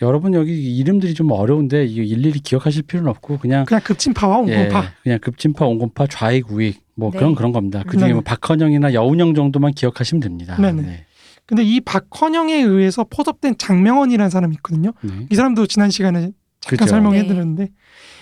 [0.02, 4.94] 여러분 여기 이름들이 좀 어려운데 이거 일일이 기억하실 필요는 없고 그냥 그냥 급진파와 예, 온건파.
[5.04, 7.18] 그냥 급진파, 온건파, 좌익, 우익 뭐 네.
[7.18, 7.84] 그런 그런 겁니다.
[7.86, 8.14] 그 중에 네네.
[8.14, 10.56] 뭐 박헌영이나 여운영 정도만 기억하시면 됩니다.
[10.56, 10.82] 네네.
[10.84, 11.06] 네.
[11.46, 14.94] 근데 이 박헌영에 의해서 포섭된 장명원이라는 사람이 있거든요.
[15.02, 15.28] 네.
[15.30, 16.32] 이 사람도 지난 시간에
[16.68, 16.90] 잠깐 그죠.
[16.90, 17.70] 설명해드렸는데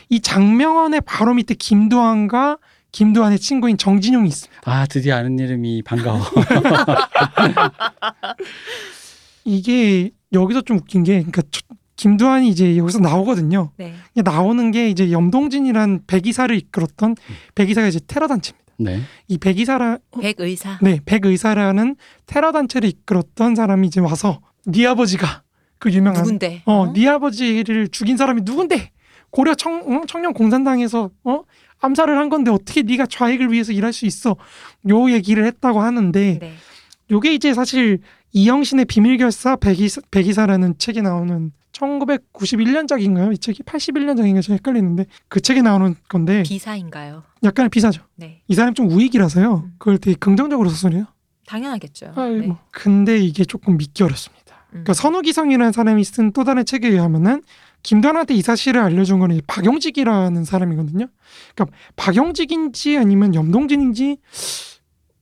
[0.09, 2.57] 이 장명원의 바로 밑에 김도환과
[2.91, 4.61] 김도환의 친구인 정진용이 있습니다.
[4.65, 6.21] 아 드디어 아는 이름이 반가워.
[9.43, 11.61] 이게 여기서 좀 웃긴 게 그러니까 저-
[11.97, 13.71] 김도환이 이제 여기서 나오거든요.
[13.77, 13.93] 네.
[14.15, 17.15] 나오는 게 이제 염동진이란 백이사를 이끌었던
[17.55, 18.65] 백의사가 이제 테러 단체입니다.
[18.77, 18.99] 네.
[19.29, 20.79] 이 백의사라 백의사.
[20.81, 25.43] 네 백의사라는 테러 단체를 이끌었던 사람이 이제 와서 네 아버지가
[25.85, 26.63] 그 유명한 누군데?
[26.65, 28.89] 어, 네 아버지를 죽인 사람이 누군데?
[29.29, 30.01] 고려 청, 어?
[30.07, 31.41] 청년 공산당에서 어?
[31.79, 34.35] 암살을 한 건데 어떻게 네가 좌익을 위해서 일할 수 있어?
[34.89, 36.53] 요 얘기를 했다고 하는데 네.
[37.11, 37.99] 요게 이제 사실
[38.31, 43.33] 이영신의 비밀결사 백의사, 백의사라는 책에 나오는 1991년작인가요?
[43.33, 47.21] 이 책이 81년작인가 좀 헷갈리는데 그 책에 나오는 건데 비사인가요?
[47.43, 48.01] 약간의 비사죠.
[48.15, 48.41] 네.
[48.47, 49.69] 이 사람 좀 우익이라서요.
[49.77, 51.05] 그걸 되게 긍정적으로 소설해요.
[51.45, 52.13] 당연하겠죠.
[52.15, 52.47] 아, 네.
[52.47, 52.57] 뭐.
[52.71, 54.44] 근데 이게 조금 믿기 어렵습니다.
[54.75, 54.83] 음.
[54.83, 57.41] 그러니까 선우기성이라는 사람이 쓴 또 다른 책에 의하면은
[57.83, 61.07] 김도환한테 이 사실을 알려준 거는 이 박용직이라는 사람이거든요.
[61.55, 64.17] 그러니까 박용직인지 아니면 염동진인지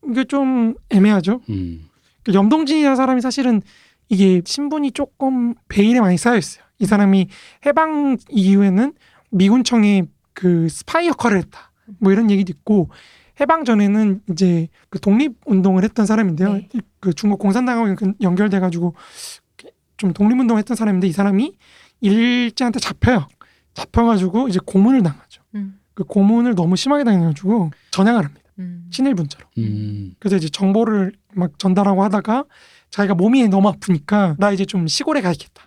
[0.10, 1.41] 이게 좀 애매하죠.
[1.49, 1.89] 음.
[2.24, 3.62] 그 염동진이라는 사람이 사실은
[4.10, 6.64] 이게 신분이 조금 베일에 많이 쌓여 있어요.
[6.80, 7.28] 이 사람이
[7.66, 8.93] 해방 이후에는
[9.32, 11.72] 미군청의 그 스파이 역할을 했다.
[11.99, 12.89] 뭐 이런 얘기도 있고
[13.41, 16.54] 해방 전에는 이제 그 독립 운동을 했던 사람인데요.
[16.54, 16.70] 네.
[16.99, 18.95] 그 중국 공산당하고 연- 연결돼 가지고
[19.98, 21.54] 좀 독립 운동을 했던 사람인데 이 사람이
[22.02, 23.28] 일제한테 잡혀요.
[23.74, 25.41] 잡혀가지고 이제 고문을 당하죠.
[25.56, 25.80] 음.
[25.94, 28.50] 그 고문을 너무 심하게 당해가지고 전향을 합니다.
[28.60, 28.88] 음.
[28.91, 29.46] 친일분자로.
[29.60, 30.16] 음.
[30.20, 32.46] 그래서 이제 정보를 막 전달하고 하다가
[32.89, 35.64] 자기가 몸이 너무 아프니까 나 이제 좀 시골에 가야겠다.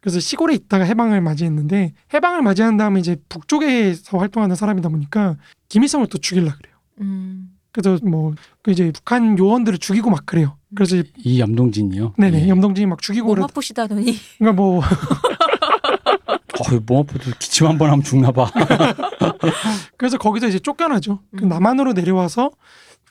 [0.00, 5.36] 그래서 시골에 있다가 해방을 맞이했는데 해방을 맞이한 다음에 이제 북쪽에서 활동하는 사람이다 보니까
[5.68, 6.76] 김일성을 또 죽일라 그래요.
[7.00, 7.55] 음.
[7.76, 10.56] 그래서 뭐그 이제 북한 요원들을 죽이고 막 그래요.
[10.74, 12.14] 그래서 이 염동진이요.
[12.16, 12.48] 네네 예.
[12.48, 13.44] 염동진이 막 죽이고 몸 그래.
[13.44, 14.82] 아프시다더니 그러니까 뭐
[16.58, 18.50] 어휴 몸 아파도 기침 한 번 하면 죽나 봐.
[19.98, 21.20] 그래서 거기서 이제 쫓겨나죠.
[21.36, 21.48] 그 음.
[21.48, 22.50] 남한으로 내려와서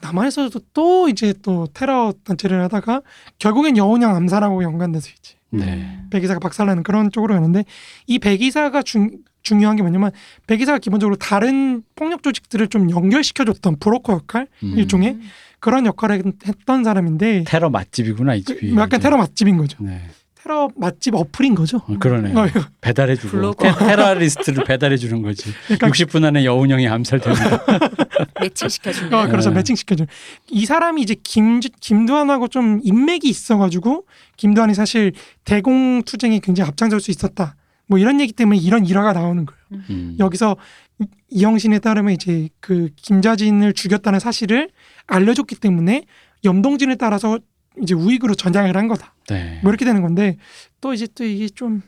[0.01, 3.01] 남한에서도 또 이제 또 테러 단체를 하다가
[3.39, 5.99] 결국엔 여운형 암살하고 연관돼서 이제 네.
[6.09, 7.63] 백이사가 박살나는 그런 쪽으로 가는데
[8.07, 9.11] 이 백이사가 중,
[9.45, 10.11] 중요한 게 뭐냐면
[10.47, 14.73] 백이사가 기본적으로 다른 폭력 조직들을 좀 연결시켜줬던 브로커 역할 음.
[14.77, 15.19] 일종의
[15.59, 18.73] 그런 역할을 했던 사람인데 테러 맛집이구나 이그 집이.
[18.73, 18.99] 약간 이제.
[18.99, 19.77] 테러 맛집인 거죠.
[19.79, 20.01] 네.
[20.35, 21.77] 테러 맛집 어플인 거죠.
[21.77, 22.33] 어, 그러네.
[22.35, 23.55] 어, 요 배달해주고.
[23.55, 25.51] 테, 테러리스트를 배달해주는 거지.
[25.65, 27.65] 그러니까 60분 안에 여운형이 암살됩니다.
[28.41, 29.11] 매칭 시켜주는.
[29.13, 29.49] 어, 그렇죠.
[29.49, 29.55] 네.
[29.55, 30.05] 매칭 시켜줘.
[30.51, 34.05] 이 사람이 이제 김 김두한하고 좀 인맥이 있어가지고
[34.37, 35.13] 김두한이 사실
[35.45, 37.55] 대공 투쟁에 굉장히 앞장설 수 있었다.
[37.87, 39.83] 뭐 이런 얘기 때문에 이런 일화가 나오는 거예요.
[39.89, 40.15] 음.
[40.19, 40.55] 여기서
[40.99, 44.69] 이- 이영신에 따르면 이제 그 김자진을 죽였다는 사실을
[45.07, 46.03] 알려줬기 때문에
[46.43, 47.39] 염동진을 따라서
[47.81, 49.13] 이제 우익으로 전향을 한 거다.
[49.29, 49.59] 네.
[49.61, 50.37] 뭐 이렇게 되는 건데
[50.81, 51.81] 또 이제 또 이게 좀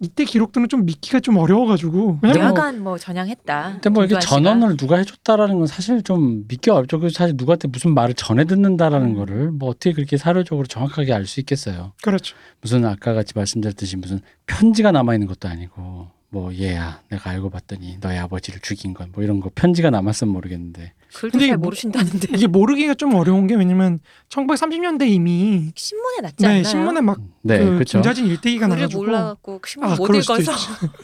[0.00, 3.70] 이때 기록들은 좀 믿기가 좀 어려워가지고 왜냐면 뭐 야간 뭐 전향했다.
[3.74, 4.18] 근데 뭐 이게.
[4.18, 7.00] 전원을 누가 해줬다라는 건 사실 좀 믿기 어렵죠.
[7.00, 9.14] 그 사실 누구한테 무슨 말을 전해 듣는다라는 음.
[9.16, 11.92] 거를 뭐 어떻게 그렇게 사료적으로 정확하게 알 수 있겠어요.
[12.02, 12.36] 그렇죠.
[12.60, 17.98] 무슨 아까 같이 말씀드렸듯이 무슨 편지가 남아 있는 것도 아니고 뭐 얘야 내가 알고 봤더니
[18.00, 22.28] 너의 아버지를 죽인 건 뭐 이런 거 편지가 남았으면 모르겠는데 글도 근데 잘 뭐- 모르신다는데
[22.34, 23.98] 이게 모르기가 좀 어려운 게 왜냐면
[24.28, 26.64] 1930년대 이미 신문에 났지 네 않나요?
[26.64, 27.98] 신문에 막 네 그 그렇죠.
[27.98, 30.92] 김자진 일대기가 나가지고 몰라갖고 신문 아, 못 그럴 수도 읽어서 있죠.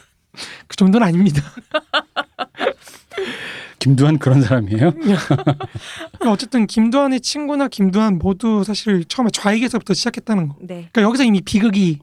[0.67, 1.41] 그 정도는 아닙니다.
[3.79, 4.93] 김두한 그런 사람이에요?
[6.27, 10.55] 어쨌든 김두한의 친구나 김두한 모두 사실 처음에 좌익에서부터 시작했다는 거.
[10.61, 10.89] 네.
[10.91, 11.99] 그러니까 여기서 이미 비극이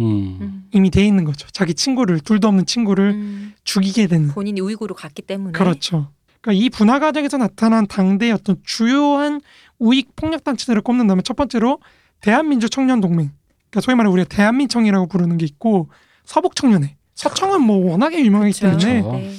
[0.00, 0.38] 음.
[0.40, 0.64] 음.
[0.72, 1.46] 이미 돼 있는 거죠.
[1.52, 3.52] 자기 친구를 둘도 없는 친구를 음.
[3.64, 4.28] 죽이게 되는.
[4.28, 6.10] 본인이 우익으로 갔기 때문에 그렇죠.
[6.46, 9.40] 그러니까 이 분화 과정에서 나타난 당대의 어떤 주요한
[9.80, 11.80] 우익 폭력 단체들을 꼽는다면 첫 번째로
[12.20, 13.32] 대한민주 청년 동맹.
[13.70, 15.90] 그러니까 소위 말해 우리가 대한민청이라고 부르는 게 있고
[16.24, 16.96] 서북 청년회.
[17.14, 18.78] 서청은 뭐 워낙에 유명하기 그렇죠.
[18.78, 19.18] 때문에 그렇죠.
[19.18, 19.34] 네.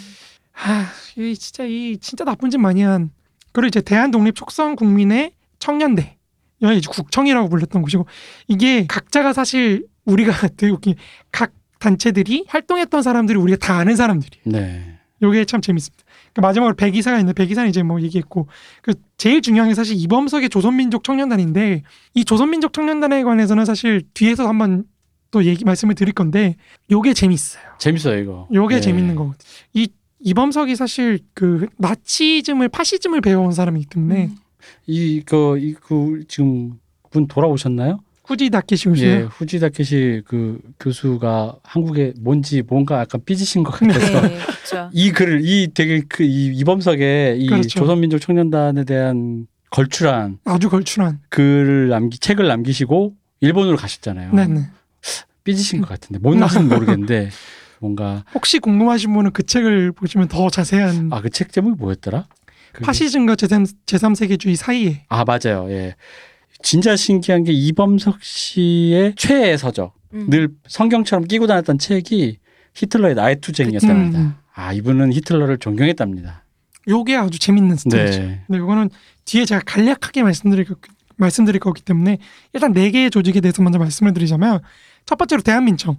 [0.53, 3.11] 아, 이 진짜 이 진짜 나쁜 짓 많이 한
[3.53, 6.17] 그리고 이제 대한 독립 촉선 국민의 청년대.
[6.61, 8.05] 여기 이제 국청이라고 불렸던 곳이고
[8.49, 10.95] 이게 각자가 사실 우리가 되게 웃긴
[11.31, 14.43] 게각 단체들이 활동했던 사람들이 우리가 다 아는 사람들이에요.
[14.45, 14.97] 네.
[15.21, 16.03] 요게 참 재밌습니다.
[16.37, 18.47] 그 마지막으로 백이사가 있는데 백이사는 이제 뭐 얘기했고
[18.83, 21.81] 그 제일 중요한 게 사실 이범석의 조선민족 청년단인데
[22.13, 24.83] 이 조선민족 청년단에 관해서는 사실 뒤에서 한번
[25.31, 26.55] 또 얘기 말씀을 드릴 건데
[26.91, 27.63] 요게 재밌어요.
[27.79, 28.47] 재밌어요 이거.
[28.53, 28.81] 요게 네.
[28.81, 29.49] 재밌는 거거든요.
[29.73, 29.87] 이
[30.19, 34.35] 이범석이 사실 그 나치즘을 파시즘을 배워온 사람이기 때문에 음.
[34.85, 36.73] 이그 이 그 지금
[37.09, 37.99] 분 돌아오셨나요?
[38.27, 39.25] 후지 다케시 예, 교수요.
[39.31, 44.89] 후지 다케시 그 교수가 한국에 뭔지 뭔가 약간 삐지신 것 같아서 네, 그렇죠.
[44.93, 47.69] 이 글을 이 되게 그 이 이범석의 이 그렇죠.
[47.69, 51.19] 조선민족 청년단에 대한 걸출한 아주 걸출한.
[51.29, 54.33] 글을 남기 책을 남기시고 일본으로 가셨잖아요.
[54.33, 54.61] 네네.
[55.45, 57.29] 삐지신 것 같은데 뭔지는 모르겠는데
[57.79, 62.25] 뭔가 혹시 궁금하신 분은 그 책을 보시면 더 자세한 아 그 책 제목이 뭐였더라?
[62.73, 65.67] 그게- 파시즘과 제3, 제3세계주의 사이에 아 맞아요.
[65.71, 65.95] 예.
[66.61, 70.29] 진짜 신기한 게 이범석 씨의 최애 서적 음.
[70.29, 72.39] 늘 성경처럼 끼고 다녔던 책이
[72.75, 74.19] 히틀러의 나의 투쟁이었답니다.
[74.19, 74.33] 음.
[74.53, 76.43] 아 이분은 히틀러를 존경했답니다.
[76.87, 78.19] 요게 아주 재밌는 스토리죠.
[78.19, 78.41] 네.
[78.47, 78.89] 근데 이거는
[79.25, 80.75] 뒤에 제가 간략하게 말씀드릴 거,
[81.17, 82.17] 말씀드릴 거기 때문에
[82.53, 84.59] 일단 네 개의 조직에 대해서 먼저 말씀을 드리자면
[85.05, 85.97] 첫 번째로 대한민청.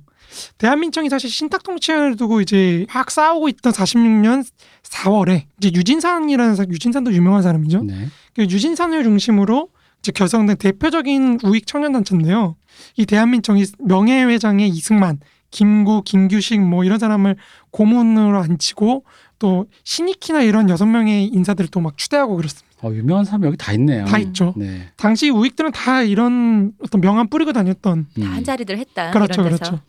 [0.59, 4.45] 대한민청이 사실 신탁 통치를 두고 이제 막 싸우고 있던 46년
[4.83, 7.83] 4월에 이제 유진산이라는 사- 유진산도 유명한 사람이죠.
[7.85, 8.09] 네.
[8.35, 9.69] 그 유진산을 중심으로
[10.01, 12.57] 이제 결성된 대표적인 우익 청년 단체인데요.
[12.97, 15.19] 이 대한민청이 명예회장의 이승만,
[15.51, 17.37] 김구, 김규식 뭐 이런 사람을
[17.71, 19.05] 고문으로 앉히고
[19.39, 22.69] 또 신익희나 이런 여섯 명의 인사들을 또 막 추대하고 그렇습니다.
[22.83, 24.05] 어, 유명한 사람 여기 다 있네요.
[24.05, 24.55] 다 있죠.
[24.57, 24.89] 네.
[24.97, 28.23] 당시 우익들은 다 이런 어떤 명함 뿌리고 다녔던 음.
[28.23, 29.11] 다한 자리들 했다.
[29.11, 29.59] 그렇죠, 이런 데서.
[29.71, 29.81] 그렇죠.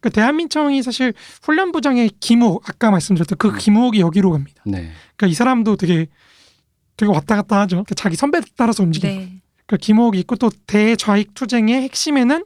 [0.00, 3.58] 그 대한민청이 사실 훈련부장의 김욱 아까 말씀드렸던 그 음.
[3.58, 4.62] 김욱이 여기로 갑니다.
[4.66, 4.90] 네.
[5.16, 6.06] 그러니까 이 사람도 되게
[6.98, 7.76] 되게 왔다 갔다 하죠.
[7.76, 9.08] 그러니까 자기 선배 따라서 움직여.
[9.08, 9.35] 네.
[9.66, 12.44] 그 김옥이 있고 또 대좌익 투쟁의 핵심에는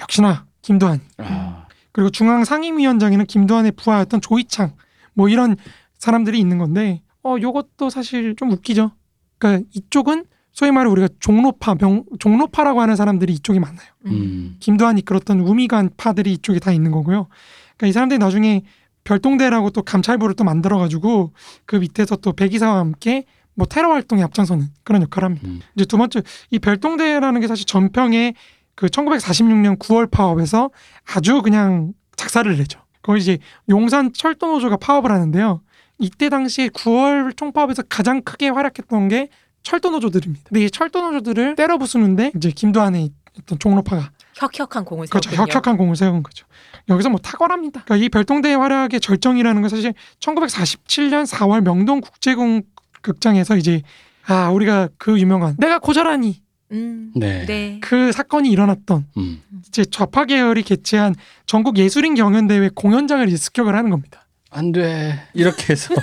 [0.00, 4.74] 역시나 김도한 아, 그리고 중앙 상임위원장에는 김도한의 부하였던 조이창
[5.14, 5.56] 뭐 이런
[5.98, 8.92] 사람들이 있는 건데 어 요것도 사실 좀 웃기죠.
[9.38, 13.88] 그러니까 이쪽은 소위 말해 우리가 종로파 명 종로파라고 하는 사람들이 이쪽이 많아요.
[14.06, 14.56] 음.
[14.60, 17.28] 김도한이 이끌었던 우미관 파들이 이쪽에 다 있는 거고요.
[17.76, 18.62] 그러니까 이 사람들이 나중에
[19.04, 21.32] 별동대라고 또 감찰부를 또 만들어 가지고
[21.66, 25.48] 그 밑에서 또 백이사와 함께 뭐 테러 활동에 앞장서는 그런 역할을 합니다.
[25.48, 25.60] 음.
[25.74, 28.34] 이제 두 번째 이 별동대라는 게 사실 전평에
[28.74, 30.70] 그 1946년 9월 파업에서
[31.14, 32.80] 아주 그냥 작사를 내죠.
[33.02, 33.38] 거기 이제
[33.68, 35.60] 용산 철도노조가 파업을 하는데요.
[35.98, 39.28] 이때 당시에 9월 총파업에서 가장 크게 활약했던 게
[39.62, 40.44] 철도노조들입니다.
[40.48, 45.30] 근데 이 철도노조들을 때려 부수는데 이제 김도한의 어떤 종로파가 혁혁한 공을 그렇죠.
[45.30, 45.52] 세웠군요.
[45.52, 46.46] 혁혁한 공을 세운 거죠.
[46.88, 47.84] 여기서 뭐 탁월합니다.
[47.84, 52.62] 그러니까 이 별동대의 활약의 절정이라는 건 사실 1947년 4월 명동 국제공
[53.02, 53.82] 극장에서 이제
[54.26, 56.42] 아 우리가 그 유명한 내가 고자라니
[56.72, 57.12] 음.
[57.14, 57.44] 네.
[57.46, 57.78] 네.
[57.80, 59.42] 그 사건이 일어났던 음.
[59.68, 61.14] 이제 좌파 계열이 개최한
[61.46, 64.26] 전국 예술인 경연 대회 공연장을 이제 습격을 하는 겁니다.
[64.54, 65.18] 안 돼.
[65.32, 65.94] 이렇게 해서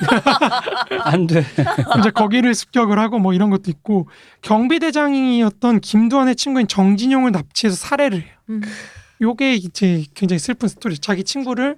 [1.04, 1.44] 안 돼.
[2.00, 4.08] 이제 거기를 습격을 하고 뭐 이런 것도 있고
[4.42, 8.32] 경비대장이었던 김두한의 친구인 정진용을 납치해서 살해를 해요.
[8.50, 8.62] 음.
[9.22, 10.98] 요게 이제 굉장히 슬픈 스토리.
[10.98, 11.78] 자기 친구를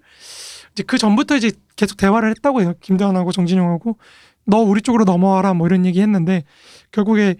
[0.73, 2.73] 이제 그 전부터 이제 계속 대화를 했다고 해요.
[2.79, 3.97] 김두한하고 정진용하고
[4.45, 6.43] 너 우리 쪽으로 넘어와라 뭐 이런 얘기 했는데
[6.91, 7.35] 결국에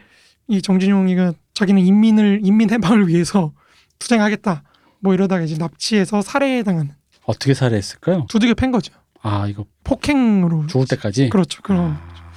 [0.48, 3.54] 이 정진용이가 자기는 인민을 인민 해방을 위해서
[4.00, 4.64] 투쟁하겠다
[5.00, 6.92] 뭐 이러다가 이제 납치해서 살해당하는
[7.26, 8.26] 어떻게 살해했을까요?
[8.30, 8.94] 두들겨 팬 거죠.
[9.22, 11.30] 아 이거 폭행으로 죽을 때까지.
[11.30, 11.62] 그렇죠.
[11.62, 12.32] 그럼 아,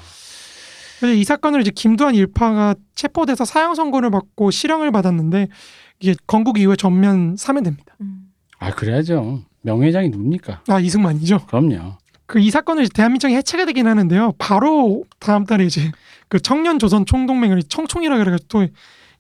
[1.01, 5.49] 그래서 이 사건을 이제 김두한 일파가 체포돼서 사형 선고를 받고 실형을 받았는데
[6.01, 7.97] 이게 건국 이후에 전면 사면됩니다.
[8.01, 8.31] 음.
[8.59, 9.43] 아 그래야죠.
[9.63, 10.63] 명예장이 누굽니까?
[10.69, 11.47] 아 이승만이죠.
[11.47, 11.97] 그럼요.
[12.27, 14.33] 그 이 사건은 이제 대한민정이 해체가 되긴 하는데요.
[14.39, 15.91] 바로 다음 달에 이제
[16.29, 18.67] 그 청년 조선 총동맹을 청총이라 그래가지고 또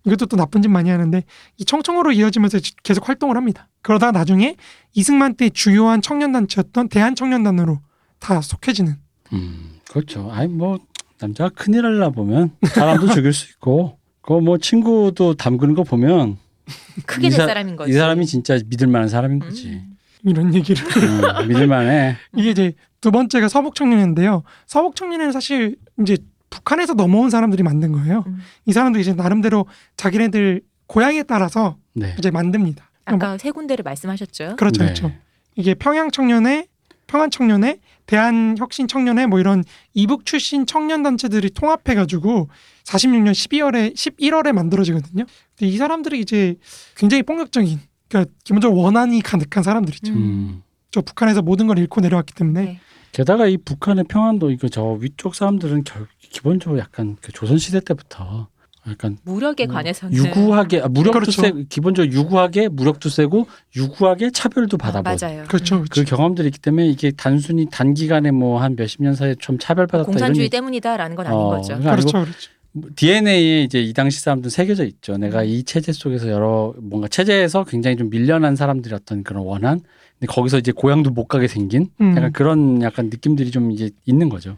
[0.06, 1.22] 이것도 또 나쁜 짓 많이 하는데
[1.58, 3.68] 이 청총으로 이어지면서 계속 활동을 합니다.
[3.82, 4.56] 그러다가 나중에
[4.94, 7.80] 이승만 때 주요한 청년 단체였던 대한 청년 단으로
[8.20, 8.96] 다 속해지는.
[9.32, 10.30] 음 그렇죠.
[10.32, 10.78] 아니 뭐
[11.20, 16.38] 남자가 큰일 하려 보면 사람도 죽일 수 있고 그 뭐 친구도 담그는 거 보면
[17.06, 17.90] 크게 사- 사람인 거지.
[17.90, 19.68] 이 사람이 진짜 믿을 만한 사람인 거지.
[19.68, 19.90] 음.
[20.26, 22.16] 이런 얘기를 음, 믿을 만해.
[22.34, 22.72] 이게 이제
[23.04, 24.44] 두 번째가 서북 청년인데요.
[24.64, 26.16] 서북 청년은 사실 이제
[26.48, 28.24] 북한에서 넘어온 사람들이 만든 거예요.
[28.26, 28.38] 음.
[28.64, 29.66] 이 사람들이 이제 나름대로
[29.98, 32.14] 자기네들 고향에 따라서 네.
[32.18, 32.88] 이제 만듭니다.
[33.04, 34.56] 아까 세 군데를 말씀하셨죠.
[34.56, 34.86] 그렇죠, 네.
[34.86, 35.12] 그렇죠.
[35.54, 36.66] 이게 평양 청년회,
[37.06, 42.48] 평안 청년회, 대한 혁신 청년회 뭐 이런 이북 출신 청년 단체들이 통합해 가지고
[42.84, 45.26] 46년 12월에 11월에 만들어지거든요.
[45.58, 46.54] 근데 이 사람들이 이제
[46.96, 50.10] 굉장히 폭력적인 그러니까 기본적으로 원한이 가득한 사람들이죠.
[50.14, 50.16] 음.
[50.16, 50.62] 음.
[50.90, 52.80] 저 북한에서 모든 걸 잃고 내려왔기 때문에 네.
[53.14, 58.48] 게다가 이 북한의 평안도 이거 저 위쪽 사람들은 결, 기본적으로 약간 그 조선 시대 때부터
[58.88, 61.40] 약간 무력에 음, 관해서는 유구하게 아, 무력도 그렇죠.
[61.40, 63.46] 세 기본적으로 유구하게 무력도 세고
[63.76, 65.44] 유구하게 차별도 아, 받아본 맞아요.
[65.46, 65.84] 그렇죠, 음.
[65.84, 66.02] 그렇죠.
[66.02, 70.46] 그 경험들이 있기 때문에 이게 단순히 단기간에 뭐 한 몇십 년 사이에 좀 차별받았다 공산주의
[70.46, 71.68] 이런 때문이다라는 건 아닌 어, 거죠.
[71.68, 72.50] 그러니까 아니고 그렇죠, 그렇죠.
[72.96, 75.16] DNA에 이제 이 당시 사람들은 새겨져 있죠.
[75.16, 75.46] 내가 음.
[75.46, 79.80] 이 체제 속에서 여러 뭔가 체제에서 굉장히 좀 밀려난 사람들이 어떤 그런 원한
[80.24, 82.16] 근데 거기서 이제 고향도 못 가게 생긴 음.
[82.16, 84.56] 약간 그런 약간 느낌들이 좀 이제 있는 거죠.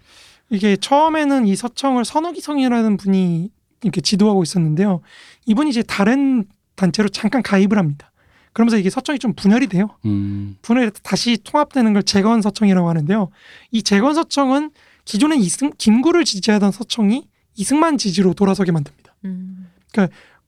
[0.49, 3.51] 이게 처음에는 이 서청을 선호기성이라는 분이
[3.83, 5.01] 이렇게 지도하고 있었는데요.
[5.47, 6.45] 이분이 이제 다른
[6.77, 8.13] 단체로 잠깐 가입을 합니다.
[8.53, 9.91] 그러면서 이게 서청이 좀 분열이 돼요.
[10.05, 10.57] 음.
[10.63, 13.29] 분열이 다시 통합되는 걸 재건 서청이라고 하는데요.
[13.73, 14.71] 이 재건 서청은
[15.05, 19.15] 기존에 이승 김구를 지지하던 서청이 이승만 지지로 돌아서게 만듭니다.
[19.25, 19.69] 음.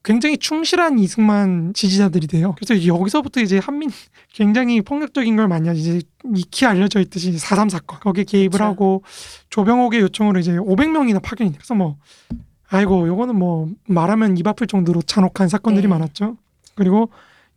[0.08, 2.54] 굉장히 충실한 이승만 지지자들이 돼요.
[2.56, 3.90] 그래서 여기서부터 이제 한민
[4.32, 5.80] 굉장히 폭력적인 걸 많이 하지.
[5.80, 6.00] 이제
[6.34, 8.64] 익히 알려져 있듯이 4.3 사건 거기에 개입을 그쵸.
[8.64, 9.02] 하고
[9.50, 11.52] 조병옥의 요청으로 이제 500명이나 파견이.
[11.52, 11.98] 그래서 뭐
[12.70, 15.88] 아이고 요거는 뭐 말하면 입 아플 정도로 잔혹한 사건들이 네.
[15.88, 16.38] 많았죠.
[16.74, 17.10] 그리고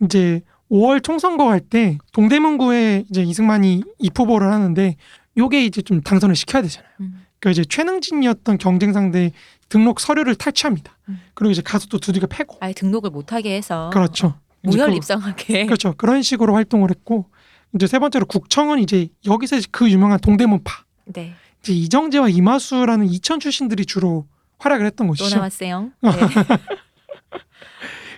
[0.04, 4.98] 이제 5월 총선거 할 때 동대문구에 이제 이승만이 입후보를 하는데
[5.38, 6.92] 요게 이제 좀 당선을 시켜야 되잖아요.
[7.00, 7.22] 음.
[7.42, 9.32] 그 이제 최능진이었던 경쟁 상대
[9.68, 10.96] 등록 서류를 탈취합니다.
[11.10, 11.20] 음.
[11.34, 12.58] 그리고 이제 가서 또 두들겨 패고.
[12.62, 14.40] 아예 등록을 못하게 해서 그렇죠.
[14.62, 15.66] 무혈 그- 입성하게.
[15.66, 15.94] 그렇죠.
[15.98, 17.26] 그런 식으로 활동을 했고
[17.74, 20.72] 이제 세 번째로 국청은 이제 여기서 이제 그 유명한 동대문파
[21.06, 21.34] 네.
[21.62, 24.28] 이제 이정재와 이마수라는 이천 출신들이 주로
[24.60, 25.36] 활약을 했던 또 곳이죠.
[25.38, 25.90] 나왔어요.
[26.02, 26.12] 네.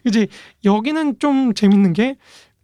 [0.06, 0.28] 이제
[0.66, 2.18] 여기는 좀 재밌는 게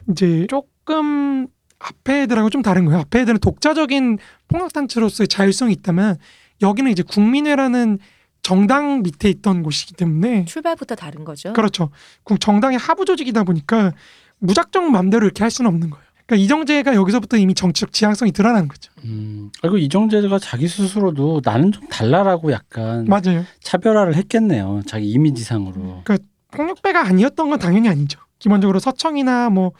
[0.09, 1.47] 이제 조금
[1.79, 2.99] 앞에 애들하고 좀 다른 거예요.
[2.99, 4.17] 앞에 애들은 독자적인
[4.49, 6.17] 폭력단체로서의 자율성이 있다면
[6.61, 7.99] 여기는 이제 국민회라는
[8.41, 11.53] 정당 밑에 있던 곳이기 때문에 출발부터 다른 거죠.
[11.53, 11.89] 그렇죠.
[12.23, 13.93] 그 정당의 하부 조직이다 보니까
[14.39, 16.05] 무작정 맘대로 이렇게 할 수는 없는 거예요.
[16.25, 18.91] 그러니까 이정재가 여기서부터 이미 정치적 지향성이 드러나는 거죠.
[19.03, 19.49] 음.
[19.61, 23.43] 그리고 이정재가 자기 스스로도 나는 좀 달라라고 약간 맞아요.
[23.61, 24.83] 차별화를 했겠네요.
[24.85, 26.03] 자기 이미지상으로.
[26.51, 28.19] 폭력배가 아니었던 건 당연히 아니죠.
[28.39, 29.71] 기본적으로 서청이나 뭐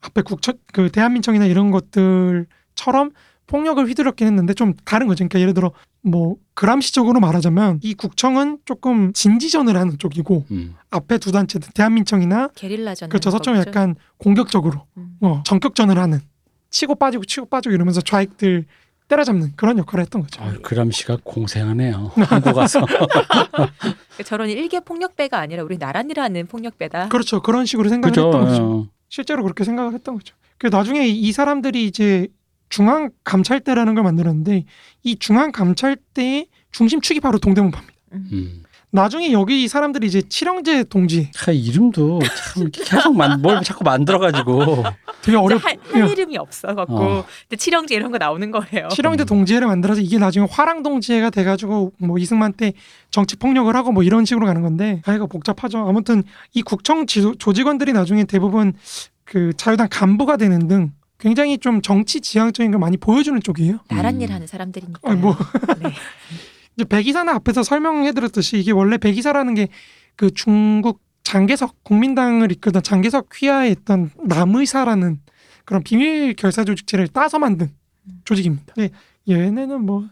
[0.00, 3.10] 앞에 국청 그 대한민청이나 이런 것들처럼
[3.46, 5.18] 폭력을 휘두르긴 했는데 좀 다른 거죠.
[5.18, 5.72] 그러니까 예를 들어
[6.02, 10.74] 뭐 그람시적으로 말하자면 이 국청은 조금 진지전을 하는 쪽이고 음.
[10.90, 13.08] 앞에 두 단체 대한민청이나 게릴라전.
[13.08, 13.30] 그렇죠.
[13.30, 15.16] 서청은 약간 공격적으로 음.
[15.20, 16.20] 어, 전격전을 하는
[16.70, 18.64] 치고 빠지고 치고 빠지고 이러면서 좌익들
[19.08, 20.42] 때려잡는 그런 역할을 했던 거죠.
[20.42, 22.12] 아유, 그람씨가 공생하네요.
[22.26, 22.80] 한국 가서.
[24.24, 27.08] 저런 일개 폭력배가 아니라 우리 나란히라는 폭력배다.
[27.08, 27.42] 그렇죠.
[27.42, 28.26] 그런 식으로 생각을 그죠.
[28.26, 28.62] 했던 거죠.
[28.62, 28.86] 어.
[29.08, 30.34] 실제로 그렇게 생각을 했던 거죠.
[30.58, 32.28] 그 나중에 이 사람들이 이제
[32.74, 34.64] 중앙 감찰대라는 걸 만들었는데
[35.04, 37.94] 이 중앙 감찰대의 중심축이 바로 동대문파입니다.
[38.14, 38.28] 음.
[38.32, 38.62] 음.
[38.90, 44.84] 나중에 여기 이 사람들이 이제 칠형제 동지 아, 이름도 참 계속 만, 뭘 자꾸 만들어가지고
[45.22, 47.24] 되게 어렵 할, 할 이름이 없어갖고 어.
[47.42, 48.88] 근데 칠형제 이런 거 나오는 거예요.
[48.88, 52.72] 칠형제 동지회를 만들어서 이게 나중에 화랑 동지회가 돼가지고 뭐 이승만 때
[53.12, 55.78] 정치 폭력을 하고 뭐 이런 식으로 가는 건데 아 이거 복잡하죠.
[55.78, 58.72] 아무튼 이 구청 지도, 조직원들이 나중에 대부분
[59.24, 63.78] 그 자유당 간부가 되는 등 굉장히 좀 정치 지향적인 걸 많이 보여주는 쪽이에요.
[63.88, 64.20] 나란 음.
[64.22, 65.00] 일 하는 사람들이니까.
[65.04, 65.36] 아니, 뭐.
[65.80, 65.90] 네.
[66.76, 69.68] 이제 백이사는 앞에서 설명해드렸듯이 이게 원래 백이사라는 게
[70.16, 75.20] 그 중국 장개석 국민당을 이끌던 장개석 휘하에 있던 남의사라는
[75.64, 77.70] 그런 비밀 결사 조직체를 따서 만든
[78.24, 78.74] 조직입니다.
[78.76, 78.90] 네,
[79.28, 80.06] 얘네는 뭐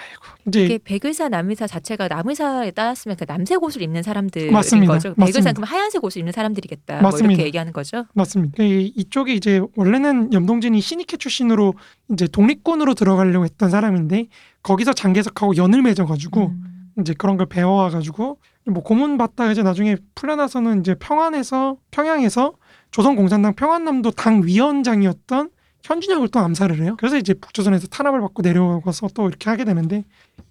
[0.00, 4.92] 아이고 이게 백의사 남의사 자체가 남의사에 따랐으면 그 남색 옷을 입는 사람들인 맞습니다.
[4.94, 5.14] 거죠.
[5.14, 6.94] 백의사 그럼 하얀색 옷을 입는 사람들이겠다.
[6.94, 7.32] 뭐 맞습니다.
[7.34, 8.06] 이렇게 얘기하는 거죠.
[8.14, 8.62] 맞습니다.
[8.62, 11.74] 이- 이쪽에 이제 원래는 염동진이 신익회 출신으로
[12.12, 14.26] 이제 독립군으로 들어가려고 했던 사람인데
[14.62, 16.64] 거기서 장개석하고 연을 맺어가지고 음.
[17.00, 22.52] 이제 그런 걸 배워와가지고 뭐 고문 받다 이제 나중에 풀려나서는 이제 평안에서 평양에서
[22.90, 25.50] 조선공산당 평안남도 당 위원장이었던
[25.84, 26.96] 현준혁을 또 암살을 해요.
[26.98, 30.04] 그래서 이제 북조선에서 탄압을 받고 내려와서 또 이렇게 하게 되는데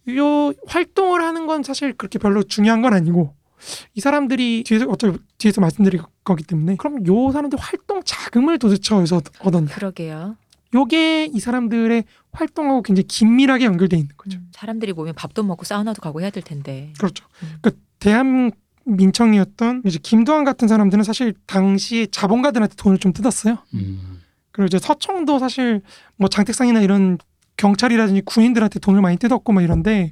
[0.10, 3.34] 요 활동을 하는 건 사실 그렇게 별로 중요한 건 아니고
[3.94, 9.22] 이 사람들이 뒤에서 어차피 뒤에서 말씀드릴 거기 때문에 그럼 요 사람들 활동 자금을 도대체 어디서
[9.40, 9.68] 얻었냐?
[9.74, 10.38] 그러게요.
[10.74, 14.38] 요게 이 사람들의 활동하고 굉장히 긴밀하게 연결돼 있는 거죠.
[14.38, 16.94] 음, 사람들이 모이면 밥도 먹고 사우나도 가고 해야 될 텐데.
[16.98, 17.26] 그렇죠.
[17.44, 17.58] 음.
[17.62, 18.52] 그 대한
[18.86, 23.58] 민청이었던 이제 김도환 같은 사람들은 사실 당시에 자본가들한테 돈을 좀 뜯었어요.
[23.74, 24.19] 음.
[24.60, 25.82] 그리고 이제 서청도 사실
[26.18, 27.18] 뭐 장택상이나 이런
[27.56, 30.12] 경찰이라든지 군인들한테 돈을 많이 뜯었고 막 이런데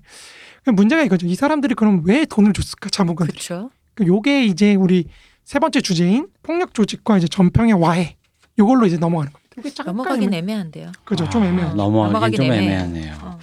[0.64, 1.28] 그 문제가 이거죠.
[1.28, 3.34] 이 사람들이 그럼 왜 돈을 줬을까 자본가들이?
[3.38, 3.70] 그렇죠.
[3.94, 5.08] 그 요게 이제 우리
[5.44, 8.16] 세 번째 주제인 폭력 조직과 이제 전평의 와해
[8.58, 9.50] 요걸로 이제 넘어가는 겁니다.
[9.58, 10.92] 이게 잠깐 넘어가긴 애매- 애매한데요.
[11.04, 11.76] 그죠 좀 아, 애매하죠.
[11.76, 12.72] 넘어가긴 넘어가긴 좀 애매해요.
[12.72, 13.16] 애매하네요.
[13.24, 13.40] 어.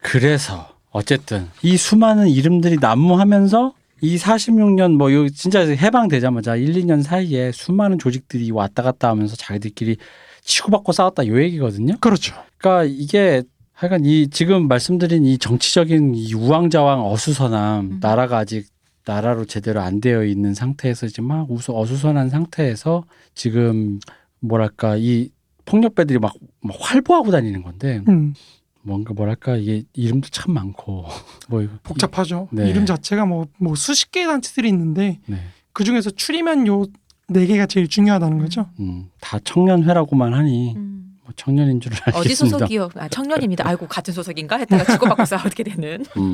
[0.00, 7.50] 그래서 어쨌든 이 수많은 이름들이 난무하면서 이 46년 뭐 요 진짜 해방되자마자 1, 2년 사이에
[7.50, 9.96] 수많은 조직들이 왔다 갔다 하면서 자기들끼리
[10.46, 11.96] 치고받고 싸웠다 요 얘기거든요.
[12.00, 12.34] 그렇죠.
[12.56, 13.42] 그러니까 이게
[13.72, 17.98] 하여간 이 지금 말씀드린 이 정치적인 이 우왕좌왕 어수선함 음.
[18.00, 18.68] 나라가 아직
[19.04, 24.00] 나라로 제대로 안 되어 있는 상태에서 이제 막 우수 어수선한 상태에서 지금
[24.40, 25.30] 뭐랄까 이
[25.64, 28.34] 폭력배들이 막, 막 활보하고 다니는 건데 음,
[28.82, 31.04] 뭔가 뭐랄까 이게 이름도 참 많고
[31.48, 32.48] 뭐 복잡하죠.
[32.52, 32.68] 네.
[32.70, 35.38] 이름 자체가 뭐 뭐 수십 개의 단체들이 있는데 네.
[35.72, 36.86] 그 중에서 추리면 요
[37.28, 38.66] 네 개가 제일 중요하다는 거죠.
[38.78, 41.16] 음, 다 청년회라고만 하니 음.
[41.24, 42.18] 뭐 청년인 줄 알겠습니다.
[42.18, 42.90] 어디 소속이요?
[42.94, 43.66] 아, 청년입니다.
[43.66, 46.04] 아이고 같은 소속인가 했다가 치고받고 싸우게 되는.
[46.16, 46.32] 음,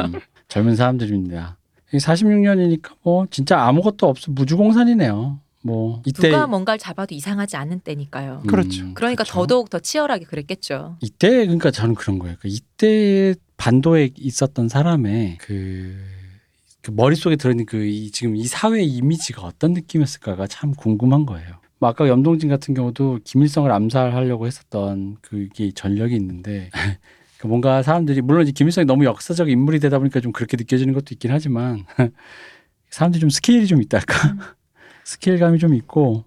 [0.48, 1.56] 젊은 사람들입니다.
[1.92, 5.40] 46년이니까 뭐 진짜 아무것도 없어 무주공산이네요.
[5.64, 8.42] 뭐 이때 누가 뭔가를 잡아도 이상하지 않는 때니까요.
[8.46, 8.92] 그렇죠.
[8.94, 9.32] 그러니까 그렇죠.
[9.32, 10.96] 더더욱 더 치열하게 그랬겠죠.
[11.00, 12.36] 이때 그러니까 저는 그런 거예요.
[12.40, 15.96] 그 이때 반도에 있었던 사람의 그,
[16.82, 21.48] 그 머릿속에 들어있는 그 이, 지금 이 사회의 이미지가 어떤 느낌이었을까가 참 궁금한 거예요.
[21.78, 26.70] 뭐 아까 염동진 같은 경우도 김일성을 암살하려고 했었던 그게 전력이 있는데
[27.38, 31.06] 그 뭔가 사람들이 물론 이제 김일성이 너무 역사적 인물이 되다 보니까 좀 그렇게 느껴지는 것도
[31.12, 31.84] 있긴 하지만
[32.90, 34.14] 사람들이 좀 스케일이 좀 있달까
[35.04, 36.24] 스케일감이 좀 있고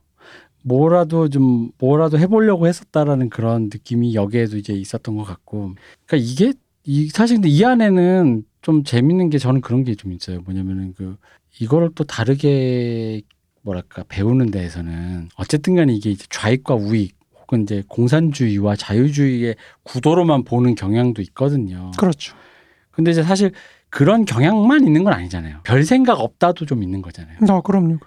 [0.66, 5.76] 뭐라도 좀 뭐라도 해보려고 했었다라는 그런 느낌이 여기에도 이제 있었던 것 같고.
[6.06, 6.54] 그러니까 이게
[6.84, 11.18] 이 사실 근데 이 안에는 좀 재밌는 게 저는 그런 게 좀 있어요 뭐냐면은 그
[11.60, 13.22] 이거를 또 다르게
[13.62, 20.74] 뭐랄까 배우는 데에서는 어쨌든 간에 이게 이제 좌익과 우익 혹은 이제 공산주의와 자유주의의 구도로만 보는
[20.76, 21.92] 경향도 있거든요.
[21.98, 22.36] 그렇죠.
[22.92, 23.52] 근데 이제 사실
[23.90, 25.60] 그런 경향만 있는 건 아니잖아요.
[25.64, 27.38] 별 생각 없다도 좀 있는 거잖아요.
[27.48, 27.98] 어, 그럼요.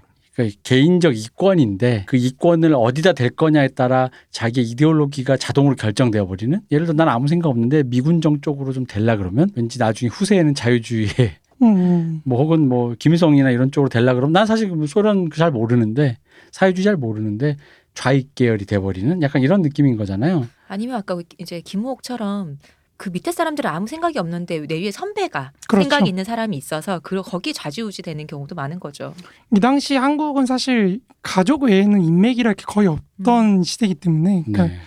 [0.63, 6.61] 개인적 이권인데 그 이권을 어디다 댈 거냐에 따라 자기 이데올로기가 자동으로 결정되어 버리는?
[6.71, 11.39] 예를 들어 난 아무 생각 없는데 미군정 쪽으로 좀 될라 그러면 왠지 나중에 후세에는 자유주의에
[11.63, 16.19] 음, 뭐 혹은 뭐 김일성이나 이런 쪽으로 될라 그러면 난 사실 그 소련 잘 모르는데
[16.53, 17.57] 사회주의 잘 모르는데
[17.95, 19.21] 좌익 계열이 돼 버리는?
[19.23, 20.47] 약간 이런 느낌인 거잖아요.
[20.69, 22.59] 아니면 아까 이제 김우옥처럼
[22.99, 25.89] 그 밑에 사람들은 아무 생각이 없는데 내 위에 선배가 그렇죠.
[25.89, 29.15] 생각이 있는 사람이 있어서 그 거기 좌지우지 되는 경우도 많은 거죠.
[29.57, 34.81] 이 당시 한국은 사실 가족 외에는 인맥이랄 게 거의 없던 시대이기 때문에 그러니까 네.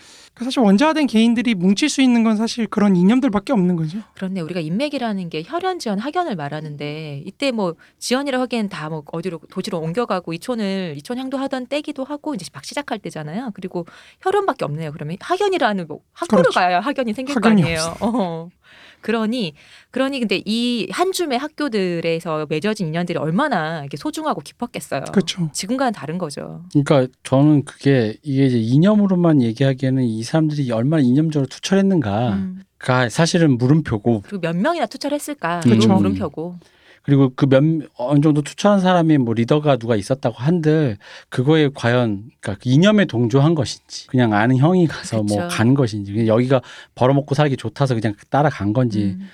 [0.43, 3.99] 사실 원자화된 개인들이 뭉칠 수 있는 건 사실 그런 이념들밖에 없는 거죠.
[4.15, 4.41] 그렇네.
[4.41, 9.79] 우리가 인맥이라는 게 혈연, 지연, 학연을 말하는데 이때 뭐 지연이라 하기엔 다 뭐 어디로 도시로
[9.79, 13.51] 옮겨가고 이촌을 이촌향도 하던 때기도 하고 이제 막 시작할 때잖아요.
[13.53, 13.85] 그리고
[14.21, 14.91] 혈연밖에 없네요.
[14.91, 16.59] 그러면 학연이라는 뭐 학교를 그렇죠.
[16.59, 18.51] 가야 학연이 생길 학연이 거 아니에요.
[19.01, 19.03] 어.
[19.03, 19.53] 그러니
[19.91, 25.05] 그러니 근데 이 한 줌의 학교들에서 맺어진 인연들이 얼마나 이렇게 소중하고 깊었겠어요.
[25.11, 25.49] 그렇죠.
[25.53, 26.63] 지금과는 다른 거죠.
[26.71, 32.63] 그러니까 저는 그게 이게 이제 이념으로만 얘기하기에는 이 사람들이 얼마나 이념적으로 투철했는가가 음.
[33.09, 35.61] 사실은 물음표고 그리고 몇 명이나 투철했을까?
[35.61, 35.93] 그렇죠.
[35.93, 36.55] 물음표고.
[37.03, 37.63] 그리고 그 몇
[37.97, 40.97] 어느 정도 투철한 사람이 뭐 리더가 누가 있었다고 한들
[41.29, 45.47] 그거에 과연 그러니까 그 이념에 동조한 것인지 그냥 아는 형이 가서 뭐.
[45.47, 46.61] 간 것인지 그냥 여기가
[46.95, 49.27] 벌어먹고 살기 좋다서 그냥 따라간 건지 음.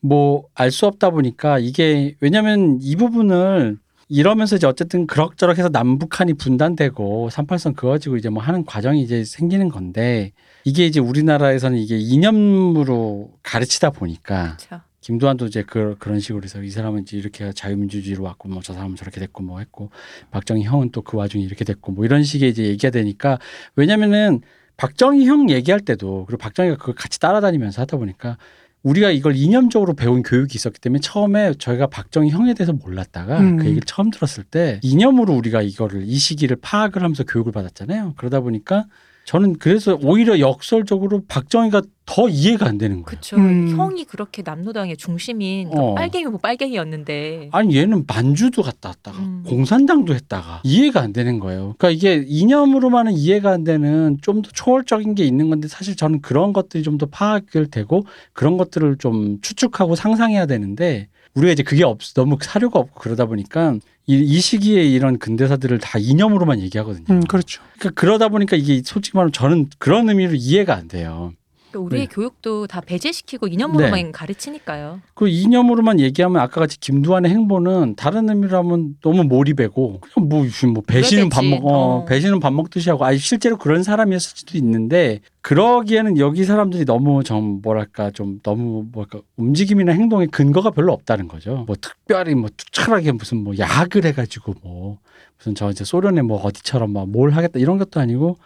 [0.00, 7.28] 뭐알 수 없다 보니까 이게 왜냐면 이 부분을 이러면서 이제 어쨌든 그럭저럭 해서 남북한이 분단되고
[7.30, 10.32] 38선 그어지고 이제 뭐 하는 과정이 이제 생기는 건데
[10.64, 14.80] 이게 이제 우리나라에서는 이게 이념으로 가르치다 보니까 그쵸.
[15.06, 18.96] 김도환도 이제 그, 그런 식으로 해서 이 사람은 이제 이렇게 자유민주주의로 왔고 뭐 저 사람은
[18.96, 19.90] 저렇게 됐고 뭐 했고
[20.32, 23.38] 박정희 형은 또 그 와중에 이렇게 됐고 뭐 이런 식의 이제 얘기가 되니까
[23.76, 24.40] 왜냐면은
[24.76, 28.36] 박정희 형 얘기할 때도 그리고 박정희가 그걸 같이 따라다니면서 하다 보니까
[28.82, 33.56] 우리가 이걸 이념적으로 배운 교육이 있었기 때문에 처음에 저희가 박정희 형에 대해서 몰랐다가 음.
[33.58, 38.14] 그 얘기를 처음 들었을 때 이념으로 우리가 이거를 이 시기를 파악을 하면서 교육을 받았잖아요.
[38.16, 38.86] 그러다 보니까
[39.26, 43.04] 저는 그래서 오히려 역설적으로 박정희가 더 이해가 안 되는 거예요.
[43.04, 43.36] 그쵸.
[43.36, 43.76] 음.
[43.76, 45.94] 형이 그렇게 남로당의 중심인 그 어.
[45.96, 49.42] 빨갱이고 빨갱이였는데 아니 얘는 만주도 갔다 왔다가 음.
[49.44, 51.74] 공산당도 했다가 이해가 안 되는 거예요.
[51.76, 56.52] 그러니까 이게 이념으로만은 이해가 안 되는 좀 더 초월적인 게 있는 건데 사실 저는 그런
[56.52, 61.98] 것들이 좀 더 파악을 되고 그런 것들을 좀 추측하고 상상해야 되는데 우리가 이제 그게 없
[62.14, 63.74] 너무 사료가 없고 그러다 보니까
[64.06, 67.04] 이, 이 시기에 이런 근대사들을 다 이념으로만 얘기하거든요.
[67.10, 67.62] 음, 그렇죠.
[67.78, 71.32] 그러니까 그러다 보니까 이게 솔직히 말하면 저는 그런 의미로 이해가 안 돼요.
[71.76, 72.14] 또 우리의 네.
[72.14, 75.02] 교육도 다 배제시키고 이념으로만 가르치니까요.
[75.12, 80.82] 그 이념으로만 얘기하면 아까 같이 김두한의 행보는 다른 의미로 하면 너무 몰입하고 그냥 뭐, 뭐
[80.86, 81.44] 배신은 밥.
[81.44, 82.04] 먹, 어, 어.
[82.06, 87.60] 배신은 밥 먹듯이 하고 아니 실제로 그런 사람이었을 수도 있는데 그러기에는 여기 사람들이 너무 좀
[87.60, 91.64] 뭐랄까 좀 너무 뭐랄까 움직임이나 행동에 근거가 별로 없다는 거죠.
[91.66, 94.96] 뭐 특별히 뭐 투철하게 무슨 뭐 야학을 해가지고 뭐
[95.36, 98.38] 무슨 저 이제 소련의 뭐 어디처럼 막 뭘 하겠다 이런 것도 아니고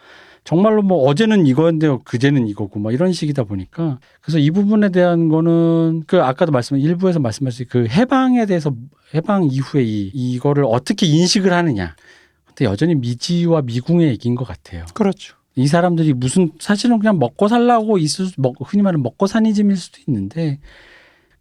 [0.43, 6.03] 정말로 뭐 어제는 이거였는데 그제는 이거고 막 이런 식이다 보니까 그래서 이 부분에 대한 거는
[6.07, 8.73] 그 아까도 말씀 일부에서 말씀하신 그 해방에 대해서
[9.13, 11.95] 해방 이후에 이 이거를 어떻게 인식을 하느냐.
[12.45, 14.85] 근데 여전히 미지와 미궁의 얘기인 것 같아요.
[14.93, 15.35] 그렇죠.
[15.55, 19.99] 이 사람들이 무슨 사실은 그냥 먹고 살라고 있을 수, 먹, 흔히 말하는 먹고 사니즘일 수도
[20.07, 20.59] 있는데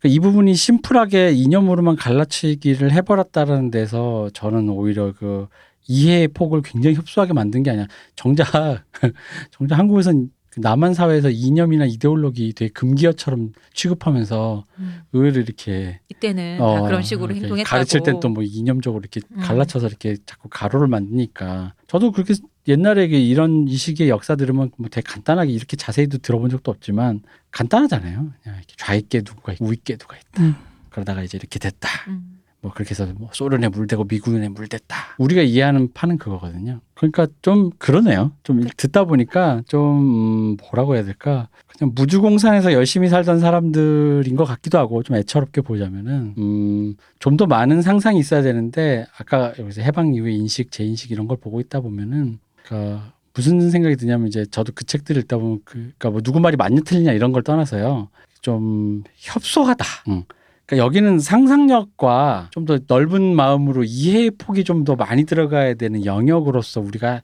[0.00, 5.46] 그이 부분이 심플하게 이념으로만 갈라치기를 해버렸다는 데서 저는 오히려 그
[5.86, 7.86] 이해의 폭을 굉장히 협소하게 만든 게 아니야.
[8.16, 8.46] 정작
[9.50, 15.00] 정작 한국에선 그 남한 사회에서 이념이나 이데올로기 되게 금기어처럼 취급하면서 음.
[15.12, 17.62] 의외로 이렇게 이때는 다 어, 그런 식으로 행동했다고.
[17.70, 19.40] 가르칠 땐 또 뭐 이념적으로 이렇게 음.
[19.40, 22.34] 갈라쳐서 이렇게 자꾸 가로를 만드니까 저도 그렇게
[22.66, 27.22] 옛날에 이게 이런 이 시기의 역사 들으면 뭐 되게 간단하게 이렇게 자세히도 들어본 적도 없지만
[27.52, 28.16] 간단하잖아요.
[28.42, 30.42] 그냥 이렇게 좌익계 누가 있고 우익계 누가 있다.
[30.42, 30.56] 음.
[30.90, 31.88] 그러다가 이제 이렇게 됐다.
[32.08, 32.39] 음.
[32.62, 34.96] 뭐 그렇게 해서 뭐 소련에 물대고 미군에 물댔다.
[35.18, 36.80] 우리가 이해하는 판은 그거거든요.
[36.94, 38.32] 그러니까 좀 그러네요.
[38.42, 41.48] 좀 듣다 보니까 좀 음, 뭐라고 해야 될까?
[41.78, 47.80] 그냥 무주공산에서 열심히 살던 사람들인 것 같기도 하고 좀 애처롭게 보자면은 음, 좀 더 많은
[47.80, 53.14] 상상이 있어야 되는데 아까 여기서 해방 이후의 인식, 재인식 이런 걸 보고 있다 보면은 그러니까
[53.32, 56.80] 무슨 생각이 드냐면 이제 저도 그 책들을 읽다 보면 그, 그러니까 뭐 누구 말이 맞냐
[56.84, 58.08] 틀리냐 이런 걸 떠나서요.
[58.42, 59.84] 좀 협소하다.
[60.08, 60.24] 응.
[60.70, 66.80] 그러니까 여기는 상상력과 좀 더 넓은 마음으로 이해의 폭이 좀 더 많이 들어가야 되는 영역으로서
[66.80, 67.22] 우리가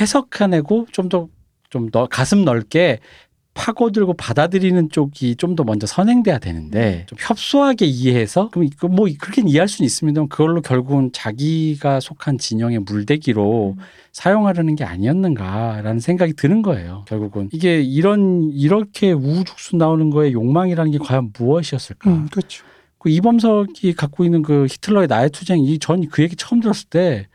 [0.00, 1.28] 해석해내고 좀 더
[1.70, 3.00] 좀 더 가슴 넓게
[3.54, 9.42] 파고들고 받아들이는 쪽이 좀 더 먼저 선행돼야 되는데 좀 협소하게 이해해서 그럼 이거 뭐 그렇게
[9.44, 10.26] 이해할 수는 있습니다.
[10.26, 13.82] 그걸로 결국은 자기가 속한 진영의 물대기로 음.
[14.12, 17.04] 사용하려는 게 아니었는가라는 생각이 드는 거예요.
[17.08, 22.10] 결국은 이게 이런 이렇게 우후죽순 나오는 거에 욕망이라는 게 과연 무엇이었을까?
[22.10, 22.64] 음, 그렇죠.
[23.04, 27.26] 그 이범석이 갖고 있는 그 히틀러의 나의 투쟁 이 전 그 얘기 처음 들었을 때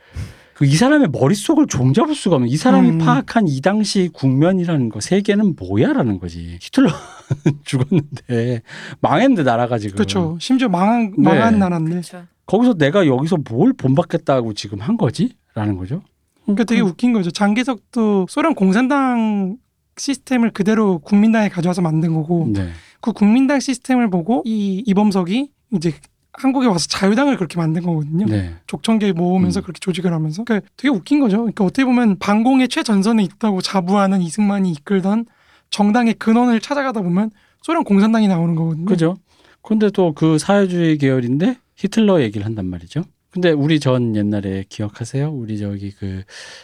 [0.56, 2.98] 그 이 사람의 머릿속을 종잡을 수가 없는 이 사람이 음.
[2.98, 6.90] 파악한 이 당시 국면이라는 거 세계는 뭐야라는 거지 히틀러
[7.64, 8.62] 죽었는데
[9.00, 10.38] 망했는데 나라가 지금 그렇죠.
[10.42, 11.24] 심지어 망한 네.
[11.24, 11.92] 망한 나라인데.
[11.92, 12.24] 그렇죠.
[12.46, 16.02] 거기서 내가 여기서 뭘 본받겠다고 지금 한 거지라는 거죠
[16.44, 17.30] 그러니까 되게 웃긴 거죠.
[17.32, 19.58] 장개석도 소련 공산당
[19.98, 22.70] 시스템을 그대로 국민당에 가져와서 만든 거고 네.
[23.02, 25.94] 그 국민당 시스템을 보고 이 이범석이 이제
[26.34, 28.26] 한국에 와서 자유당을 그렇게 만든 거거든요.
[28.26, 28.56] 네.
[28.68, 29.64] 족청계 모으면서 음.
[29.64, 31.38] 그렇게 조직을 하면서 그러니까 되게 웃긴 거죠.
[31.38, 35.26] 그러니까 어떻게 보면 반공의 최전선에 있다고 자부하는 이승만이 이끌던
[35.70, 37.32] 정당의 근원을 찾아가다 보면
[37.62, 38.86] 소련 공산당이 나오는 거거든요.
[38.86, 39.18] 그죠?
[39.62, 43.04] 근데 또 그 사회주의 계열인데 히틀러 얘기를 한단 말이죠.
[43.32, 45.30] 근데 우리 전 옛날에 기억하세요?
[45.30, 46.24] 우리 저기 그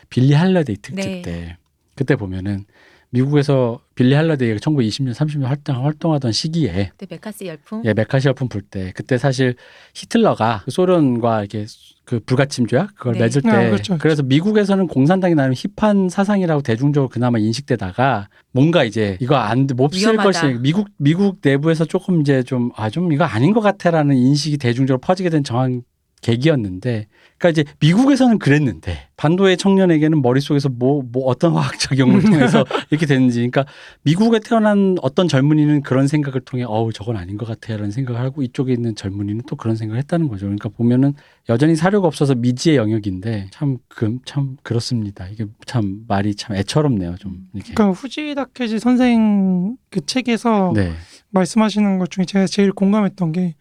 [0.09, 1.21] 빌리 할러데이 특집 네.
[1.21, 1.57] 때
[1.95, 2.65] 그때 보면은
[3.09, 7.83] 미국에서 빌리 할러데이가 1920년 30년 활동 활동하던 시기에 그때 매카시 열풍.
[7.85, 9.55] 예, 매카시 열풍 불 때 그때 사실
[9.93, 11.65] 히틀러가 그 소련과 이렇게
[12.03, 13.19] 그 불가침 조약 그걸 네.
[13.21, 13.97] 맺을 때 아, 그렇죠.
[13.99, 20.57] 그래서 미국에서는 공산당이 나름 힙한 사상이라고 대중적으로 그나마 인식되다가 뭔가 이제 이거 아 몹쓸 것이
[20.59, 25.29] 미국 미국 내부에서 조금 이제 좀 아 좀 이거 아닌 것 같아라는 인식이 대중적으로 퍼지게
[25.29, 25.83] 된 정한
[26.21, 33.05] 계기였는데 그러니까 이제 미국에서는 그랬는데 반도의 청년에게는 머릿속에서 뭐, 뭐 어떤 화학 작용을 통해서 이렇게
[33.05, 33.65] 됐는지 그러니까
[34.03, 38.73] 미국에 태어난 어떤 젊은이는 그런 생각을 통해 어우 저건 아닌 것 같아라는 생각을 하고 이쪽에
[38.73, 40.45] 있는 젊은이는 또 그런 생각을 했다는 거죠.
[40.45, 41.13] 그러니까 보면은
[41.49, 45.27] 여전히 사료가 없어서 미지의 영역인데 참그참 그렇습니다.
[45.27, 47.17] 이게 참 말이 참 애처롭네요.
[47.17, 47.73] 좀 이렇게.
[47.73, 50.93] 그러니까 후지다케지 선생 그 책에서 네.
[51.35, 53.55] 말씀하시는 것 중에 제가 제일 공감했던 게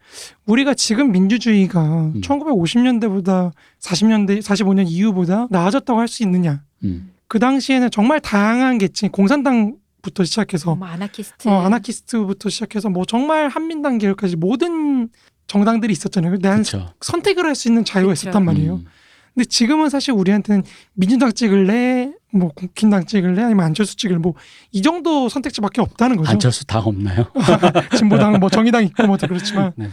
[0.45, 1.81] 우리가 지금 민주주의가
[2.15, 2.21] 음.
[2.21, 6.63] 1950년대보다 40년대 45년 이후보다 나아졌다고 할 수 있느냐?
[6.83, 7.11] 음.
[7.27, 11.47] 그 당시에는 정말 다양한 계층 공산당부터 시작해서 뭐 아나키스트.
[11.47, 15.09] 어, 아나키스트부터 시작해서 뭐 정말 한민당 계열까지 모든
[15.47, 16.37] 정당들이 있었잖아요.
[16.39, 16.93] 난 그렇죠.
[17.01, 18.23] 선택을 할 수 있는 자유가 그쵸.
[18.29, 18.75] 있었단 말이에요.
[18.75, 18.85] 음.
[19.33, 25.81] 근데 지금은 사실 우리한테는 민주당 찍을래, 뭐 국힘당 찍을래, 아니면 안철수 찍을래, 뭐이 정도 선택지밖에
[25.81, 26.29] 없다는 거죠.
[26.31, 27.25] 안철수 당 없나요?
[27.97, 29.89] 진보당, 뭐 정의당 있고 뭐도 그렇지만, 네.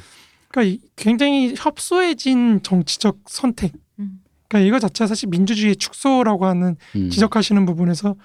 [0.48, 3.72] 그러니까 이- 굉장히 협소해진 정치적 선택.
[3.98, 4.20] 음.
[4.48, 7.10] 그러니까 이거 자체가 사실 민주주의의 축소라고 하는 음.
[7.10, 8.16] 지적하시는 부분에서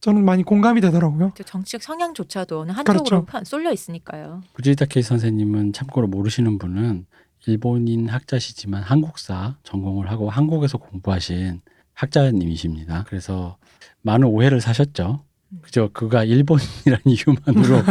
[0.00, 1.32] 저는 많이 공감이 되더라고요.
[1.36, 3.24] 저 정치적 성향조차도 어느 한쪽으로 그렇죠.
[3.26, 4.42] 편- 쏠려 있으니까요.
[4.52, 7.06] 구지타케 선생님은 참고로 모르시는 분은
[7.46, 11.60] 일본인 학자시지만 한국사 전공을 하고 한국에서 공부하신
[11.94, 13.04] 학자님이십니다.
[13.08, 13.56] 그래서
[14.04, 15.24] 많은 오해를 사셨죠.
[15.62, 15.90] 그죠?
[15.92, 17.82] 그가 일본이라는 이유만으로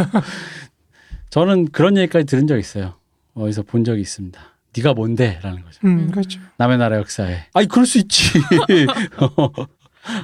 [1.30, 2.94] 저는 그런 얘기까지 들은 적 있어요.
[3.34, 4.40] 어디서 본 적이 있습니다.
[4.76, 5.80] 네가 뭔데?라는 거죠.
[5.84, 6.10] 음, 음.
[6.10, 6.40] 그렇죠.
[6.56, 7.46] 남의 나라 역사에.
[7.52, 8.38] 아니 그럴 수 있지.
[9.18, 9.50] 어,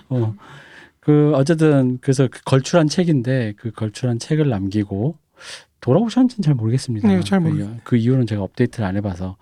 [0.09, 0.35] 어.
[1.01, 5.17] 그 어쨌든 그래서 그 걸출한 책인데 그 걸출한 책을 남기고
[5.81, 7.09] 돌아오셨는지는 잘 모르겠습니다.
[7.09, 7.77] 네, 잘 그, 모르겠어요.
[7.83, 9.37] 그 이유는 제가 업데이트를 안 해봐서.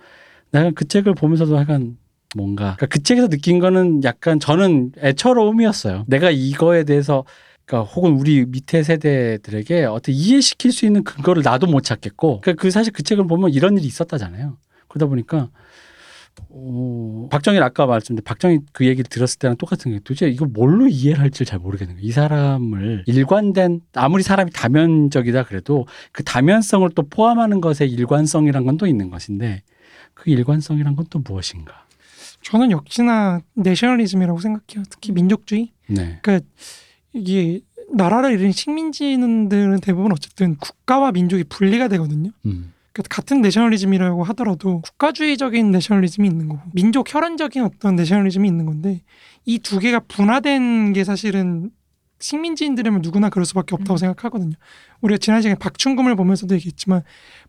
[0.51, 1.99] 내가 그 책을 보면서도 약간
[2.37, 6.05] 뭔가 그러니까 그 책에서 느낀 거는 약간 저는 애처로움이었어요.
[6.09, 7.25] 내가 이거에 대해서
[7.65, 12.71] 그러니까 혹은 우리 밑에 세대들에게 어떻게 이해시킬 수 있는 근거를 나도 못 찾겠고 그러니까 그
[12.71, 14.57] 사실 그 책을 보면 이런 일이 있었다잖아요.
[14.89, 15.49] 그러다 보니까
[16.51, 21.21] 어, 박정희 아까 말씀드린 박정희 그 얘기를 들었을 때랑 똑같은 게 도대체 이거 뭘로 이해를
[21.21, 22.07] 할지 잘 모르겠는 거예요.
[22.07, 28.87] 이 사람을 일관된 아무리 사람이 다면적이다 그래도 그 다면성을 또 포함하는 것에 일관성이란 건 또
[28.87, 29.63] 있는 것인데
[30.15, 31.88] 그 일관성이란 건 또 무엇인가?
[32.43, 34.85] 저는 역시나 내셔널리즘이라고 생각해요.
[34.91, 35.73] 특히 민족주의.
[35.87, 36.21] 네.
[37.13, 37.61] 이게
[37.93, 42.31] 나라를 잃은 식민지인들은 대부분 어쨌든 국가와 민족이 분리가 되거든요.
[42.47, 42.73] 음.
[42.93, 49.03] 그러니까 같은 내셔널리즘이라고 하더라도 국가주의적인 내셔널리즘이 있는 거고 민족 혈연적인 어떤 내셔널리즘이 있는 건데
[49.45, 51.71] 이 두 개가 분화된 게 사실은
[52.21, 53.97] 식민지인들이면 누구나 그럴 수밖에 없다고 음.
[53.99, 54.55] 생각하거든요.
[55.01, 57.03] 우리가 지난 시간에 박충금을 보면서도 얘기했지만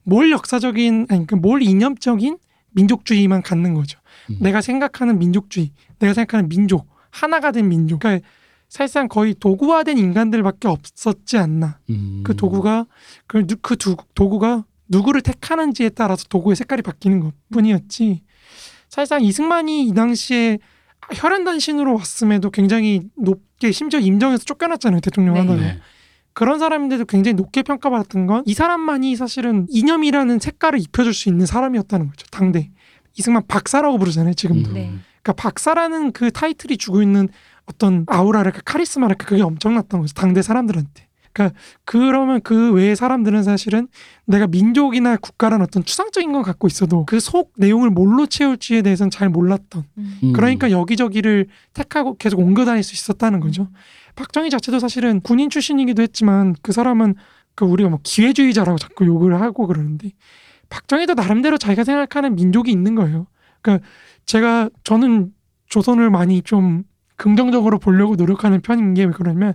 [0.03, 2.38] 뭘 역사적인 아니 그뭘 이념적인
[2.72, 3.98] 민족주의만 갖는 거죠.
[4.30, 4.38] 음.
[4.39, 7.99] 내가 생각하는 민족주의, 내가 생각하는 민족, 하나가 된 민족.
[7.99, 8.27] 그러니까
[8.68, 11.80] 사실상 거의 도구화된 인간들밖에 없었지 않나.
[11.89, 12.22] 음.
[12.23, 12.85] 그 도구가
[13.27, 18.22] 그, 누- 그 두, 도구가 누구를 택하는지에 따라서 도구의 색깔이 바뀌는 것 뿐이었지.
[18.89, 20.57] 사실상 이승만이 이 당시에
[21.14, 25.39] 혈연단신으로 왔음에도 굉장히 높게 심지어 임정에서 쫓겨났잖아요 대통령 네.
[25.41, 25.80] 하다가 네.
[26.34, 32.10] 그런 사람인데도 굉장히 높게 평가받았던 건 이 사람만이 사실은 이념이라는 색깔을 입혀줄 수 있는 사람이었다는
[32.10, 32.69] 거죠 당대
[33.19, 34.73] 이승만 박사라고 부르잖아요 지금도 음.
[34.73, 34.93] 네.
[35.21, 37.27] 그러니까 박사라는 그 타이틀이 주고 있는
[37.65, 41.07] 어떤 아우라랄까 카리스마랄까 그게 엄청났던 거죠 당대 사람들한테.
[41.31, 43.87] 그러니까 그러면 그 외의 사람들은 사실은
[44.25, 49.29] 내가 민족이나 국가라는 어떤 추상적인 건 갖고 있어도 그 속 내용을 뭘로 채울지에 대해서는 잘
[49.29, 49.83] 몰랐던.
[49.99, 50.17] 음.
[50.23, 50.33] 음.
[50.33, 53.67] 그러니까 여기저기를 택하고 계속 옮겨 다닐 수 있었다는 거죠.
[54.15, 57.15] 박정희 자체도 사실은 군인 출신이기도 했지만 그 사람은
[57.53, 60.11] 그 우리가 뭐 기회주의자라고 자꾸 욕을 하고 그러는데
[60.69, 63.27] 박정희도 나름대로 자기가 생각하는 민족이 있는 거예요.
[63.61, 63.85] 그러니까
[64.25, 65.31] 제가 저는
[65.67, 66.83] 조선을 많이 좀
[67.15, 69.53] 긍정적으로 보려고 노력하는 편인 게 왜 그러냐면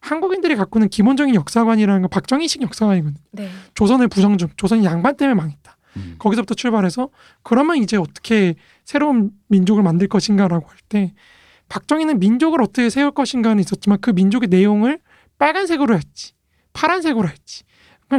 [0.00, 3.20] 한국인들이 갖고 있는 기본적인 역사관이라는 건 박정희식 역사관이거든요.
[3.32, 3.48] 네.
[3.74, 5.76] 조선의 부정중, 조선이 양반 때문에 망했다.
[5.96, 6.16] 음.
[6.18, 7.10] 거기서부터 출발해서
[7.42, 11.14] 그러면 이제 어떻게 새로운 민족을 만들 것인가라고 할 때
[11.68, 14.98] 박정희는 민족을 어떻게 세울 것인가는 있었지만 그 민족의 내용을
[15.38, 16.32] 빨간색으로 했지
[16.74, 17.64] 파란색으로 했지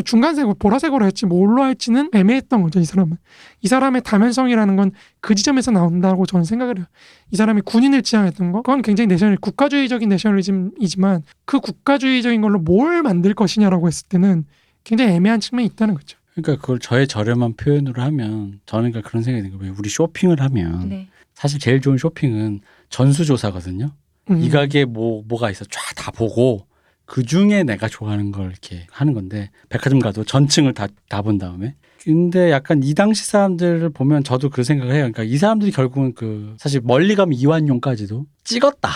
[0.02, 3.18] 중간색으로 보라색으로 했지 뭘로 할지는 애매했던 거죠 이 사람은
[3.62, 4.92] 이 사람의 다면성이라는 건
[5.24, 6.86] 그 지점에서 나온다고 저는 생각을 해요
[7.32, 13.34] 이 사람이 군인을 지향했던 거 그건 굉장히 내셔널 국가주의적인 내셔널리즘이지만 그 국가주의적인 걸로 뭘 만들
[13.34, 14.46] 것이냐라고 했을 때는
[14.84, 19.44] 굉장히 애매한 측면이 있다는 거죠 그러니까 그걸 저의 저렴한 표현으로 하면 저는 그러니까 그런 생각이
[19.44, 19.76] 드는 거예요.
[19.78, 21.08] 우리 쇼핑을 하면 네.
[21.36, 23.92] 사실 제일 좋은 쇼핑은 전수조사거든요.
[24.32, 24.42] 음.
[24.42, 26.66] 이 가게에 뭐 뭐가 있어 쫙 다 보고
[27.06, 31.76] 그 중에 내가 좋아하는 걸 이렇게 하는 건데 백화점 가도 전층을 다 다 본 다음에
[32.04, 35.04] 근데 약간 이 당시 사람들을 보면 저도 그 생각을 해요.
[35.04, 38.90] 그러니까 이 사람들이 결국은 그 사실 멀리 가면 이완용까지도 찍었다.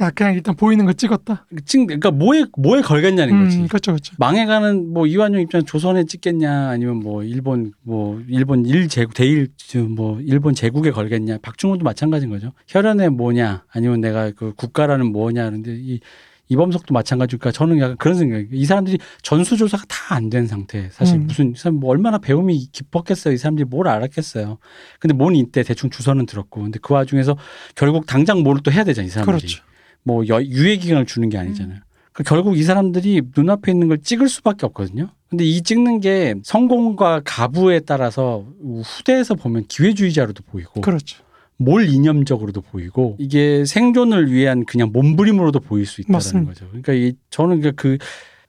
[0.00, 1.46] 야 그냥 일단 보이는 거 찍었다.
[1.64, 3.58] 찍 그러니까 뭐에 뭐에 걸겠냐는 거지.
[3.58, 4.14] 음, 그렇죠, 그렇죠.
[4.18, 9.48] 망해가는 뭐 이완용 입장 조선에 찍겠냐 아니면 뭐 일본 뭐 일본 일 제국 대일
[9.88, 15.74] 뭐 일본 제국에 걸겠냐 박중훈도 마찬가지인 거죠 혈연의 뭐냐 아니면 내가 그 국가라는 뭐냐 그런데
[15.76, 15.98] 이
[16.48, 21.26] 이범석도 마찬가지니까 저는 약간 그런 생각이 이 사람들이 전수조사가 다 안 된 상태 사실 음.
[21.26, 24.58] 무슨 이 사람 뭐 얼마나 배움이 깊었겠어요 이 사람들이 뭘 알았겠어요
[25.00, 27.36] 근데 뭔 이때 대충 주소는 들었고 근데 그 와중에서
[27.74, 29.62] 결국 당장 뭘 또 해야 되잖아 이 사람들이 그렇죠.
[30.02, 31.78] 뭐 여- 유예 기간을 주는 게 아니잖아요.
[32.12, 35.08] 그 결국 이 사람들이 눈앞에 있는 걸 찍을 수밖에 없거든요.
[35.30, 38.46] 근데 이 찍는 게 성공과 가부에 따라서
[38.84, 41.22] 후대에서 보면 기회주의자로도 보이고 그렇죠.
[41.64, 46.52] 몰 이념적으로도 보이고 이게 생존을 위한 그냥 몸부림으로도 보일 수 있다는 맞습니다.
[46.52, 46.66] 거죠.
[46.68, 47.98] 그러니까 이 저는 그- 그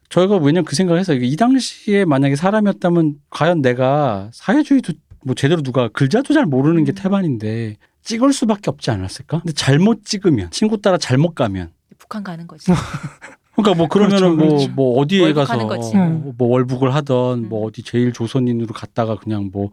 [0.10, 4.94] 저희가 왜냐면 그 생각을 해서 이 당시에 만약에 사람이었다면 과연 내가 사회주의도
[5.26, 6.96] 뭐 제대로 누가 글자도 잘 모르는 게 음.
[6.96, 9.40] 태반인데 찍을 수밖에 없지 않았을까?
[9.40, 12.66] 근데 잘못 찍으면 친구 따라 잘못 가면 북한 가는 거지.
[13.56, 14.72] 그러니까 뭐 그러면은 그렇죠, 뭐, 그렇죠.
[14.74, 15.96] 뭐 어디에 월북하는 가서 거지.
[15.98, 16.34] 음.
[16.38, 17.68] 뭐 월북을 하던 뭐 음.
[17.68, 19.70] 어디 제일 조선인으로 갔다가 그냥 뭐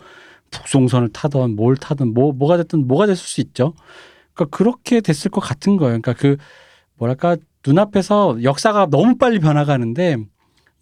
[0.51, 3.75] 북송선을 타던 뭘 타던 뭐 뭐가 됐든 뭐가 됐을 수 있죠.
[4.35, 6.01] 그러니까 그렇게 됐을 것 같은 거예요.
[6.01, 6.37] 그러니까 그
[6.97, 7.37] 뭐랄까
[7.67, 10.17] 눈앞에서 역사가 너무 빨리 변화가는데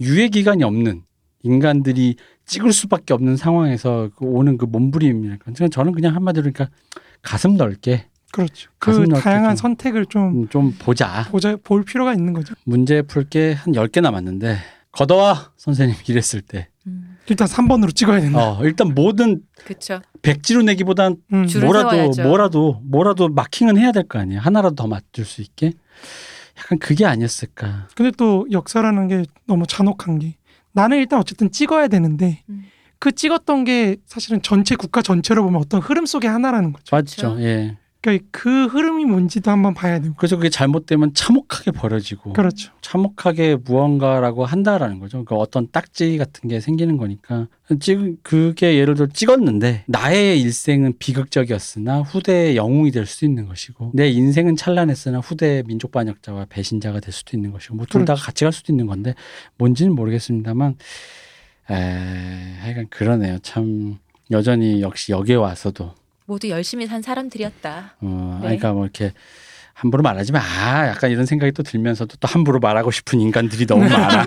[0.01, 1.03] 유예 기간이 없는
[1.43, 2.17] 인간들이
[2.47, 5.45] 찍을 수밖에 없는 상황에서 그 오는 그 몸부림이랄까.
[5.53, 6.69] 그러니까 저는 그냥 한마디로 그러니까
[7.23, 8.71] 가슴 넓게 그렇죠.
[8.79, 11.27] 그 다양한 좀- 선택을 좀 음, 좀 보자.
[11.31, 12.55] 보자 볼 필요가 있는 거죠.
[12.65, 14.59] 문제 풀 게한 10개 남았는데
[14.93, 16.78] 걷어와 선생님 이랬을 때 음,
[17.29, 18.39] 일단 3번으로 찍어야 된다.
[18.53, 20.01] 어, 일단 뭐든 그렇죠.
[20.23, 21.47] 백지로 내기보단 음.
[21.63, 22.23] 뭐라도 세워야죠.
[22.23, 25.73] 뭐라도 뭐라도 마킹은 해야 될 거 아니에요 하나라도 더 맞출 수 있게
[26.59, 30.37] 약간 그게 아니었을까 근데 또 역사라는 게 너무 잔혹한 게
[30.73, 32.65] 나는 일단 어쨌든 찍어야 되는데 음.
[32.99, 36.97] 그 찍었던 게 사실은 전체 국가 전체로 보면 어떤 흐름 속의 하나라는 거죠.
[36.97, 37.43] 맞죠 그렇죠.
[37.43, 40.15] 예 그러니까 그 흐름이 뭔지도 한번 봐야 되고.
[40.17, 42.73] 그래서 그게 잘못되면 참혹하게 벌어지고 그렇죠.
[42.81, 47.49] 참혹하게 무언가라고 한다라는 거죠 그러니까 어떤 딱지 같은 게 생기는 거니까
[47.81, 54.09] 찍 그게 예를 들어 찍었는데 나의 일생은 비극적이었으나 후대의 영웅이 될 수도 있는 것이고 내
[54.09, 58.25] 인생은 찬란했으나 후대의 민족 반역자와 배신자가 될 수도 있는 것이고 뭐 둘다 그렇죠.
[58.25, 59.15] 같이 갈 수도 있는 건데
[59.59, 60.77] 뭔지는 모르겠습니다만
[61.71, 61.75] 에
[62.61, 63.99] 하여간 그러네요 참
[64.31, 65.93] 여전히 역시 여기에 와서도
[66.29, 67.97] 모두 열심히 산 사람들이었다.
[68.03, 68.43] 어 네.
[68.43, 69.13] 그러니까 뭐 이렇게
[69.73, 74.27] 함부로 말하지만 아 약간 이런 생각이 또 들면서도 또 함부로 말하고 싶은 인간들이 너무 많아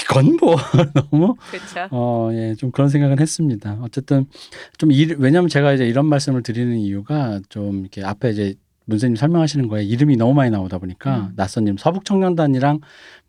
[0.00, 0.56] 이건 뭐
[1.10, 1.36] 너무.
[1.90, 3.78] 어, 예, 좀 그런 생각은 했습니다.
[3.82, 4.26] 어쨌든
[4.78, 8.54] 좀 일, 왜냐면 제가 이제 이런 말씀을 드리는 이유가 좀 이렇게 앞에 이제
[8.86, 11.32] 문세님 설명하시는 거에 이름이 너무 많이 나오다 보니까 음.
[11.36, 12.80] 낯선 이름 서북 청년단이랑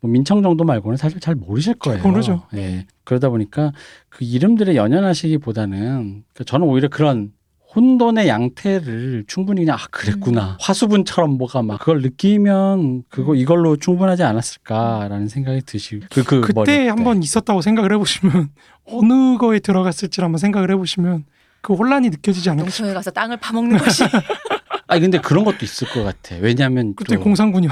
[0.04, 2.02] 뭐 민청 정도 말고는 사실 잘 모르실 거예요.
[2.02, 2.42] 모르죠.
[2.54, 2.84] 예.
[3.04, 3.72] 그러다 보니까
[4.10, 7.32] 그 이름들에 연연하시기보다는 그러니까 저는 오히려 그런
[7.74, 13.36] 혼돈의 양태를 충분히 그냥 아 그랬구나 화수분처럼 뭐가 막 그걸 느끼면 그거 음.
[13.36, 16.88] 이걸로 충분하지 않았을까라는 생각이 드시고 그, 그 그때 때.
[16.88, 18.50] 한번 있었다고 생각을 해보시면
[18.84, 21.24] 어느 거에 들어갔을지 한번 생각을 해보시면
[21.62, 22.64] 그 혼란이 느껴지지 않을까.
[22.64, 24.04] 농촌에 가서 땅을 파먹는 것이
[24.86, 26.36] 아니 근데 그런 것도 있을 것 같아.
[26.40, 27.68] 왜냐하면 그때 또 공산군이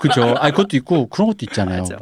[0.00, 0.34] 그죠.
[0.38, 1.80] 아니 그것도 있고 그런 것도 있잖아요.
[1.82, 1.98] 맞아.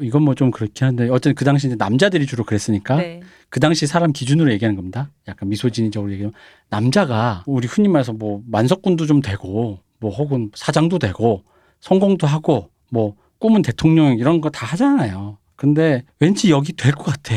[0.00, 3.20] 이건 뭐 좀 그렇긴 한데 어쨌든 그 당시 이제 남자들이 주로 그랬으니까 네.
[3.50, 5.10] 그 당시 사람 기준으로 얘기하는 겁니다.
[5.28, 6.32] 약간 미소진이적으로 얘기하면
[6.70, 11.44] 남자가 우리 흔히 말해서 뭐 만석군도 좀 되고 뭐 혹은 사장도 되고
[11.80, 15.36] 성공도 하고 뭐 꿈은 대통령 이런 거 다 하잖아요.
[15.56, 17.34] 근데 왠지 여기 될 것 같아.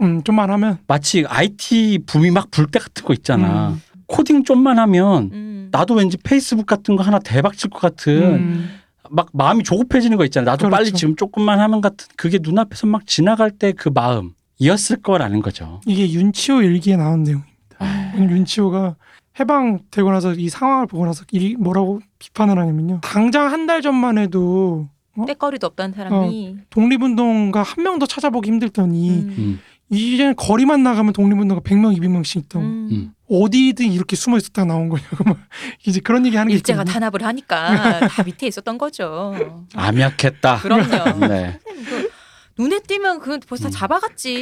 [0.00, 3.70] 음, 좀만 하면 마치 IT 붐이 막 불 때 같은 거 있잖아.
[3.70, 3.82] 음.
[4.06, 5.68] 코딩 좀만 하면 음.
[5.72, 8.70] 나도 왠지 페이스북 같은 거 하나 대박 칠 것 같은 음,
[9.10, 10.46] 막 마음이 조급해지는 거 있잖아요.
[10.52, 10.76] 나도 그렇죠.
[10.76, 15.80] 빨리 지금 조금만 하면 같은 그게 눈앞에서 막 지나갈 때 그 마음이었을 거라는 거죠.
[15.86, 17.54] 이게 윤치호 일기에 나온 내용입니다.
[17.78, 18.96] 아, 윤치호가
[19.38, 23.00] 해방되고 나서 이 상황을 보고 나서 이 뭐라고 비판을 하냐면요.
[23.02, 24.88] 당장 한 달 전만 해도
[25.26, 29.34] 때거리도 없던 사람이 독립운동가 한 명도 찾아보기 힘들더니 음.
[29.38, 29.60] 음,
[29.90, 32.64] 이제는 거리만 나가면 독립운동가 100명, 200명씩 있다고.
[32.64, 33.12] 음.
[33.28, 33.42] 음.
[33.42, 35.38] 어디든 이렇게 숨어 있었다 나온 거냐고 막
[35.86, 36.92] 이제 그런 얘기 하는 게 일제가 있거든요.
[36.92, 39.34] 탄압을 하니까 다 밑에 있었던 거죠.
[39.74, 40.58] 암약했다.
[40.60, 41.26] 그럼요.
[41.28, 41.58] 네.
[41.88, 42.10] 그
[42.58, 43.70] 눈에 띄면 그 벌써 음.
[43.70, 44.40] 잡아갔지.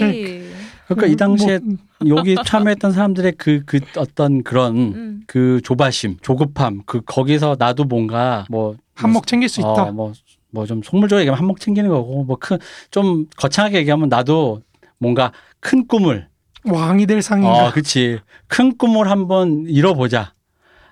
[0.86, 5.20] 그러니까 이 당시에 뭐, 여기 참여했던 사람들의 그, 그 어떤 그런 음.
[5.26, 9.66] 그 조바심, 조급함, 그 거기서 나도 뭔가 뭐 한몫 챙길 수 있다.
[9.84, 12.58] 어, 뭐뭐 좀 속물적으로 얘기하면 한몫 챙기는 거고 뭐 큰
[12.92, 14.62] 좀 거창하게 얘기하면 나도
[14.98, 16.28] 뭔가 큰 꿈을
[16.64, 17.68] 왕이 될 상인가.
[17.68, 18.18] 어, 그치.
[18.46, 20.34] 큰 꿈을 한번 이뤄보자.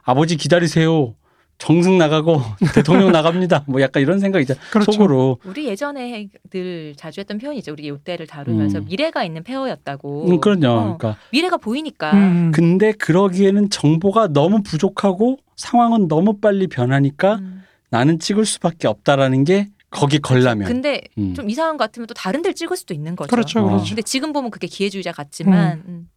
[0.02, 1.14] 아버지 기다리세요.
[1.58, 2.40] 정승 나가고
[2.74, 3.64] 대통령 나갑니다.
[3.68, 4.54] 뭐 약간 이런 생각이 죠.
[4.72, 4.90] 그렇죠.
[4.90, 5.38] 속으로.
[5.44, 7.72] 우리 예전에 늘 자주 했던 표현이죠.
[7.72, 8.84] 우리 이때를 다루면서 음.
[8.86, 10.28] 미래가 있는 페어였다고.
[10.28, 10.66] 음, 그럼요.
[10.66, 12.12] 어, 그러니까 미래가 보이니까.
[12.14, 17.62] 음, 근데 그러기에는 정보가 너무 부족하고 상황은 너무 빨리 변하니까 음.
[17.90, 20.66] 나는 찍을 수밖에 없다라는 게 거기 걸라면.
[20.66, 21.34] 근데 음.
[21.34, 23.28] 좀 이상한 것 같으면 또 다른 데를 찍을 수도 있는 거죠.
[23.28, 23.64] 그렇죠, 어.
[23.64, 23.88] 그렇죠.
[23.88, 26.08] 근데 지금 보면 그게 기회주의자 같지만 음,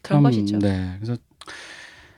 [0.00, 0.58] 그런 참, 것이죠.
[0.58, 0.96] 네.
[1.00, 1.20] 그래서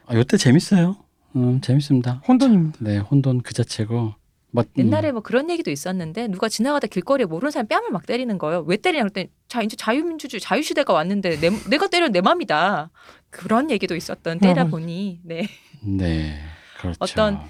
[0.07, 0.97] 아, 요때 재밌어요.
[1.37, 2.23] 음, 재밌습니다.
[2.29, 2.79] 혼돈입니다.
[2.81, 4.15] 네, 혼돈 그 자체고.
[4.51, 8.39] 뭐, 음, 옛날에 뭐 그런 얘기도 있었는데 누가 지나가다 길거리에 모르는 사람 뺨을 막 때리는
[8.39, 8.65] 거예요.
[8.67, 12.91] 왜 때리냐 그랬더니 자 이제 자유민주주의 자유시대가 왔는데 내, 내가 때려 내 맘이다.
[13.31, 14.67] 그런 얘기도 있었던 때라 어.
[14.67, 15.49] 보니 네.
[15.83, 16.39] 네,
[16.81, 16.97] 그렇죠.
[17.01, 17.41] 어떤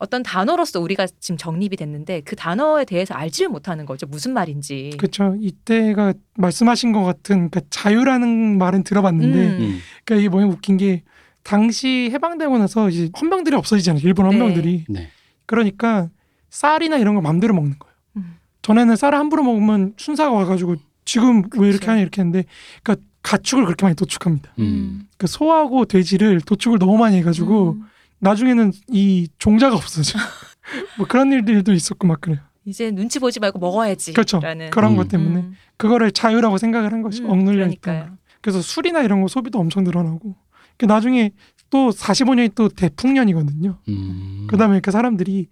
[0.00, 4.06] 어떤 단어로서 우리가 지금 정립이 됐는데 그 단어에 대해서 알지를 못하는 거죠.
[4.06, 4.94] 무슨 말인지.
[4.96, 5.36] 그렇죠.
[5.38, 9.60] 이때가 말씀하신 것 같은 그러니까 자유라는 말은 들어봤는데 음.
[9.60, 11.02] 음, 그러니까 이게 뭐냐면 웃긴 게
[11.42, 14.00] 당시 해방되고 나서 이제 헌병들이 없어지잖아요.
[14.02, 14.38] 일본 네.
[14.38, 14.84] 헌병들이.
[14.88, 15.10] 네.
[15.44, 16.08] 그러니까
[16.48, 17.94] 쌀이나 이런 걸 마음대로 먹는 거예요.
[18.16, 18.36] 음.
[18.62, 21.86] 전에는 쌀을 함부로 먹으면 순사가 와가지고 지금 왜 이렇게.
[21.86, 22.46] 하냐 이렇게 했는데
[22.82, 24.54] 그러니까 가축을 그렇게 많이 도축합니다.
[24.60, 25.08] 음.
[25.18, 27.84] 그 소하고 돼지를 도축을 너무 많이 해가지고 음.
[28.20, 30.18] 나중에는 이 종자가 없어져.
[30.96, 32.38] 뭐 그런 일들도 있었고 막 그래요.
[32.64, 34.12] 이제 눈치 보지 말고 먹어야지.
[34.12, 34.38] 그렇죠.
[34.40, 34.70] 라는.
[34.70, 34.96] 그런 음.
[34.96, 35.54] 것 때문에 음.
[35.76, 37.70] 그거를 자유라고 생각을 한 것이 음, 억눌려.
[37.80, 38.18] 거예요.
[38.40, 40.36] 그래서 술이나 이런 거 소비도 엄청 늘어나고
[40.76, 41.30] 그 나중에
[41.68, 43.78] 또 45년이 또 대풍년이거든요.
[43.88, 44.46] 음.
[44.48, 45.48] 그다음에 그 사람들이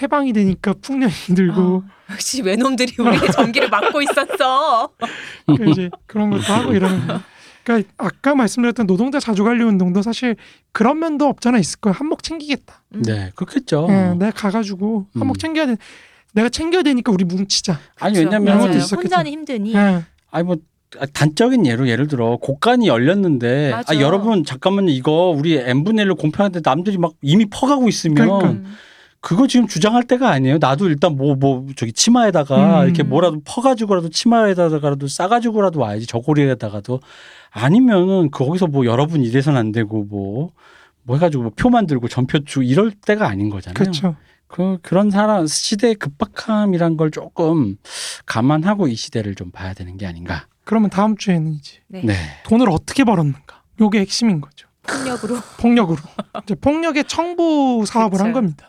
[0.00, 4.90] 해방이 되니까 풍년이 들고 아, 역시 외놈들이 우리의 전기를 막고 있었어.
[5.56, 7.22] 그 이제 그런 것도 하고 이러는 거예요.
[7.66, 10.36] 그러니까 아까 말씀드렸던 노동자 자주 관리 운동도 사실
[10.70, 11.92] 그런 면도 없잖아 있을 거야.
[11.92, 12.80] 한몫 챙기겠다.
[12.94, 13.02] 음.
[13.02, 13.88] 네, 그렇겠죠.
[13.90, 15.20] 예, 내가 가가지고 음.
[15.20, 15.76] 한몫 챙겨야 돼.
[16.32, 17.80] 내가 챙겨야 되니까 우리 뭉치자.
[17.98, 18.36] 아니 그렇죠.
[18.36, 18.80] 왜냐면.
[18.80, 19.74] 혼자는 힘드니.
[19.74, 20.04] 예.
[20.30, 20.56] 아니 뭐
[21.12, 23.92] 단적인 예로 예를 들어 곡간이 열렸는데 맞아.
[23.92, 28.70] 아 여러분 잠깐만요 이거 우리 n 분의 1로 공평한데 남들이 막 이미 퍼가고 있으면 그러니까.
[29.26, 29.28] 음.
[29.28, 30.58] 그거 지금 주장할 때가 아니에요.
[30.60, 32.84] 나도 일단 뭐뭐 저기 치마에다가 음.
[32.84, 37.00] 이렇게 뭐라도 퍼가지고라도 치마에다가라도 싸가지고라도 와야지 저고리에다가도
[37.50, 40.52] 아니면은 거기서 뭐 여러분 이래선 안 되고 뭐.
[41.02, 43.74] 뭐 해가지고 뭐 표 만들고 전표 주 이럴 때가 아닌 거잖아요.
[43.74, 44.16] 그렇죠.
[44.48, 47.76] 그 그런 사람 시대의 급박함이란 걸 조금
[48.26, 50.46] 감안하고 이 시대를 좀 봐야 되는 게 아닌가.
[50.64, 52.02] 그러면 다음 주에는 이제 네.
[52.04, 52.14] 네.
[52.44, 53.62] 돈을 어떻게 벌었는가.
[53.80, 54.66] 요게 핵심인 거죠.
[54.82, 55.36] 폭력으로.
[55.58, 55.98] 폭력으로.
[56.42, 58.40] 이제 폭력의 청부 사업을 한 그쵸.
[58.40, 58.68] 겁니다.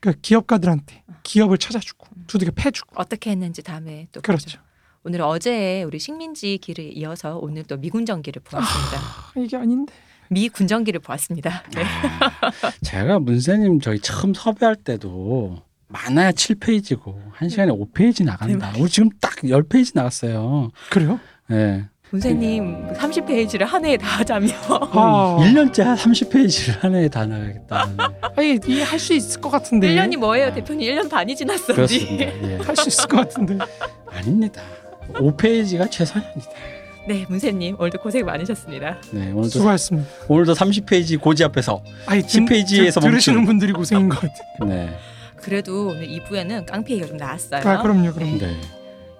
[0.00, 2.94] 그러니까 기업가들한테 기업을 찾아주고 두들겨 패주고.
[2.96, 4.44] 어떻게 했는지 다음에 또 그렇죠.
[4.44, 4.60] 보죠.
[5.02, 8.98] 오늘 어제 우리 식민지 길에 이어서 오늘 또 미군정기를 보았습니다.
[8.98, 9.94] 아, 이게 아닌데.
[10.28, 11.64] 미군정기를 보았습니다.
[11.74, 11.82] 네.
[11.82, 18.72] 아, 제가 문세님 저희 처음 섭외할 때도 많아야 7페이지고 한 시간에 5페이지 나간다.
[18.78, 20.70] 우리 지금 딱 10페이지 나갔어요.
[20.90, 21.18] 그래요?
[21.48, 21.88] 네.
[22.10, 24.48] 선생님 30페이지를 한 해에 다 하자며.
[24.68, 27.88] 아, 1년째 30페이지를 한 해에 다 나가겠다.
[28.36, 29.94] 아니 이게 할 수 있을 것 같은데.
[29.94, 30.52] 1년이 뭐예요?
[30.52, 31.72] 대표님 1년 반이 지났어.
[31.74, 32.24] 그렇습니다.
[32.24, 32.56] 예.
[32.64, 33.58] 할수 있을 것 같은데.
[34.12, 34.60] 아닙니다.
[35.14, 36.50] 5페이지가 최선입니다.
[37.08, 38.98] 네, 문세님 오늘도 고생 많으셨습니다.
[39.12, 40.08] 네, 오늘도 수고하셨습니다.
[40.28, 43.44] 오늘도 30페이지 고지 앞에서 아니 10페이지에서 들, 들으시는 멈춘.
[43.46, 44.68] 분들이 고생인 것 같아요.
[44.68, 44.90] 네.
[45.36, 47.62] 그래도 오늘 2부에는 깡패 얘기가 좀 나왔어요.
[47.64, 48.36] 아 그럼요, 그럼.
[48.38, 48.48] 네.
[48.48, 48.56] 네.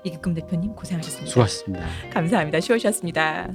[0.04, 1.30] 이기금 대표님 고생하셨습니다.
[1.30, 1.86] 수고하셨습니다.
[2.12, 2.60] 감사합니다.
[2.60, 3.50] 쉬우셨습니다.